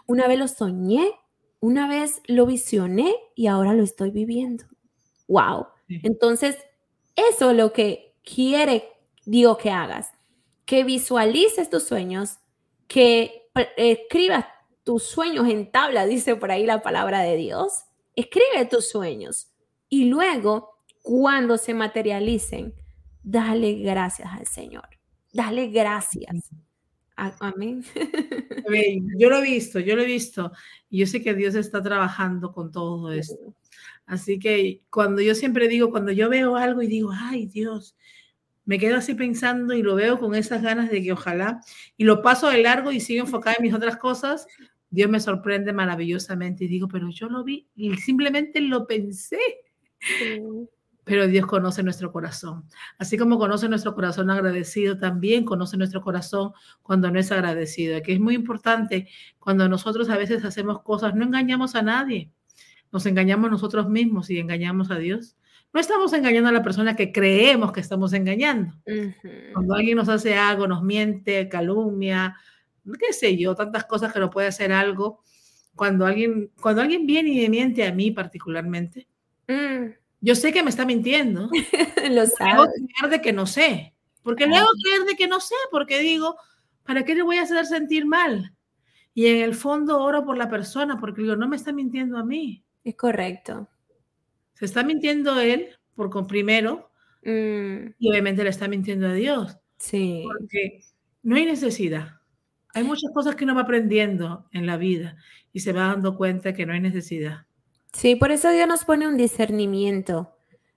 una 0.05 0.27
vez 0.27 0.39
lo 0.39 0.47
soñé, 0.47 1.11
una 1.59 1.87
vez 1.87 2.21
lo 2.27 2.45
visioné 2.45 3.15
y 3.35 3.47
ahora 3.47 3.73
lo 3.73 3.83
estoy 3.83 4.11
viviendo. 4.11 4.65
Wow. 5.27 5.67
Entonces, 5.87 6.57
eso 7.15 7.51
es 7.51 7.57
lo 7.57 7.71
que 7.73 8.15
quiere 8.23 8.89
Dios 9.25 9.57
que 9.57 9.71
hagas, 9.71 10.11
que 10.65 10.83
visualices 10.83 11.69
tus 11.69 11.83
sueños, 11.83 12.37
que 12.87 13.49
escribas 13.77 14.45
tus 14.87 15.03
sueños 15.03 15.49
en 15.49 15.69
tabla, 15.69 16.05
dice 16.05 16.37
por 16.37 16.49
ahí 16.49 16.65
la 16.65 16.81
palabra 16.81 17.19
de 17.19 17.35
Dios. 17.35 17.83
Escribe 18.15 18.65
tus 18.69 18.87
sueños 18.87 19.49
y 19.89 20.05
luego, 20.05 20.77
cuando 21.01 21.57
se 21.57 21.73
materialicen, 21.73 22.73
dale 23.21 23.73
gracias 23.73 24.29
al 24.31 24.47
Señor. 24.47 24.87
Dale 25.33 25.67
gracias. 25.67 26.53
Amén. 27.17 27.83
Yo 29.17 29.29
lo 29.29 29.39
he 29.39 29.41
visto, 29.41 29.81
yo 29.81 29.97
lo 29.97 30.03
he 30.03 30.05
visto. 30.05 30.53
Y 30.89 30.99
yo 30.99 31.05
sé 31.05 31.21
que 31.21 31.33
Dios 31.33 31.55
está 31.55 31.83
trabajando 31.83 32.53
con 32.53 32.71
todo 32.71 33.11
esto. 33.11 33.55
Así 34.05 34.39
que 34.39 34.83
cuando 34.89 35.21
yo 35.21 35.35
siempre 35.35 35.67
digo, 35.67 35.91
cuando 35.91 36.13
yo 36.13 36.29
veo 36.29 36.55
algo 36.55 36.81
y 36.81 36.87
digo, 36.87 37.11
ay 37.13 37.47
Dios, 37.47 37.97
me 38.63 38.79
quedo 38.79 38.95
así 38.95 39.15
pensando 39.15 39.73
y 39.73 39.83
lo 39.83 39.95
veo 39.95 40.17
con 40.17 40.33
esas 40.33 40.61
ganas 40.61 40.89
de 40.89 41.03
que 41.03 41.11
ojalá, 41.11 41.59
y 41.97 42.05
lo 42.05 42.21
paso 42.21 42.49
de 42.49 42.61
largo 42.61 42.93
y 42.93 43.01
sigo 43.01 43.25
enfocada 43.25 43.57
en 43.59 43.63
mis 43.63 43.73
otras 43.73 43.97
cosas, 43.97 44.47
Dios 44.89 45.09
me 45.09 45.19
sorprende 45.19 45.73
maravillosamente 45.73 46.65
y 46.65 46.67
digo, 46.67 46.87
pero 46.87 47.09
yo 47.09 47.29
lo 47.29 47.43
vi 47.43 47.67
y 47.75 47.95
simplemente 47.97 48.61
lo 48.61 48.87
pensé. 48.87 49.39
Pero 51.03 51.27
Dios 51.27 51.45
conoce 51.45 51.83
nuestro 51.83 52.11
corazón. 52.11 52.65
Así 52.97 53.17
como 53.17 53.37
conoce 53.39 53.69
nuestro 53.69 53.95
corazón 53.95 54.29
agradecido, 54.29 54.97
también 54.97 55.45
conoce 55.45 55.77
nuestro 55.77 56.01
corazón 56.01 56.51
cuando 56.81 57.09
no 57.09 57.19
es 57.19 57.31
agradecido. 57.31 58.01
Que 58.01 58.13
es 58.13 58.19
muy 58.19 58.35
importante 58.35 59.07
cuando 59.39 59.69
nosotros 59.69 60.09
a 60.09 60.17
veces 60.17 60.43
hacemos 60.43 60.81
cosas, 60.83 61.15
no 61.15 61.23
engañamos 61.23 61.75
a 61.75 61.81
nadie. 61.81 62.31
Nos 62.91 63.05
engañamos 63.05 63.49
nosotros 63.49 63.89
mismos 63.89 64.29
y 64.29 64.39
engañamos 64.39 64.91
a 64.91 64.97
Dios. 64.97 65.37
No 65.73 65.79
estamos 65.79 66.11
engañando 66.13 66.49
a 66.49 66.53
la 66.53 66.63
persona 66.63 66.95
que 66.95 67.11
creemos 67.11 67.71
que 67.71 67.81
estamos 67.81 68.13
engañando. 68.13 68.73
Cuando 69.53 69.75
alguien 69.75 69.97
nos 69.97 70.09
hace 70.09 70.35
algo, 70.35 70.67
nos 70.67 70.83
miente, 70.83 71.49
calumnia, 71.49 72.35
qué 72.93 73.13
sé 73.13 73.37
yo, 73.37 73.55
tantas 73.55 73.85
cosas 73.85 74.13
que 74.13 74.19
no 74.19 74.29
puede 74.29 74.47
hacer 74.47 74.71
algo. 74.71 75.21
Cuando 75.75 76.05
alguien, 76.05 76.51
cuando 76.61 76.81
alguien 76.81 77.05
viene 77.05 77.29
y 77.29 77.41
me 77.41 77.49
miente 77.49 77.85
a 77.85 77.93
mí 77.93 78.11
particularmente, 78.11 79.07
mm. 79.47 79.91
yo 80.21 80.35
sé 80.35 80.51
que 80.51 80.63
me 80.63 80.69
está 80.69 80.85
mintiendo. 80.85 81.49
Lo 82.11 82.25
sabes. 82.25 82.69
creer 82.99 83.11
de 83.11 83.21
que 83.21 83.33
no 83.33 83.45
sé. 83.45 83.93
Porque 84.23 84.45
le 84.45 84.57
hago 84.57 84.67
creer 84.83 85.05
de 85.05 85.15
que 85.15 85.27
no 85.27 85.39
sé, 85.39 85.55
porque 85.71 85.99
digo, 85.99 86.35
¿para 86.83 87.05
qué 87.05 87.15
le 87.15 87.21
voy 87.21 87.37
a 87.37 87.43
hacer 87.43 87.65
sentir 87.65 88.05
mal? 88.05 88.53
Y 89.13 89.27
en 89.27 89.37
el 89.37 89.55
fondo 89.55 90.01
oro 90.01 90.25
por 90.25 90.37
la 90.37 90.49
persona, 90.49 90.99
porque 90.99 91.21
digo, 91.21 91.37
no 91.37 91.47
me 91.47 91.55
está 91.55 91.71
mintiendo 91.71 92.17
a 92.17 92.25
mí. 92.25 92.63
Es 92.83 92.95
correcto. 92.95 93.69
Se 94.53 94.65
está 94.65 94.83
mintiendo 94.83 95.39
él, 95.39 95.69
por 95.95 96.09
con 96.09 96.27
primero, 96.27 96.91
mm. 97.23 97.93
y 97.99 98.09
obviamente 98.09 98.43
le 98.43 98.49
está 98.49 98.67
mintiendo 98.67 99.07
a 99.07 99.13
Dios. 99.13 99.57
Sí. 99.77 100.23
Porque 100.25 100.83
no 101.23 101.35
hay 101.35 101.45
necesidad. 101.45 102.16
Hay 102.73 102.83
muchas 102.83 103.11
cosas 103.13 103.35
que 103.35 103.43
uno 103.43 103.55
va 103.55 103.61
aprendiendo 103.61 104.47
en 104.51 104.65
la 104.65 104.77
vida 104.77 105.17
y 105.53 105.61
se 105.61 105.73
va 105.73 105.87
dando 105.87 106.17
cuenta 106.17 106.53
que 106.53 106.65
no 106.65 106.73
hay 106.73 106.79
necesidad. 106.79 107.45
Sí, 107.93 108.15
por 108.15 108.31
eso 108.31 108.51
Dios 108.51 108.67
nos 108.67 108.85
pone 108.85 109.07
un 109.07 109.17
discernimiento, 109.17 110.35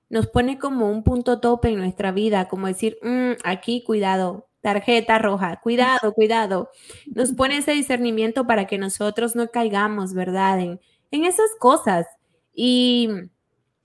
nos 0.08 0.26
pone 0.26 0.58
como 0.58 0.90
un 0.90 1.02
punto 1.02 1.40
tope 1.40 1.68
en 1.68 1.78
nuestra 1.78 2.12
vida, 2.12 2.48
como 2.48 2.66
decir, 2.66 2.98
mm, 3.02 3.32
aquí 3.44 3.84
cuidado, 3.84 4.48
tarjeta 4.60 5.18
roja, 5.18 5.60
cuidado, 5.60 6.12
cuidado. 6.14 6.70
Nos 7.06 7.32
pone 7.32 7.58
ese 7.58 7.72
discernimiento 7.72 8.46
para 8.46 8.66
que 8.66 8.78
nosotros 8.78 9.36
no 9.36 9.48
caigamos, 9.48 10.14
¿verdad? 10.14 10.60
En, 10.60 10.80
en 11.10 11.24
esas 11.24 11.50
cosas. 11.58 12.06
Y 12.54 13.08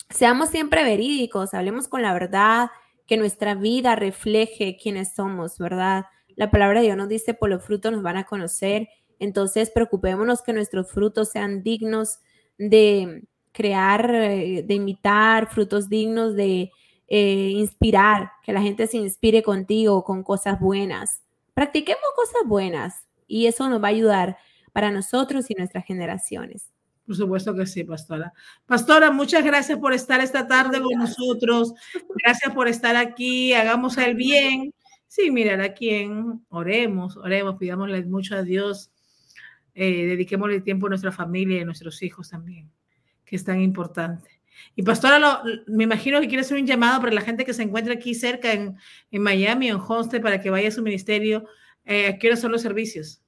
seamos 0.10 0.50
siempre 0.50 0.84
verídicos, 0.84 1.54
hablemos 1.54 1.88
con 1.88 2.02
la 2.02 2.14
verdad, 2.14 2.70
que 3.06 3.18
nuestra 3.18 3.56
vida 3.56 3.96
refleje 3.96 4.78
quiénes 4.82 5.14
somos, 5.14 5.58
¿verdad? 5.58 6.06
La 6.36 6.52
palabra 6.52 6.80
de 6.80 6.88
Dios 6.88 6.98
nos 6.98 7.10
dice, 7.10 7.34
por 7.34 7.50
los 7.50 7.64
frutos 7.64 7.92
nos 7.92 8.02
van 8.02 8.18
a 8.18 8.26
conocer. 8.26 8.90
Entonces, 9.20 9.72
preocupémonos 9.72 10.42
que 10.42 10.54
nuestros 10.54 10.92
frutos 10.92 11.30
sean 11.30 11.64
dignos 11.64 12.20
de 12.58 13.24
crear, 13.52 14.14
eh, 14.14 14.64
de 14.64 14.74
imitar, 14.74 15.48
frutos 15.48 15.90
dignos 15.90 16.36
de 16.36 16.72
eh, 17.08 17.50
inspirar, 17.54 18.32
que 18.44 18.52
la 18.52 18.62
gente 18.62 18.88
se 18.88 18.98
inspire 18.98 19.44
contigo 19.44 20.04
con 20.04 20.24
cosas 20.24 20.60
buenas. 20.60 21.22
Practiquemos 21.54 22.04
cosas 22.16 22.42
buenas 22.46 23.06
y 23.28 23.48
eso 23.48 23.70
nos 23.70 23.82
va 23.82 23.88
a 23.88 23.92
ayudar 23.92 24.38
para 24.74 24.92
nosotros 24.92 25.50
y 25.50 25.54
nuestras 25.54 25.86
generaciones. 25.86 26.70
Por 27.06 27.16
supuesto 27.16 27.56
que 27.56 27.66
sí, 27.66 27.84
pastora. 27.84 28.34
Pastora, 28.66 29.12
muchas 29.12 29.44
gracias 29.44 29.78
por 29.80 29.94
estar 29.94 30.20
esta 30.20 30.48
tarde 30.48 30.82
con 30.82 30.98
nosotros. 30.98 31.74
Gracias 32.24 32.54
por 32.54 32.68
estar 32.68 32.96
aquí. 32.96 33.54
Hagamos 33.54 33.98
el 33.98 34.16
bien. 34.16 34.74
Sí, 35.16 35.32
mirar 35.32 35.62
a 35.62 35.74
quién. 35.74 36.46
Oremos, 36.50 37.16
oremos, 37.16 37.56
pidámosle 37.56 38.04
mucho 38.04 38.36
a 38.36 38.44
Dios. 38.44 38.92
Eh, 39.74 40.08
dediquémosle 40.08 40.60
tiempo 40.60 40.88
a 40.88 40.90
nuestra 40.90 41.14
familia 41.14 41.60
y 41.60 41.62
a 41.62 41.66
nuestros 41.66 42.04
hijos 42.04 42.32
también, 42.32 42.70
que 43.24 43.38
es 43.38 43.46
tan 43.46 43.62
importante. 43.62 44.42
Y 44.76 44.84
pastora, 44.84 45.42
me 45.68 45.86
imagino 45.86 46.20
que 46.20 46.28
quiere 46.28 46.42
hacer 46.42 46.58
un 46.58 46.68
llamado 46.68 47.00
para 47.00 47.14
la 47.14 47.22
gente 47.22 47.46
que 47.46 47.54
se 47.54 47.64
encuentra 47.64 47.94
aquí 47.94 48.14
cerca 48.14 48.52
en, 48.52 48.76
en 49.10 49.22
Miami, 49.22 49.70
en 49.70 49.78
Homestead, 49.78 50.22
para 50.22 50.42
que 50.42 50.50
vaya 50.50 50.68
a 50.68 50.72
su 50.72 50.82
ministerio. 50.82 51.46
Eh, 51.86 52.08
¿A 52.08 52.18
qué 52.18 52.36
son 52.36 52.52
los 52.52 52.62
servicios? 52.62 53.22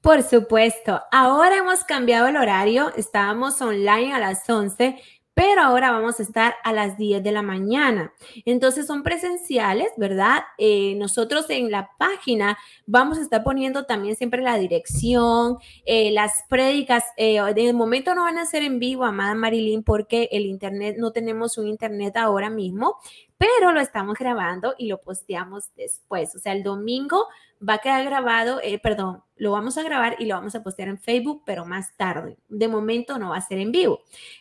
Por 0.00 0.22
supuesto, 0.22 1.02
ahora 1.10 1.56
hemos 1.56 1.82
cambiado 1.82 2.28
el 2.28 2.36
horario, 2.36 2.92
estábamos 2.96 3.60
online 3.60 4.12
a 4.12 4.20
las 4.20 4.48
11, 4.48 5.02
pero 5.36 5.60
ahora 5.60 5.90
vamos 5.90 6.18
a 6.18 6.22
estar 6.22 6.54
a 6.64 6.72
las 6.72 6.96
10 6.96 7.22
de 7.22 7.30
la 7.30 7.42
mañana. 7.42 8.14
Entonces 8.46 8.86
son 8.86 9.02
presenciales, 9.02 9.88
¿verdad? 9.98 10.44
Eh, 10.56 10.94
nosotros 10.96 11.44
en 11.50 11.70
la 11.70 11.90
página 11.98 12.56
vamos 12.86 13.18
a 13.18 13.20
estar 13.20 13.44
poniendo 13.44 13.84
también 13.84 14.16
siempre 14.16 14.40
la 14.40 14.56
dirección, 14.56 15.58
eh, 15.84 16.10
las 16.10 16.44
prédicas. 16.48 17.04
Eh, 17.18 17.38
de 17.54 17.72
momento 17.74 18.14
no 18.14 18.22
van 18.22 18.38
a 18.38 18.46
ser 18.46 18.62
en 18.62 18.78
vivo, 18.78 19.04
amada 19.04 19.34
Marilyn, 19.34 19.82
porque 19.82 20.30
el 20.32 20.46
internet, 20.46 20.96
no 20.98 21.12
tenemos 21.12 21.58
un 21.58 21.66
internet 21.66 22.16
ahora 22.16 22.48
mismo, 22.48 22.96
pero 23.38 23.72
lo 23.72 23.80
estamos 23.80 24.16
grabando 24.18 24.74
y 24.78 24.88
lo 24.88 25.00
posteamos 25.00 25.70
después. 25.76 26.34
O 26.34 26.38
sea, 26.38 26.52
el 26.52 26.62
domingo 26.62 27.26
va 27.66 27.74
a 27.74 27.78
quedar 27.78 28.04
grabado, 28.04 28.60
eh, 28.62 28.78
perdón, 28.78 29.22
lo 29.36 29.52
vamos 29.52 29.76
a 29.76 29.82
grabar 29.82 30.16
y 30.18 30.26
lo 30.26 30.34
vamos 30.34 30.54
a 30.54 30.62
postear 30.62 30.88
en 30.88 30.98
Facebook, 30.98 31.42
pero 31.44 31.66
más 31.66 31.96
tarde. 31.96 32.38
De 32.48 32.68
momento 32.68 33.18
no 33.18 33.30
va 33.30 33.36
a 33.36 33.42
ser 33.42 33.58
en 33.58 33.72
vivo. 33.72 34.00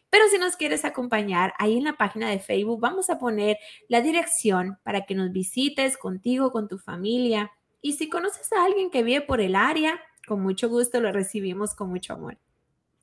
Pero 0.10 0.28
si 0.30 0.38
nos 0.38 0.56
quieres 0.56 0.86
acompañar, 0.86 1.54
ahí 1.58 1.78
en 1.78 1.84
la 1.84 1.98
página 1.98 2.30
de 2.30 2.40
Facebook 2.40 2.80
vamos 2.80 3.10
a 3.10 3.20
poner 3.20 3.58
la 3.90 4.02
dirección 4.02 4.78
para 4.84 5.06
que 5.06 5.16
nos 5.16 5.32
visites 5.32 5.98
contigo, 5.98 6.52
con 6.52 6.68
tu 6.68 6.78
familia. 6.78 7.52
Y 7.82 7.94
si 7.94 8.10
conoces 8.10 8.52
a 8.54 8.64
alguien 8.64 8.90
que 8.90 9.04
vive 9.04 9.22
por 9.22 9.42
el 9.42 9.56
área, 9.56 10.00
con 10.26 10.42
mucho 10.42 10.70
gusto 10.70 11.02
lo 11.02 11.12
recibimos 11.12 11.76
con 11.76 11.90
mucho 11.90 12.14
amor. 12.14 12.38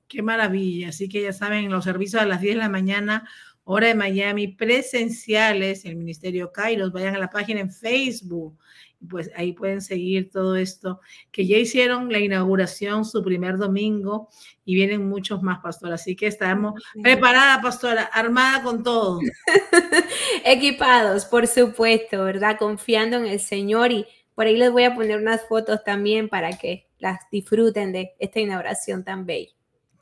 Qué 0.09 0.23
maravilla. 0.23 0.91
Así 0.91 1.09
que 1.09 1.23
ya 1.23 1.33
saben, 1.33 1.71
los 1.71 1.85
servicios 1.85 2.21
a 2.21 2.27
las 2.27 2.41
10 2.41 2.57
de 2.57 2.61
la 2.61 2.69
mañana, 2.69 3.29
hora 3.65 3.89
de 3.89 3.95
Miami, 3.95 4.49
presenciales, 4.49 5.85
el 5.85 5.97
Ministerio 5.97 6.53
Kairos, 6.53 6.93
vayan 6.93 7.15
a 7.17 7.19
la 7.19 7.31
página 7.31 7.61
en 7.61 7.73
Facebook 7.73 8.59
pues 9.09 9.31
ahí 9.35 9.53
pueden 9.53 9.81
seguir 9.81 10.31
todo 10.31 10.57
esto, 10.57 11.01
que 11.31 11.47
ya 11.47 11.57
hicieron 11.57 12.11
la 12.13 12.19
inauguración 12.19 13.05
su 13.05 13.23
primer 13.23 13.57
domingo 13.57 14.29
y 14.65 14.75
vienen 14.75 15.09
muchos 15.09 15.43
más, 15.43 15.61
pastora. 15.61 15.95
Así 15.95 16.17
que 16.17 16.27
estamos 16.27 16.81
preparada, 17.03 17.61
pastora, 17.61 18.05
armada 18.05 18.63
con 18.63 18.83
todo. 18.83 19.21
Equipados, 20.45 21.25
por 21.25 21.47
supuesto, 21.47 22.25
¿verdad? 22.25 22.57
Confiando 22.59 23.17
en 23.17 23.27
el 23.27 23.41
Señor 23.41 23.93
y 23.93 24.07
por 24.35 24.47
ahí 24.47 24.57
les 24.57 24.71
voy 24.71 24.85
a 24.85 24.95
poner 24.95 25.19
unas 25.19 25.47
fotos 25.47 25.83
también 25.85 26.29
para 26.29 26.57
que 26.59 26.87
las 26.99 27.21
disfruten 27.31 27.93
de 27.93 28.13
esta 28.19 28.41
inauguración 28.41 29.05
tan 29.05 29.27
bella. 29.27 29.53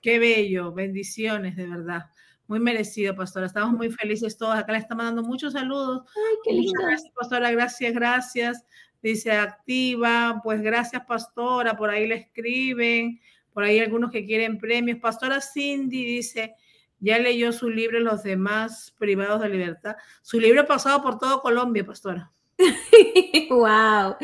Qué 0.02 0.18
bello, 0.18 0.72
bendiciones, 0.72 1.56
de 1.56 1.66
verdad. 1.66 2.06
Muy 2.50 2.60
merecido, 2.60 3.14
pastora. 3.14 3.46
Estamos 3.46 3.72
muy 3.72 3.90
felices 3.90 4.36
todos. 4.36 4.54
Acá 4.54 4.72
le 4.72 4.78
estamos 4.78 5.06
dando 5.06 5.22
muchos 5.22 5.54
saludos. 5.54 6.02
Ay, 6.14 6.36
qué 6.44 6.52
lindo. 6.52 6.82
gracias, 6.82 7.10
pastora. 7.14 7.50
Gracias, 7.50 7.94
gracias 7.94 8.66
dice 9.02 9.32
activa, 9.32 10.40
pues 10.42 10.60
gracias 10.60 11.04
pastora, 11.06 11.76
por 11.76 11.90
ahí 11.90 12.06
le 12.06 12.16
escriben, 12.16 13.20
por 13.52 13.64
ahí 13.64 13.78
algunos 13.78 14.10
que 14.10 14.26
quieren 14.26 14.58
premios. 14.58 14.98
Pastora 14.98 15.40
Cindy 15.40 16.04
dice, 16.04 16.54
ya 16.98 17.18
leyó 17.18 17.52
su 17.52 17.70
libro 17.70 18.00
Los 18.00 18.22
demás 18.22 18.94
privados 18.98 19.40
de 19.40 19.48
libertad. 19.48 19.96
Su 20.22 20.38
libro 20.38 20.62
ha 20.62 20.66
pasado 20.66 21.02
por 21.02 21.18
todo 21.18 21.40
Colombia, 21.40 21.84
pastora. 21.84 22.30
wow, 23.50 24.16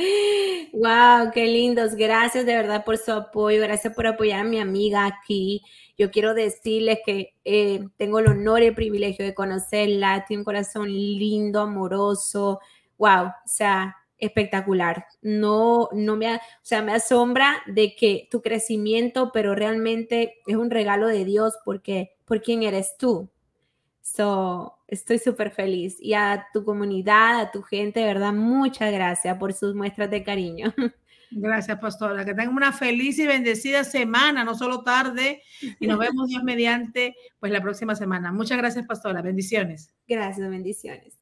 wow, 0.74 1.30
qué 1.32 1.46
lindos. 1.46 1.94
Gracias 1.94 2.44
de 2.44 2.54
verdad 2.54 2.84
por 2.84 2.98
su 2.98 3.12
apoyo. 3.12 3.62
Gracias 3.62 3.94
por 3.94 4.06
apoyar 4.06 4.40
a 4.40 4.48
mi 4.48 4.60
amiga 4.60 5.06
aquí. 5.06 5.62
Yo 5.96 6.10
quiero 6.10 6.34
decirles 6.34 6.98
que 7.04 7.34
eh, 7.44 7.86
tengo 7.96 8.18
el 8.18 8.28
honor 8.28 8.62
y 8.62 8.66
el 8.66 8.74
privilegio 8.74 9.24
de 9.24 9.34
conocerla. 9.34 10.24
Tiene 10.26 10.42
un 10.42 10.44
corazón 10.44 10.90
lindo, 10.90 11.60
amoroso. 11.60 12.60
Wow, 12.98 13.26
o 13.26 13.32
sea, 13.46 13.96
espectacular. 14.18 15.06
No, 15.22 15.88
no 15.92 16.16
me, 16.16 16.36
o 16.36 16.40
sea, 16.62 16.82
me 16.82 16.92
asombra 16.92 17.62
de 17.66 17.94
que 17.96 18.28
tu 18.30 18.42
crecimiento, 18.42 19.30
pero 19.32 19.54
realmente 19.54 20.40
es 20.46 20.56
un 20.56 20.70
regalo 20.70 21.06
de 21.08 21.24
Dios 21.24 21.54
porque 21.64 22.16
por 22.24 22.42
quién 22.42 22.62
eres 22.62 22.96
tú. 22.98 23.30
So, 24.02 24.78
estoy 24.86 25.18
súper 25.18 25.50
feliz. 25.50 25.96
Y 26.00 26.14
a 26.14 26.46
tu 26.52 26.64
comunidad, 26.64 27.40
a 27.40 27.50
tu 27.50 27.62
gente, 27.62 28.00
de 28.00 28.06
verdad, 28.06 28.32
muchas 28.32 28.92
gracias 28.92 29.36
por 29.38 29.52
sus 29.52 29.74
muestras 29.74 30.10
de 30.10 30.22
cariño. 30.22 30.74
Gracias, 31.30 31.78
pastora. 31.78 32.24
Que 32.24 32.34
tengan 32.34 32.54
una 32.54 32.72
feliz 32.72 33.18
y 33.18 33.26
bendecida 33.26 33.84
semana, 33.84 34.44
no 34.44 34.54
solo 34.54 34.82
tarde. 34.82 35.42
Y 35.80 35.86
nos 35.86 35.98
vemos 35.98 36.28
Dios 36.28 36.42
mediante, 36.42 37.14
pues 37.38 37.52
la 37.52 37.60
próxima 37.60 37.94
semana. 37.94 38.32
Muchas 38.32 38.58
gracias, 38.58 38.86
pastora. 38.86 39.22
Bendiciones. 39.22 39.94
Gracias, 40.06 40.48
bendiciones. 40.48 41.18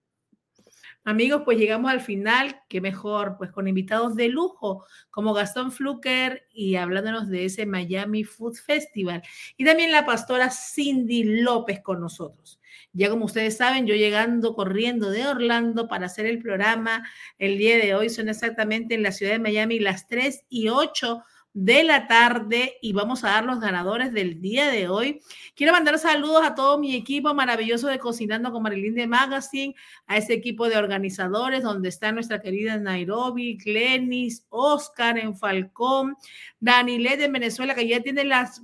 Amigos, 1.06 1.42
pues 1.44 1.58
llegamos 1.58 1.90
al 1.90 2.00
final, 2.00 2.62
qué 2.66 2.80
mejor, 2.80 3.36
pues 3.36 3.50
con 3.50 3.68
invitados 3.68 4.16
de 4.16 4.28
lujo 4.28 4.86
como 5.10 5.34
Gastón 5.34 5.70
Fluker 5.70 6.46
y 6.50 6.76
hablándonos 6.76 7.28
de 7.28 7.44
ese 7.44 7.66
Miami 7.66 8.24
Food 8.24 8.54
Festival. 8.54 9.22
Y 9.58 9.66
también 9.66 9.92
la 9.92 10.06
pastora 10.06 10.50
Cindy 10.50 11.42
López 11.42 11.82
con 11.82 12.00
nosotros. 12.00 12.58
Ya 12.92 13.10
como 13.10 13.24
ustedes 13.24 13.56
saben, 13.56 13.86
yo 13.86 13.94
llegando 13.94 14.54
corriendo 14.54 15.10
de 15.10 15.26
Orlando 15.26 15.88
para 15.88 16.06
hacer 16.06 16.26
el 16.26 16.38
programa 16.38 17.08
el 17.38 17.58
día 17.58 17.76
de 17.78 17.94
hoy, 17.94 18.10
son 18.10 18.28
exactamente 18.28 18.94
en 18.94 19.02
la 19.02 19.12
ciudad 19.12 19.32
de 19.32 19.38
Miami 19.38 19.78
las 19.78 20.06
3 20.06 20.44
y 20.48 20.68
8 20.68 21.22
de 21.54 21.84
la 21.84 22.08
tarde 22.08 22.78
y 22.82 22.92
vamos 22.92 23.22
a 23.22 23.28
dar 23.28 23.44
los 23.44 23.60
ganadores 23.60 24.12
del 24.12 24.40
día 24.40 24.68
de 24.68 24.88
hoy. 24.88 25.20
Quiero 25.54 25.72
mandar 25.72 26.00
saludos 26.00 26.44
a 26.44 26.56
todo 26.56 26.78
mi 26.78 26.96
equipo 26.96 27.32
maravilloso 27.32 27.86
de 27.86 28.00
Cocinando 28.00 28.50
con 28.50 28.64
Marilyn 28.64 28.96
de 28.96 29.06
Magazine, 29.06 29.74
a 30.08 30.16
ese 30.16 30.34
equipo 30.34 30.68
de 30.68 30.76
organizadores 30.76 31.62
donde 31.62 31.88
está 31.88 32.10
nuestra 32.10 32.40
querida 32.40 32.76
Nairobi, 32.76 33.56
Glenis, 33.56 34.44
Oscar 34.48 35.16
en 35.16 35.36
Falcón, 35.36 36.16
Danilet 36.58 37.20
en 37.20 37.32
Venezuela, 37.32 37.76
que 37.76 37.86
ya 37.86 38.00
tiene 38.00 38.24
las 38.24 38.60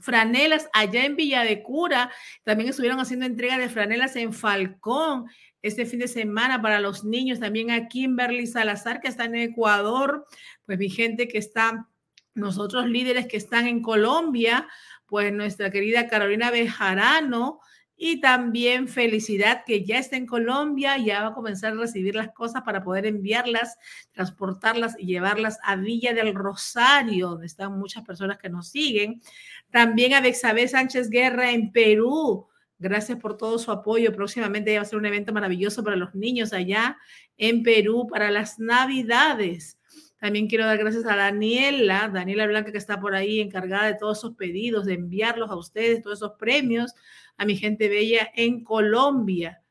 franelas 0.00 0.68
allá 0.72 1.04
en 1.04 1.16
Villa 1.16 1.42
de 1.42 1.62
Cura. 1.62 2.10
También 2.44 2.70
estuvieron 2.70 3.00
haciendo 3.00 3.26
entrega 3.26 3.58
de 3.58 3.68
franelas 3.68 4.16
en 4.16 4.32
Falcón 4.32 5.26
este 5.62 5.86
fin 5.86 6.00
de 6.00 6.08
semana 6.08 6.62
para 6.62 6.80
los 6.80 7.04
niños. 7.04 7.40
También 7.40 7.70
a 7.70 7.88
Kimberly 7.88 8.46
Salazar, 8.46 9.00
que 9.00 9.08
está 9.08 9.24
en 9.24 9.36
Ecuador. 9.36 10.26
Pues 10.64 10.78
mi 10.78 10.88
gente 10.88 11.28
que 11.28 11.38
está, 11.38 11.88
nosotros 12.34 12.86
líderes 12.86 13.26
que 13.26 13.36
están 13.36 13.66
en 13.66 13.82
Colombia, 13.82 14.68
pues 15.06 15.32
nuestra 15.32 15.70
querida 15.70 16.08
Carolina 16.08 16.50
Bejarano. 16.50 17.60
Y 17.98 18.20
también 18.20 18.88
felicidad 18.88 19.62
que 19.64 19.82
ya 19.86 19.98
está 19.98 20.16
en 20.16 20.26
Colombia, 20.26 20.98
ya 20.98 21.22
va 21.22 21.28
a 21.28 21.34
comenzar 21.34 21.72
a 21.72 21.76
recibir 21.76 22.14
las 22.14 22.30
cosas 22.34 22.60
para 22.62 22.84
poder 22.84 23.06
enviarlas, 23.06 23.78
transportarlas 24.12 24.96
y 24.98 25.06
llevarlas 25.06 25.58
a 25.64 25.76
Villa 25.76 26.12
del 26.12 26.34
Rosario, 26.34 27.30
donde 27.30 27.46
están 27.46 27.78
muchas 27.78 28.04
personas 28.04 28.36
que 28.36 28.50
nos 28.50 28.68
siguen. 28.68 29.22
También 29.70 30.14
a 30.14 30.20
Bexabé 30.20 30.68
Sánchez 30.68 31.10
Guerra 31.10 31.52
en 31.52 31.72
Perú, 31.72 32.48
Gracias 32.78 33.18
por 33.18 33.38
todo 33.38 33.58
su 33.58 33.70
apoyo. 33.70 34.14
Próximamente 34.14 34.76
va 34.76 34.82
a 34.82 34.84
ser 34.84 34.98
un 34.98 35.06
evento 35.06 35.32
maravilloso 35.32 35.82
para 35.82 35.96
los 35.96 36.14
niños 36.14 36.52
allá 36.52 36.98
en 37.38 37.62
Perú 37.62 38.06
para 38.06 38.30
las 38.30 38.58
Navidades. 38.58 39.78
También 40.18 40.46
quiero 40.46 40.66
dar 40.66 40.78
gracias 40.78 41.06
a 41.06 41.16
Daniela, 41.16 42.10
Daniela 42.12 42.46
Blanca, 42.46 42.72
que 42.72 42.78
está 42.78 43.00
por 43.00 43.14
ahí 43.14 43.40
encargada 43.40 43.86
de 43.86 43.94
todos 43.94 44.18
esos 44.18 44.34
pedidos, 44.34 44.84
de 44.84 44.94
enviarlos 44.94 45.50
a 45.50 45.56
ustedes, 45.56 46.02
todos 46.02 46.18
esos 46.18 46.32
premios, 46.38 46.94
a 47.36 47.44
mi 47.44 47.56
gente 47.56 47.88
bella 47.88 48.30
en 48.34 48.64
Colombia, 48.64 49.62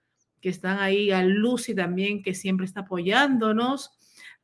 que 0.42 0.50
están 0.50 0.80
ahí, 0.80 1.12
a 1.12 1.24
Lucy 1.24 1.74
también, 1.74 2.22
que 2.22 2.34
siempre 2.36 2.66
está 2.66 2.82
apoyándonos, 2.82 3.92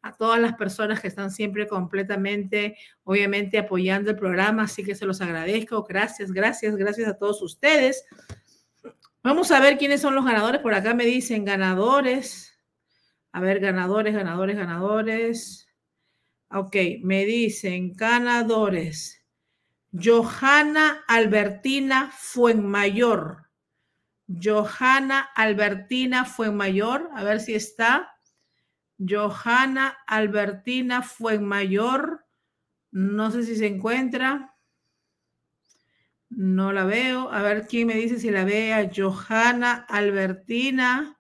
a 0.02 0.14
todas 0.14 0.40
las 0.40 0.56
personas 0.56 1.00
que 1.00 1.08
están 1.08 1.32
siempre 1.32 1.68
completamente, 1.68 2.78
obviamente, 3.04 3.60
apoyando 3.60 4.12
el 4.12 4.18
programa, 4.18 4.64
así 4.64 4.84
que 4.84 4.96
se 4.96 5.06
los 5.06 5.22
agradezco. 5.22 5.84
Gracias, 5.84 6.32
gracias, 6.32 6.76
gracias 6.76 7.08
a 7.08 7.18
todos 7.18 7.42
ustedes. 7.42 8.06
Vamos 9.24 9.52
a 9.52 9.60
ver 9.60 9.78
quiénes 9.78 10.02
son 10.02 10.16
los 10.16 10.26
ganadores. 10.26 10.62
Por 10.62 10.74
acá 10.74 10.96
me 10.96 11.06
dicen 11.06 11.46
ganadores. 11.46 12.58
A 13.32 13.40
ver, 13.40 13.60
ganadores, 13.60 14.16
ganadores, 14.16 14.58
ganadores. 14.58 15.68
Ok, 16.50 16.76
me 17.04 17.26
dicen 17.26 17.94
ganadores. 17.94 19.24
Johanna 19.94 21.04
Albertina 21.08 22.12
Fuenmayor. 22.18 23.50
Johanna 24.28 25.30
Albertina 25.36 26.26
Fuenmayor. 26.26 27.10
A 27.16 27.24
ver 27.24 27.40
si 27.40 27.54
está. 27.54 28.11
Johanna 29.08 29.98
Albertina 30.08 31.02
Fuenmayor. 31.02 32.26
No 32.92 33.32
sé 33.32 33.44
si 33.44 33.56
se 33.56 33.68
encuentra. 33.68 34.56
No 36.30 36.72
la 36.72 36.86
veo. 36.86 37.32
A 37.32 37.42
ver 37.42 37.68
quién 37.68 37.88
me 37.88 37.96
dice 37.96 38.20
si 38.20 38.30
la 38.32 38.46
vea. 38.46 38.90
Johanna 38.96 39.86
Albertina. 39.90 41.18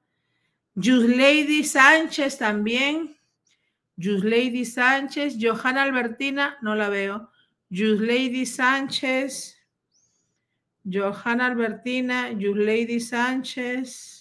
Lady 0.75 1.63
Sánchez 1.63 2.37
también. 2.37 3.17
Lady 3.97 4.65
Sánchez. 4.65 5.37
Johanna 5.39 5.83
Albertina. 5.83 6.57
No 6.61 6.75
la 6.75 6.89
veo. 6.89 7.29
Lady 7.69 8.45
Sánchez. 8.45 9.57
Johanna 10.83 11.47
Albertina. 11.47 12.29
Lady 12.31 12.99
Sánchez. 12.99 14.20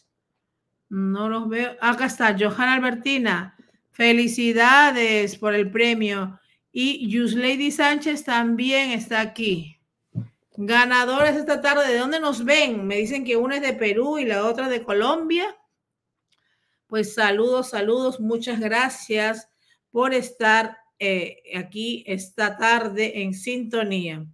No 0.91 1.29
los 1.29 1.49
veo. 1.49 1.77
Acá 1.81 2.07
está. 2.07 2.37
Johanna 2.39 2.75
Albertina. 2.75 3.57
Felicidades 3.93 5.37
por 5.37 5.55
el 5.55 5.71
premio. 5.71 6.39
Y 6.73 7.17
Lady 7.37 7.71
Sánchez 7.71 8.25
también 8.25 8.91
está 8.91 9.21
aquí. 9.21 9.79
Ganadores 10.57 11.37
esta 11.37 11.61
tarde, 11.61 11.89
¿de 11.89 11.99
dónde 11.99 12.21
nos 12.21 12.45
ven? 12.45 12.87
Me 12.87 12.97
dicen 12.97 13.25
que 13.25 13.37
una 13.37 13.57
es 13.57 13.63
de 13.63 13.73
Perú 13.73 14.19
y 14.19 14.25
la 14.25 14.45
otra 14.45 14.69
de 14.69 14.83
Colombia. 14.83 15.57
Pues 16.87 17.15
saludos, 17.15 17.71
saludos, 17.71 18.21
muchas 18.21 18.61
gracias 18.61 19.49
por 19.91 20.13
estar 20.13 20.77
eh, 20.99 21.43
aquí 21.57 22.05
esta 22.07 22.57
tarde 22.57 23.23
en 23.23 23.33
sintonía. 23.33 24.27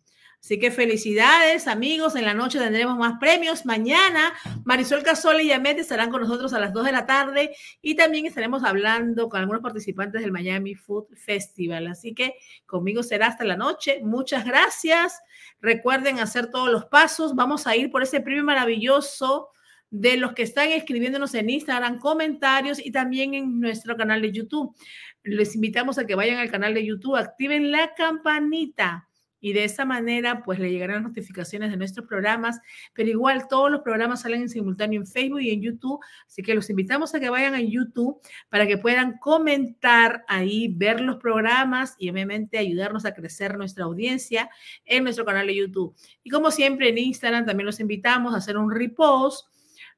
Así 0.46 0.60
que 0.60 0.70
felicidades, 0.70 1.66
amigos. 1.66 2.14
En 2.14 2.24
la 2.24 2.32
noche 2.32 2.60
tendremos 2.60 2.96
más 2.96 3.18
premios. 3.18 3.66
Mañana 3.66 4.32
Marisol 4.64 5.02
Casola 5.02 5.42
y 5.42 5.48
Yamet 5.48 5.80
estarán 5.80 6.08
con 6.08 6.20
nosotros 6.20 6.52
a 6.52 6.60
las 6.60 6.72
2 6.72 6.84
de 6.84 6.92
la 6.92 7.04
tarde 7.04 7.56
y 7.82 7.96
también 7.96 8.26
estaremos 8.26 8.62
hablando 8.62 9.28
con 9.28 9.40
algunos 9.40 9.60
participantes 9.60 10.22
del 10.22 10.30
Miami 10.30 10.76
Food 10.76 11.06
Festival. 11.16 11.88
Así 11.88 12.14
que 12.14 12.34
conmigo 12.64 13.02
será 13.02 13.26
hasta 13.26 13.44
la 13.44 13.56
noche. 13.56 13.98
Muchas 14.04 14.44
gracias. 14.44 15.18
Recuerden 15.60 16.20
hacer 16.20 16.48
todos 16.48 16.70
los 16.70 16.84
pasos. 16.84 17.34
Vamos 17.34 17.66
a 17.66 17.74
ir 17.74 17.90
por 17.90 18.04
ese 18.04 18.20
premio 18.20 18.44
maravilloso 18.44 19.48
de 19.90 20.16
los 20.16 20.32
que 20.32 20.44
están 20.44 20.68
escribiéndonos 20.68 21.34
en 21.34 21.50
Instagram, 21.50 21.98
comentarios 21.98 22.78
y 22.78 22.92
también 22.92 23.34
en 23.34 23.58
nuestro 23.58 23.96
canal 23.96 24.22
de 24.22 24.30
YouTube. 24.30 24.76
Les 25.24 25.56
invitamos 25.56 25.98
a 25.98 26.06
que 26.06 26.14
vayan 26.14 26.38
al 26.38 26.52
canal 26.52 26.72
de 26.72 26.86
YouTube, 26.86 27.16
activen 27.16 27.72
la 27.72 27.94
campanita 27.96 29.08
y 29.40 29.52
de 29.52 29.64
esa 29.64 29.84
manera 29.84 30.42
pues 30.42 30.58
le 30.58 30.70
llegarán 30.70 31.02
notificaciones 31.02 31.70
de 31.70 31.76
nuestros 31.76 32.06
programas, 32.06 32.60
pero 32.94 33.10
igual 33.10 33.48
todos 33.48 33.70
los 33.70 33.82
programas 33.82 34.22
salen 34.22 34.42
en 34.42 34.48
simultáneo 34.48 35.00
en 35.00 35.06
Facebook 35.06 35.40
y 35.40 35.50
en 35.50 35.62
YouTube, 35.62 36.00
así 36.26 36.42
que 36.42 36.54
los 36.54 36.70
invitamos 36.70 37.14
a 37.14 37.20
que 37.20 37.30
vayan 37.30 37.54
a 37.54 37.60
YouTube 37.60 38.20
para 38.48 38.66
que 38.66 38.78
puedan 38.78 39.18
comentar 39.18 40.24
ahí, 40.28 40.68
ver 40.76 41.00
los 41.00 41.16
programas 41.16 41.94
y 41.98 42.10
obviamente 42.10 42.58
ayudarnos 42.58 43.04
a 43.04 43.14
crecer 43.14 43.56
nuestra 43.56 43.84
audiencia 43.84 44.50
en 44.84 45.04
nuestro 45.04 45.24
canal 45.24 45.46
de 45.46 45.56
YouTube. 45.56 45.94
Y 46.22 46.30
como 46.30 46.50
siempre 46.50 46.88
en 46.88 46.98
Instagram 46.98 47.46
también 47.46 47.66
los 47.66 47.80
invitamos 47.80 48.34
a 48.34 48.38
hacer 48.38 48.56
un 48.56 48.70
repost 48.70 49.48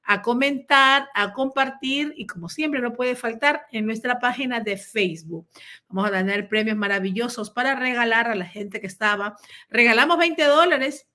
a 0.05 0.23
comentar, 0.23 1.09
a 1.15 1.33
compartir 1.33 2.15
y 2.17 2.27
como 2.27 2.49
siempre 2.49 2.81
no 2.81 2.95
puede 2.95 3.15
faltar 3.15 3.67
en 3.73 3.87
nuestra 3.87 4.19
página 4.19 4.61
de 4.61 4.77
Facebook. 4.77 5.47
Vamos 5.89 6.11
a 6.11 6.13
tener 6.13 6.49
premios 6.49 6.77
maravillosos 6.77 7.51
para 7.51 7.75
regalar 7.75 8.29
a 8.29 8.35
la 8.35 8.47
gente 8.47 8.81
que 8.81 8.87
estaba. 8.87 9.37
Regalamos 9.69 10.19
20 10.19 10.43
dólares 10.45 11.07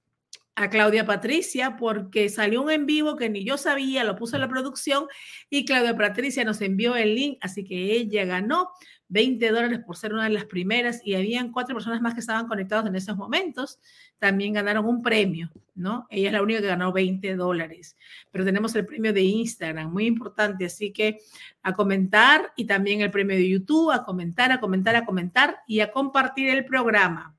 a 0.56 0.70
Claudia 0.70 1.06
Patricia 1.06 1.78
porque 1.78 2.30
salió 2.30 2.62
un 2.62 2.70
en 2.70 2.86
vivo 2.86 3.16
que 3.16 3.30
ni 3.30 3.44
yo 3.44 3.58
sabía, 3.58 4.04
lo 4.04 4.16
puso 4.16 4.36
en 4.36 4.42
la 4.42 4.48
producción 4.48 5.08
y 5.50 5.66
Claudia 5.66 5.98
Patricia 5.98 6.44
nos 6.44 6.62
envió 6.62 6.96
el 6.96 7.16
link, 7.16 7.38
así 7.42 7.64
que 7.64 7.94
ella 7.94 8.26
ganó 8.26 8.70
20 9.14 9.52
dólares 9.52 9.80
por 9.86 9.96
ser 9.96 10.12
una 10.12 10.24
de 10.24 10.32
las 10.32 10.46
primeras 10.46 11.02
y 11.06 11.14
habían 11.14 11.52
cuatro 11.52 11.76
personas 11.76 12.02
más 12.02 12.16
que 12.16 12.20
estaban 12.20 12.48
conectados 12.48 12.88
en 12.88 12.96
esos 12.96 13.16
momentos. 13.16 13.80
También 14.18 14.54
ganaron 14.54 14.86
un 14.86 15.04
premio, 15.04 15.52
¿no? 15.76 16.08
Ella 16.10 16.30
es 16.30 16.34
la 16.34 16.42
única 16.42 16.62
que 16.62 16.68
ganó 16.68 16.92
20 16.92 17.36
dólares, 17.36 17.96
pero 18.32 18.44
tenemos 18.44 18.76
el 18.76 18.88
premio 18.88 19.14
de 19.14 19.22
Instagram, 19.22 19.94
muy 19.94 20.08
importante, 20.08 20.66
así 20.66 20.92
que 20.92 21.20
a 21.62 21.74
comentar 21.74 22.54
y 22.56 22.66
también 22.66 23.02
el 23.02 23.12
premio 23.12 23.36
de 23.36 23.48
YouTube, 23.48 23.92
a 23.92 24.04
comentar, 24.04 24.52
a 24.52 24.60
comentar, 24.60 24.96
a 24.96 25.06
comentar 25.06 25.60
y 25.68 25.82
a 25.82 25.92
compartir 25.92 26.50
el 26.50 26.66
programa. 26.66 27.38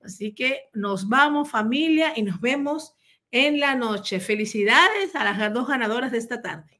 Así 0.00 0.32
que 0.32 0.68
nos 0.72 1.08
vamos 1.08 1.50
familia 1.50 2.12
y 2.14 2.22
nos 2.22 2.40
vemos 2.40 2.94
en 3.32 3.58
la 3.58 3.74
noche. 3.74 4.20
Felicidades 4.20 5.16
a 5.16 5.24
las 5.24 5.52
dos 5.52 5.66
ganadoras 5.66 6.12
de 6.12 6.18
esta 6.18 6.40
tarde. 6.40 6.77